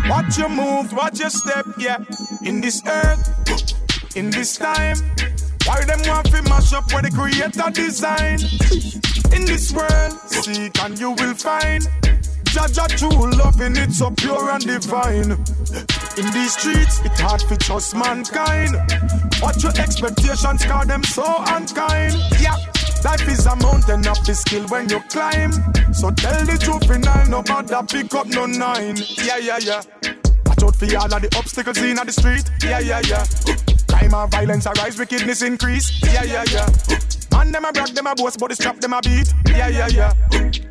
Watch 0.09 0.39
your 0.39 0.49
move, 0.49 0.93
watch 0.93 1.19
your 1.19 1.31
step, 1.31 1.67
yeah. 1.79 1.99
In 2.45 2.61
this 2.61 2.83
earth, 2.87 4.17
in 4.17 4.31
this 4.31 4.57
time. 4.57 4.97
Why 5.67 5.85
them 5.85 6.01
want 6.07 6.27
to 6.31 6.43
mash 6.43 6.73
up 6.73 6.93
where 6.93 7.03
the 7.03 7.11
creator 7.11 7.71
design? 7.73 8.39
In 9.35 9.45
this 9.47 9.73
world, 9.73 10.13
seek 10.31 10.81
and 10.85 10.99
you 10.99 11.11
will 11.11 11.35
find. 11.35 11.83
Jaja 12.55 12.87
true 12.97 13.31
loving 13.37 13.77
it 13.77 13.93
so 13.93 14.11
pure 14.13 14.49
and 14.51 14.65
divine. 14.65 15.33
In 16.17 16.33
these 16.33 16.57
streets, 16.57 17.01
it's 17.05 17.21
hard 17.21 17.41
to 17.41 17.57
trust 17.57 17.97
mankind. 17.97 18.77
Watch 19.43 19.65
your 19.65 19.73
expectations, 19.77 20.65
cause 20.65 20.87
them 20.87 21.03
so 21.03 21.25
unkind. 21.49 22.15
Yeah. 22.41 22.55
Life 23.05 23.29
is 23.29 23.47
a 23.47 23.55
mountain 23.57 24.07
of 24.09 24.19
the 24.27 24.35
skill 24.35 24.67
when 24.69 24.89
you 24.89 25.01
climb. 25.09 25.53
So 25.93 26.11
tell 26.11 26.45
the 26.45 26.59
juvenile, 26.59 27.27
no 27.29 27.43
bother 27.43 27.83
pick 27.87 28.15
up 28.15 28.27
no 28.27 28.47
nine. 28.47 28.97
Yeah, 29.23 29.39
yeah, 29.39 29.59
yeah. 29.61 29.83
Watch 30.47 30.63
out 30.63 30.77
for 30.77 30.97
all 30.97 31.15
of 31.15 31.23
the 31.23 31.35
obstacles 31.37 31.79
in 31.79 31.99
on 31.99 32.07
the 32.07 32.13
street. 32.13 32.51
Yeah, 32.63 32.81
yeah, 32.81 33.01
yeah. 33.07 33.25
Crime 33.89 34.15
and 34.15 34.31
violence 34.31 34.67
arise, 34.67 34.99
wickedness 34.99 35.43
increase. 35.43 36.03
Yeah, 36.03 36.25
yeah, 36.25 36.45
yeah. 36.51 36.67
Man, 37.37 37.53
them 37.53 37.67
a 37.67 37.73
brag, 37.73 37.93
them 37.93 38.07
a 38.07 38.15
boast, 38.15 38.41
but 38.41 38.49
the 38.49 38.57
strap 38.57 38.81
them 38.81 38.95
a 38.95 39.01
beat. 39.03 39.29
Yeah, 39.49 39.69
yeah, 39.69 39.89
yeah. 39.89 40.13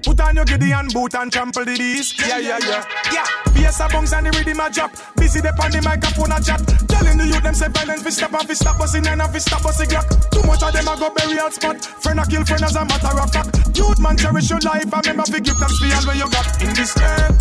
Put 0.01 0.19
on 0.19 0.35
your 0.35 0.45
Gideon 0.45 0.87
boot 0.89 1.13
and 1.13 1.31
trample 1.31 1.63
the 1.63 1.77
beast. 1.77 2.17
Yeah, 2.17 2.39
yeah, 2.39 2.57
yeah. 2.57 2.81
Yeah. 3.13 3.25
Bass 3.53 3.79
a 3.81 3.87
bounce 3.87 4.13
and 4.13 4.25
the 4.25 4.31
rhythm 4.33 4.59
a 4.59 4.69
drop. 4.73 4.89
Busy 5.15 5.41
the 5.41 5.53
on 5.61 5.69
the 5.69 5.81
microphone 5.85 6.33
a 6.33 6.41
chat. 6.41 6.65
Telling 6.89 7.21
the 7.21 7.25
youth 7.29 7.43
them 7.43 7.53
say 7.53 7.69
violence 7.69 8.01
fi 8.01 8.09
stop 8.09 8.33
and 8.33 8.47
fi 8.49 8.53
stop 8.53 8.79
busting 8.79 9.05
and 9.05 9.21
fi 9.21 9.37
stop 9.37 9.61
busting 9.61 9.89
glock. 9.93 10.09
Too 10.33 10.41
much 10.41 10.63
of 10.65 10.73
them 10.73 10.89
a 10.89 10.97
go 10.97 11.13
out 11.37 11.53
spot. 11.53 11.85
Friend 12.01 12.19
a 12.19 12.25
kill 12.25 12.43
friend 12.45 12.63
as 12.65 12.75
a 12.75 12.81
matter 12.81 13.13
of 13.13 13.29
fact. 13.29 13.77
Youth 13.77 14.01
man 14.01 14.17
cherish 14.17 14.49
your 14.49 14.59
life 14.65 14.89
and 14.89 15.05
remember 15.05 15.29
fi 15.29 15.39
give 15.45 15.57
thanks 15.61 15.77
fi 15.77 15.93
all 15.93 16.05
where 16.09 16.17
you 16.17 16.29
got 16.33 16.49
in 16.65 16.73
this 16.73 16.97
earth. 16.97 17.37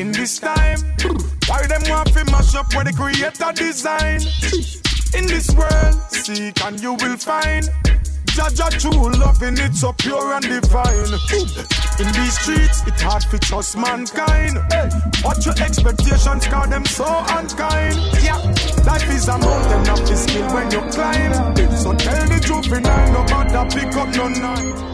In 0.00 0.08
this 0.12 0.40
time, 0.40 0.80
why 1.52 1.68
them 1.68 1.84
want 1.84 2.08
fi 2.16 2.24
mash 2.32 2.56
up 2.56 2.72
where 2.72 2.84
the 2.84 2.96
creator 2.96 3.52
design? 3.52 4.24
In 5.14 5.26
this 5.26 5.50
world, 5.54 5.94
seek 6.10 6.64
and 6.64 6.80
you 6.80 6.94
will 6.94 7.16
find. 7.16 7.68
Jaja 8.32 8.70
true 8.80 9.10
loving 9.20 9.58
it 9.58 9.74
so 9.74 9.92
pure 9.92 10.32
and 10.32 10.42
divine. 10.42 11.12
In 12.00 12.08
these 12.16 12.38
streets, 12.40 12.82
it's 12.86 13.02
hard 13.02 13.22
to 13.30 13.38
trust 13.38 13.76
mankind. 13.76 14.56
Watch 15.22 15.44
your 15.44 15.54
expectations, 15.60 16.46
cause 16.46 16.68
them 16.70 16.86
so 16.86 17.04
unkind. 17.04 17.96
Yeah, 18.24 18.38
life 18.86 19.10
is 19.10 19.28
a 19.28 19.36
mountain 19.36 19.90
of 19.92 20.00
the 20.08 20.16
skill 20.16 20.54
when 20.54 20.70
you 20.70 20.80
climb. 20.90 21.56
So 21.76 21.92
tell 21.94 22.26
the 22.28 22.40
juvenile, 22.40 23.12
no 23.12 23.22
matter 23.24 23.78
pick 23.78 23.94
up 23.94 24.08
no 24.16 24.28
nine. 24.28 24.92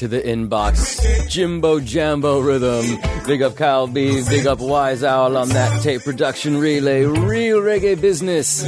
To 0.00 0.08
the 0.08 0.22
inbox, 0.22 1.28
Jimbo 1.28 1.78
Jambo 1.78 2.40
Rhythm. 2.40 2.98
Big 3.26 3.42
up 3.42 3.54
Kyle 3.54 3.86
B, 3.86 4.22
big 4.30 4.46
up 4.46 4.58
Wise 4.58 5.04
Owl 5.04 5.36
on 5.36 5.50
that 5.50 5.82
tape 5.82 6.00
production 6.00 6.56
relay. 6.56 7.04
Real 7.04 7.60
reggae 7.60 8.00
business. 8.00 8.64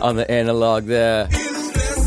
On 0.00 0.14
the 0.14 0.30
analog 0.30 0.84
there. 0.84 1.28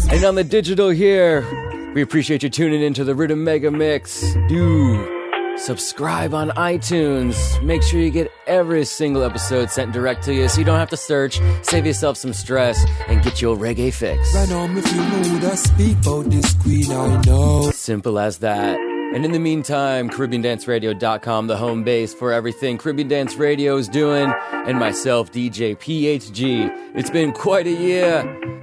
And 0.10 0.24
on 0.24 0.36
the 0.36 0.46
digital 0.46 0.88
here. 0.88 1.46
We 1.94 2.02
appreciate 2.02 2.42
you 2.42 2.50
tuning 2.50 2.82
into 2.82 3.04
the 3.04 3.14
Rhythm 3.14 3.44
Mega 3.44 3.70
Mix. 3.70 4.22
Do 4.48 5.19
subscribe 5.60 6.34
on 6.34 6.50
iTunes. 6.52 7.62
Make 7.64 7.84
sure 7.84 8.00
you 8.00 8.10
get 8.10 8.32
every 8.48 8.86
single 8.86 9.24
episode 9.24 9.70
sent 9.70 9.92
direct 9.92 10.24
to 10.24 10.34
you 10.34 10.48
so 10.48 10.60
you 10.60 10.66
don't 10.66 10.80
have 10.80 10.90
to 10.90 10.98
search. 10.98 11.40
Save 11.62 11.86
yourself 11.86 12.18
some 12.18 12.34
stress 12.34 12.84
and 13.08 13.22
get 13.24 13.42
your 13.42 13.56
reggae 13.56 13.94
fix. 13.94 14.34
Right 14.34 14.52
on, 14.52 14.78
if 14.78 14.92
you 14.92 14.98
know 14.98 15.40
that 15.40 15.58
speak 15.58 15.98
about 15.98 16.26
this 16.26 16.54
queen, 16.56 16.92
I 16.92 17.22
know. 17.22 17.72
Simple 17.72 18.20
as 18.20 18.40
that. 18.40 18.80
And 19.12 19.26
in 19.26 19.32
the 19.32 19.40
meantime, 19.40 20.08
CaribbeanDanceRadio.com, 20.08 21.48
the 21.48 21.58
home 21.58 21.84
base 21.84 22.14
for 22.14 22.32
everything 22.32 22.78
Caribbean 22.78 23.08
Dance 23.08 23.36
Radio 23.38 23.76
is 23.78 23.90
doing, 23.90 24.32
and 24.52 24.78
myself, 24.78 25.32
DJ 25.32 25.76
PHG. 25.76 26.70
It's 26.94 27.10
been 27.10 27.32
quite 27.32 27.66
a 27.66 27.72
year, 27.72 28.20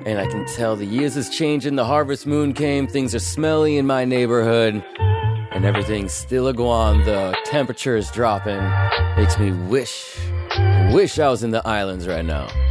and 0.06 0.20
I 0.20 0.26
can 0.28 0.46
tell 0.46 0.76
the 0.76 0.86
years 0.86 1.16
is 1.16 1.28
changing. 1.30 1.74
The 1.74 1.84
harvest 1.84 2.28
moon 2.28 2.52
came, 2.52 2.86
things 2.86 3.12
are 3.12 3.18
smelly 3.18 3.76
in 3.76 3.88
my 3.88 4.04
neighborhood, 4.04 4.84
and 5.56 5.64
everything's 5.64 6.12
still 6.12 6.48
a 6.48 6.52
guan. 6.52 7.02
The 7.06 7.34
temperature 7.46 7.96
is 7.96 8.10
dropping. 8.10 8.60
Makes 9.16 9.38
me 9.38 9.52
wish, 9.52 10.18
wish 10.92 11.18
I 11.18 11.30
was 11.30 11.42
in 11.42 11.50
the 11.50 11.66
islands 11.66 12.06
right 12.06 12.24
now. 12.24 12.65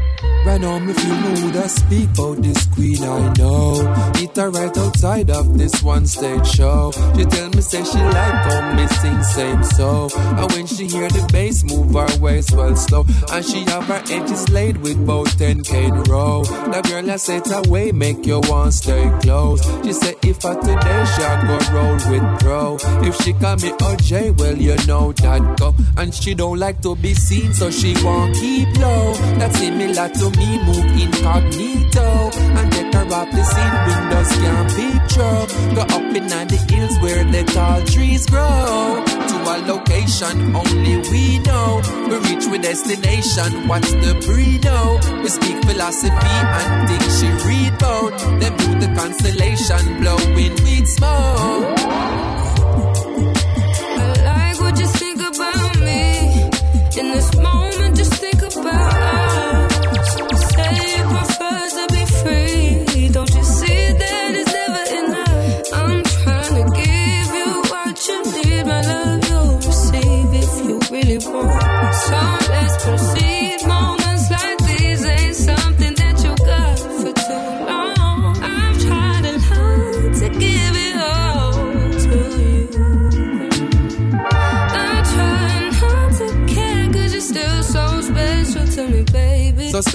Right 0.45 0.63
on, 0.63 0.87
if 0.87 1.03
you 1.03 1.09
know 1.09 1.49
that 1.57 1.71
speak 1.71 2.09
about 2.13 2.37
this 2.43 2.67
queen, 2.67 3.03
I 3.03 3.33
know. 3.33 3.81
Meet 4.13 4.35
her 4.35 4.51
right 4.51 4.77
outside 4.77 5.31
of 5.31 5.57
this 5.57 5.81
one 5.81 6.05
stage 6.05 6.45
show. 6.45 6.91
She 7.17 7.25
tell 7.25 7.49
me, 7.49 7.61
say 7.61 7.83
she 7.83 7.97
like 7.97 8.37
how 8.45 8.75
me 8.75 8.85
sing 8.87 9.23
same 9.23 9.63
so. 9.63 10.07
And 10.13 10.51
when 10.51 10.67
she 10.67 10.85
hear 10.85 11.09
the 11.09 11.27
bass 11.33 11.63
move 11.63 11.95
her 11.95 12.19
waist 12.19 12.51
well 12.51 12.75
slow. 12.75 13.05
And 13.31 13.43
she 13.43 13.63
have 13.65 13.85
her 13.85 14.03
edges 14.07 14.47
laid 14.49 14.77
with 14.77 15.03
both 15.07 15.35
10k 15.39 15.73
in 15.89 16.03
row. 16.03 16.43
That 16.43 16.85
girl 16.89 17.09
I 17.09 17.15
said 17.15 17.41
away, 17.51 17.91
make 17.91 18.23
you 18.27 18.39
want 18.41 18.75
stay 18.75 19.11
close. 19.21 19.65
She 19.83 19.93
say 19.93 20.13
if 20.21 20.37
for 20.41 20.53
today 20.61 21.05
she 21.15 21.21
go 21.47 21.57
roll 21.73 21.95
with 22.11 22.39
pro. 22.39 22.77
If 23.01 23.15
she 23.23 23.33
call 23.33 23.55
me 23.55 23.71
OJ, 23.81 24.37
well 24.37 24.55
you 24.55 24.75
know 24.85 25.11
that 25.11 25.57
go. 25.57 25.73
And 25.97 26.13
she 26.13 26.35
don't 26.35 26.59
like 26.59 26.81
to 26.83 26.95
be 26.95 27.15
seen, 27.15 27.51
so 27.51 27.71
she 27.71 27.95
won't 28.03 28.35
keep 28.35 28.67
low. 28.77 29.13
That's 29.39 29.57
similar 29.57 30.09
to 30.09 30.34
me 30.37 30.59
move 30.67 30.89
incognito 31.03 32.31
and 32.57 32.71
take 32.71 32.93
her 32.93 33.07
off 33.13 33.29
the 33.31 33.43
scene. 33.51 33.75
Windows 33.87 34.31
can't 34.43 34.69
picture. 34.79 35.37
Go 35.75 35.81
up 35.81 36.15
in 36.15 36.27
the 36.27 36.57
hills 36.69 36.95
where 36.99 37.23
the 37.23 37.43
tall 37.53 37.81
trees 37.83 38.25
grow. 38.25 39.03
To 39.29 39.37
a 39.53 39.55
location 39.73 40.55
only 40.55 40.97
we 41.09 41.39
know. 41.39 41.81
We 42.09 42.15
reach 42.29 42.45
with 42.47 42.61
destination. 42.61 43.67
What's 43.67 43.91
the? 43.91 44.15
Oh, 44.67 44.99
we 45.21 45.29
speak 45.29 45.63
philosophy 45.65 46.11
and 46.13 46.89
think 46.89 47.03
she 47.17 47.27
read 47.47 47.73
about. 47.73 48.17
Then 48.39 48.57
view 48.57 48.75
the 48.79 48.93
constellation 48.99 49.99
blowing 50.01 50.55
weed 50.63 50.87
smoke. 50.87 51.79
I 53.97 54.05
like 54.23 54.59
what 54.61 54.79
you 54.79 54.87
think 54.87 55.19
about 55.21 55.79
me. 55.79 56.01
In 56.99 57.11
this 57.11 57.35
moment, 57.35 57.64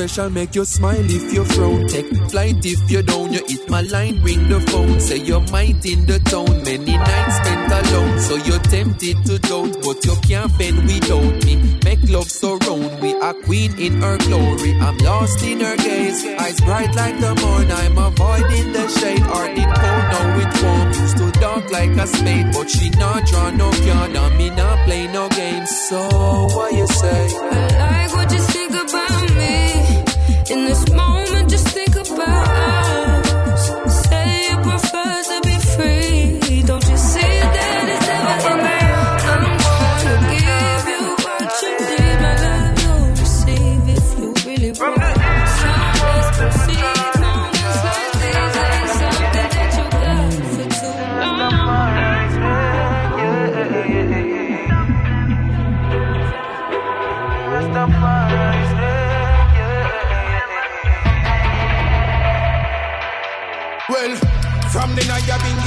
special, 0.00 0.30
make 0.30 0.54
you 0.54 0.64
smile 0.64 1.10
if 1.10 1.32
you 1.32 1.44
frown. 1.44 1.86
Take 1.86 2.08
flight 2.30 2.64
if 2.64 2.90
you 2.90 3.02
down, 3.02 3.32
you 3.32 3.42
hit 3.46 3.68
my 3.68 3.82
line, 3.82 4.22
ring 4.22 4.48
the 4.48 4.60
phone. 4.60 4.98
Say 4.98 5.18
you're 5.18 5.44
might 5.52 5.84
in 5.84 6.06
the 6.06 6.18
town, 6.20 6.64
many 6.64 6.96
nights 6.96 7.36
spent 7.36 7.70
alone. 7.70 8.18
So 8.20 8.36
you're 8.36 8.64
tempted 8.74 9.16
to 9.26 9.38
doubt, 9.38 9.76
but 9.84 9.98
you 10.06 10.16
can't 10.26 10.50
bend 10.56 10.78
without 10.88 11.44
me. 11.44 11.54
Make 11.84 12.02
love 12.08 12.30
surround, 12.30 13.00
we 13.02 13.12
are 13.14 13.34
queen 13.44 13.78
in 13.78 14.00
her 14.00 14.16
glory. 14.18 14.72
I'm 14.80 14.96
lost 14.98 15.42
in 15.42 15.60
her 15.60 15.76
gaze, 15.76 16.24
eyes 16.24 16.60
bright 16.60 16.94
like 16.94 17.20
the 17.20 17.34
moon. 17.42 17.70
I'm 17.70 17.98
avoiding 17.98 18.72
the 18.72 18.88
shade, 18.88 19.20
heart 19.20 19.52
it 19.52 19.70
cold, 19.80 20.04
now 20.12 20.38
it 20.40 20.52
warm. 20.62 20.88
Used 20.96 21.18
to 21.18 21.30
dark 21.40 21.70
like 21.70 21.90
a 21.90 22.06
spade, 22.06 22.46
but 22.54 22.70
she 22.70 22.88
not 22.90 23.26
draw 23.26 23.50
no 23.50 23.70
gun, 23.70 24.16
and 24.16 24.38
me 24.38 24.48
not 24.48 24.78
play 24.86 25.06
no 25.12 25.28
games. 25.28 25.70
So 25.88 26.00
what 26.56 26.72
you 26.72 26.86
say? 26.86 28.19
In 30.50 30.64
this 30.64 30.90
moment, 30.90 31.29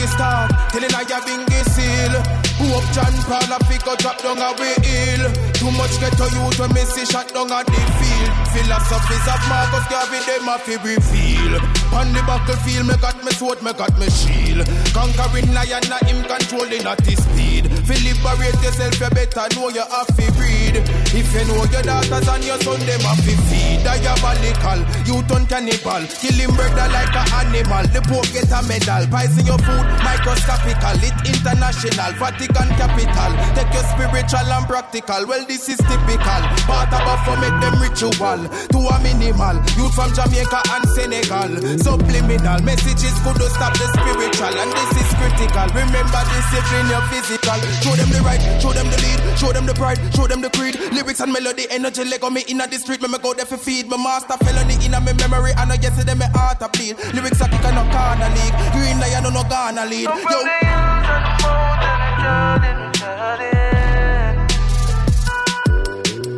bingy 0.03 0.15
start 0.15 0.51
till 0.71 0.81
the 0.81 0.87
night 0.89 1.07
bingy 1.07 1.63
seal. 1.71 2.13
Who 2.59 2.65
up 2.77 2.85
John 2.93 3.13
Paul 3.25 3.51
a 3.51 3.59
figure 3.65 3.95
drop 3.97 4.21
down 4.21 4.37
a 4.37 4.53
hill. 4.81 5.23
Too 5.53 5.71
much 5.71 5.99
get 5.99 6.13
to 6.17 6.27
you 6.31 6.51
to 6.51 6.73
miss 6.73 6.97
it 6.97 7.07
shot 7.09 7.33
down 7.33 7.51
at 7.51 7.65
the 7.65 7.83
field. 7.99 8.31
Philosophies 8.53 9.27
of 9.27 9.41
Marcus 9.49 9.85
Garvey 9.89 10.19
them 10.27 10.47
a 10.47 10.57
fi 10.59 10.75
reveal. 10.83 11.55
On 11.93 12.07
the 12.13 12.21
battlefield 12.27 12.87
me 12.87 12.95
got 12.97 13.23
me 13.23 13.31
sword, 13.31 13.61
me 13.63 13.73
got 13.73 13.97
me 13.99 14.09
shield. 14.09 14.67
Conquering 14.93 15.53
lion 15.53 15.83
na 15.89 15.97
him 16.05 16.23
controlling 16.23 16.85
at 16.85 17.01
his 17.05 17.23
speed. 17.23 17.72
Fi 17.83 17.99
liberate 17.99 18.55
yourself 18.63 18.95
you 18.95 19.09
better 19.11 19.47
know 19.55 19.67
you 19.67 19.83
have 19.83 20.07
to 20.07 20.25
breed. 20.39 20.79
If 21.11 21.27
you 21.35 21.43
know 21.51 21.67
your 21.67 21.83
daughters 21.83 22.27
and 22.27 22.43
your 22.43 22.59
son 22.63 22.79
them 22.79 23.03
have 23.03 23.19
to 23.19 23.35
feed. 23.51 23.83
Diabolical, 23.83 24.79
you 25.03 25.19
turn 25.27 25.43
cannibal. 25.51 26.07
Kill 26.07 26.39
him 26.39 26.55
brother 26.55 26.87
like 26.95 27.11
a 27.11 27.23
animal. 27.43 27.83
The 27.91 27.99
Pope 28.07 28.31
get 28.31 28.47
a 28.55 28.63
medal. 28.63 29.03
Poison 29.11 29.43
your 29.43 29.59
food, 29.59 29.85
microscopical. 29.99 30.95
It 31.03 31.17
international, 31.27 32.11
Vatican 32.15 32.69
capital. 32.79 33.31
Take 33.51 33.73
your 33.75 33.85
spiritual 33.91 34.47
and 34.47 34.65
practical. 34.65 35.21
Well, 35.27 35.43
this 35.43 35.67
is 35.67 35.79
typical. 35.83 36.41
Part 36.63 36.95
of 36.95 37.19
for 37.27 37.35
make 37.43 37.57
them 37.59 37.75
ritual. 37.83 38.39
To 38.47 38.79
a 38.79 38.95
minimal. 39.03 39.59
Youth 39.75 39.91
from 39.91 40.15
Jamaica 40.15 40.63
and 40.71 40.85
Senegal. 40.95 41.51
Subliminal 41.83 42.63
messages 42.63 43.15
could 43.27 43.43
stop 43.51 43.75
the 43.75 43.87
spiritual. 43.91 44.55
And 44.55 44.71
this 44.71 45.03
is 45.03 45.09
critical. 45.19 45.67
Remember 45.75 46.21
discipline 46.31 46.87
your 46.87 47.03
physical. 47.11 47.72
Show 47.81 47.95
them 47.95 48.09
the 48.09 48.21
right, 48.21 48.41
show 48.61 48.73
them 48.73 48.89
the 48.89 48.97
lead, 49.01 49.19
show 49.39 49.51
them 49.51 49.65
the 49.65 49.73
pride, 49.73 49.99
show 50.13 50.27
them 50.27 50.41
the 50.41 50.49
creed. 50.49 50.77
Lyrics 50.93 51.19
and 51.19 51.31
melody, 51.33 51.65
energy 51.69 52.03
leg 52.03 52.23
on 52.23 52.33
me 52.33 52.43
in 52.47 52.57
the 52.57 52.77
street. 52.77 53.01
Me 53.01 53.07
me 53.07 53.17
go 53.17 53.33
there 53.33 53.45
for 53.45 53.57
feed. 53.57 53.87
My 53.87 53.97
master 53.97 54.37
felony 54.43 54.75
in 54.85 54.93
a 54.93 55.01
me 55.01 55.13
memory. 55.13 55.51
And 55.57 55.71
I 55.71 55.77
guess 55.77 55.95
them 56.03 56.19
me 56.19 56.25
heart 56.33 56.61
a 56.61 56.69
bleed. 56.69 56.97
Lyrics 57.13 57.41
are 57.41 57.49
kick 57.49 57.63
and 57.63 57.75
no 57.75 57.83
corner 57.91 58.29
league. 58.29 58.55
Green 58.73 58.99
lion 58.99 59.23
no 59.23 59.29
no 59.29 59.43
gonna 59.43 59.85
lead. 59.85 60.09
Yo. 60.09 60.43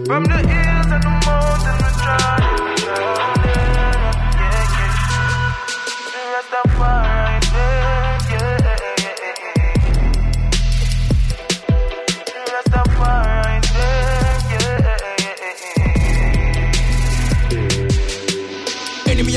From 0.06 0.24
the 0.24 0.38
hills 0.38 0.86
and 0.86 1.04
the 1.04 1.10
mountains, 1.26 1.82
we're 1.82 1.98
trying, 1.98 3.35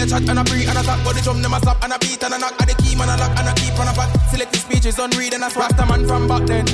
chat 0.09 0.29
and 0.29 0.39
a 0.39 0.45
breathe 0.45 0.69
and 0.69 0.79
a 0.79 0.83
talk, 0.83 0.99
but 1.05 1.15
the 1.15 1.21
drum 1.21 1.43
them 1.43 1.53
a 1.53 1.61
slap 1.61 1.85
and 1.85 1.93
a 1.93 1.99
beat 1.99 2.23
and 2.25 2.35
a 2.35 2.39
knock 2.39 2.57
and 2.59 2.69
the 2.71 2.75
key 2.83 2.97
man 2.97 3.13
a 3.13 3.17
lock 3.21 3.33
and 3.37 3.49
a 3.49 3.53
keep 3.61 3.77
on 3.79 3.89
a 3.89 3.93
back. 3.93 4.09
Selected 4.33 4.61
speeches 4.61 4.99
unread 4.99 5.35
and 5.35 5.45
a 5.45 5.49
rasta 5.53 5.85
man 5.85 6.07
from 6.09 6.27
back 6.27 6.45
then. 6.49 6.65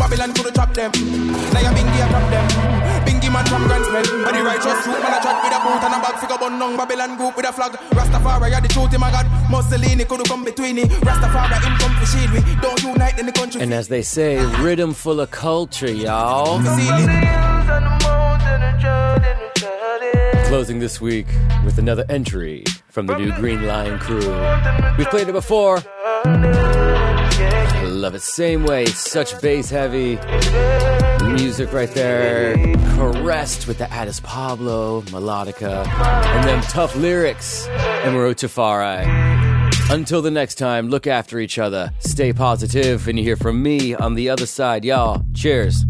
Babylon 0.00 0.32
could 0.32 0.48
have 0.48 0.54
trapped 0.56 0.74
them. 0.74 0.90
Now 1.52 1.60
you 1.60 1.72
bingy 1.76 2.00
a 2.00 2.06
trap 2.08 2.26
them. 2.32 2.46
Bingy 3.04 3.28
man 3.28 3.44
from 3.46 3.68
Grand 3.68 3.84
Spell. 3.84 4.06
But 4.24 4.32
the 4.32 4.42
righteous 4.42 4.80
truth 4.80 5.02
man 5.04 5.12
a 5.12 5.20
chat 5.20 5.36
with 5.44 5.52
a 5.52 5.60
boot 5.60 5.84
and 5.84 5.94
a 5.94 5.98
bag 6.00 6.16
figure 6.18 6.40
bun 6.40 6.58
down 6.58 6.76
Babylon 6.76 7.16
group 7.16 7.36
with 7.36 7.48
a 7.48 7.52
flag. 7.52 7.72
Rastafari 7.92 8.56
are 8.56 8.60
the 8.60 8.68
truth, 8.68 8.96
my 8.98 9.10
God. 9.12 9.26
Mussolini 9.50 10.04
could 10.04 10.20
have 10.24 10.28
come 10.28 10.44
between 10.44 10.78
it. 10.78 10.88
Rastafari 11.04 11.60
him 11.60 11.76
come 11.78 11.94
to 12.00 12.06
shield 12.08 12.32
we. 12.32 12.40
Don't 12.64 12.82
unite 12.82 13.18
in 13.20 13.26
the 13.26 13.32
country. 13.32 13.60
And 13.60 13.74
as 13.74 13.88
they 13.88 14.02
say, 14.02 14.40
rhythm 14.62 14.94
full 14.94 15.20
of 15.20 15.30
culture, 15.30 15.92
y'all. 15.92 16.60
Closing 20.48 20.80
this 20.80 21.00
week 21.00 21.28
with 21.64 21.78
another 21.78 22.04
entry 22.08 22.64
from 22.90 23.06
the 23.06 23.16
new 23.16 23.32
Green 23.32 23.66
Lion 23.66 23.98
crew. 23.98 24.18
We've 24.98 25.08
played 25.08 25.28
it 25.28 25.32
before. 25.32 25.78
I 26.24 27.84
love 27.86 28.14
it. 28.14 28.22
Same 28.22 28.64
way, 28.64 28.86
such 28.86 29.40
bass 29.40 29.70
heavy 29.70 30.18
music 31.32 31.72
right 31.72 31.90
there, 31.92 32.56
caressed 32.94 33.68
with 33.68 33.78
the 33.78 33.90
Addis 33.92 34.20
Pablo 34.20 35.02
melodica, 35.02 35.86
and 35.86 36.48
them 36.48 36.60
tough 36.62 36.96
lyrics. 36.96 37.66
Emerald 38.02 38.36
Tafari. 38.36 39.06
Until 39.90 40.22
the 40.22 40.30
next 40.30 40.54
time, 40.56 40.88
look 40.88 41.06
after 41.06 41.38
each 41.38 41.58
other, 41.58 41.92
stay 41.98 42.32
positive, 42.32 43.08
and 43.08 43.18
you 43.18 43.24
hear 43.24 43.36
from 43.36 43.62
me 43.62 43.94
on 43.94 44.14
the 44.14 44.28
other 44.30 44.46
side. 44.46 44.84
Y'all, 44.84 45.22
cheers. 45.34 45.84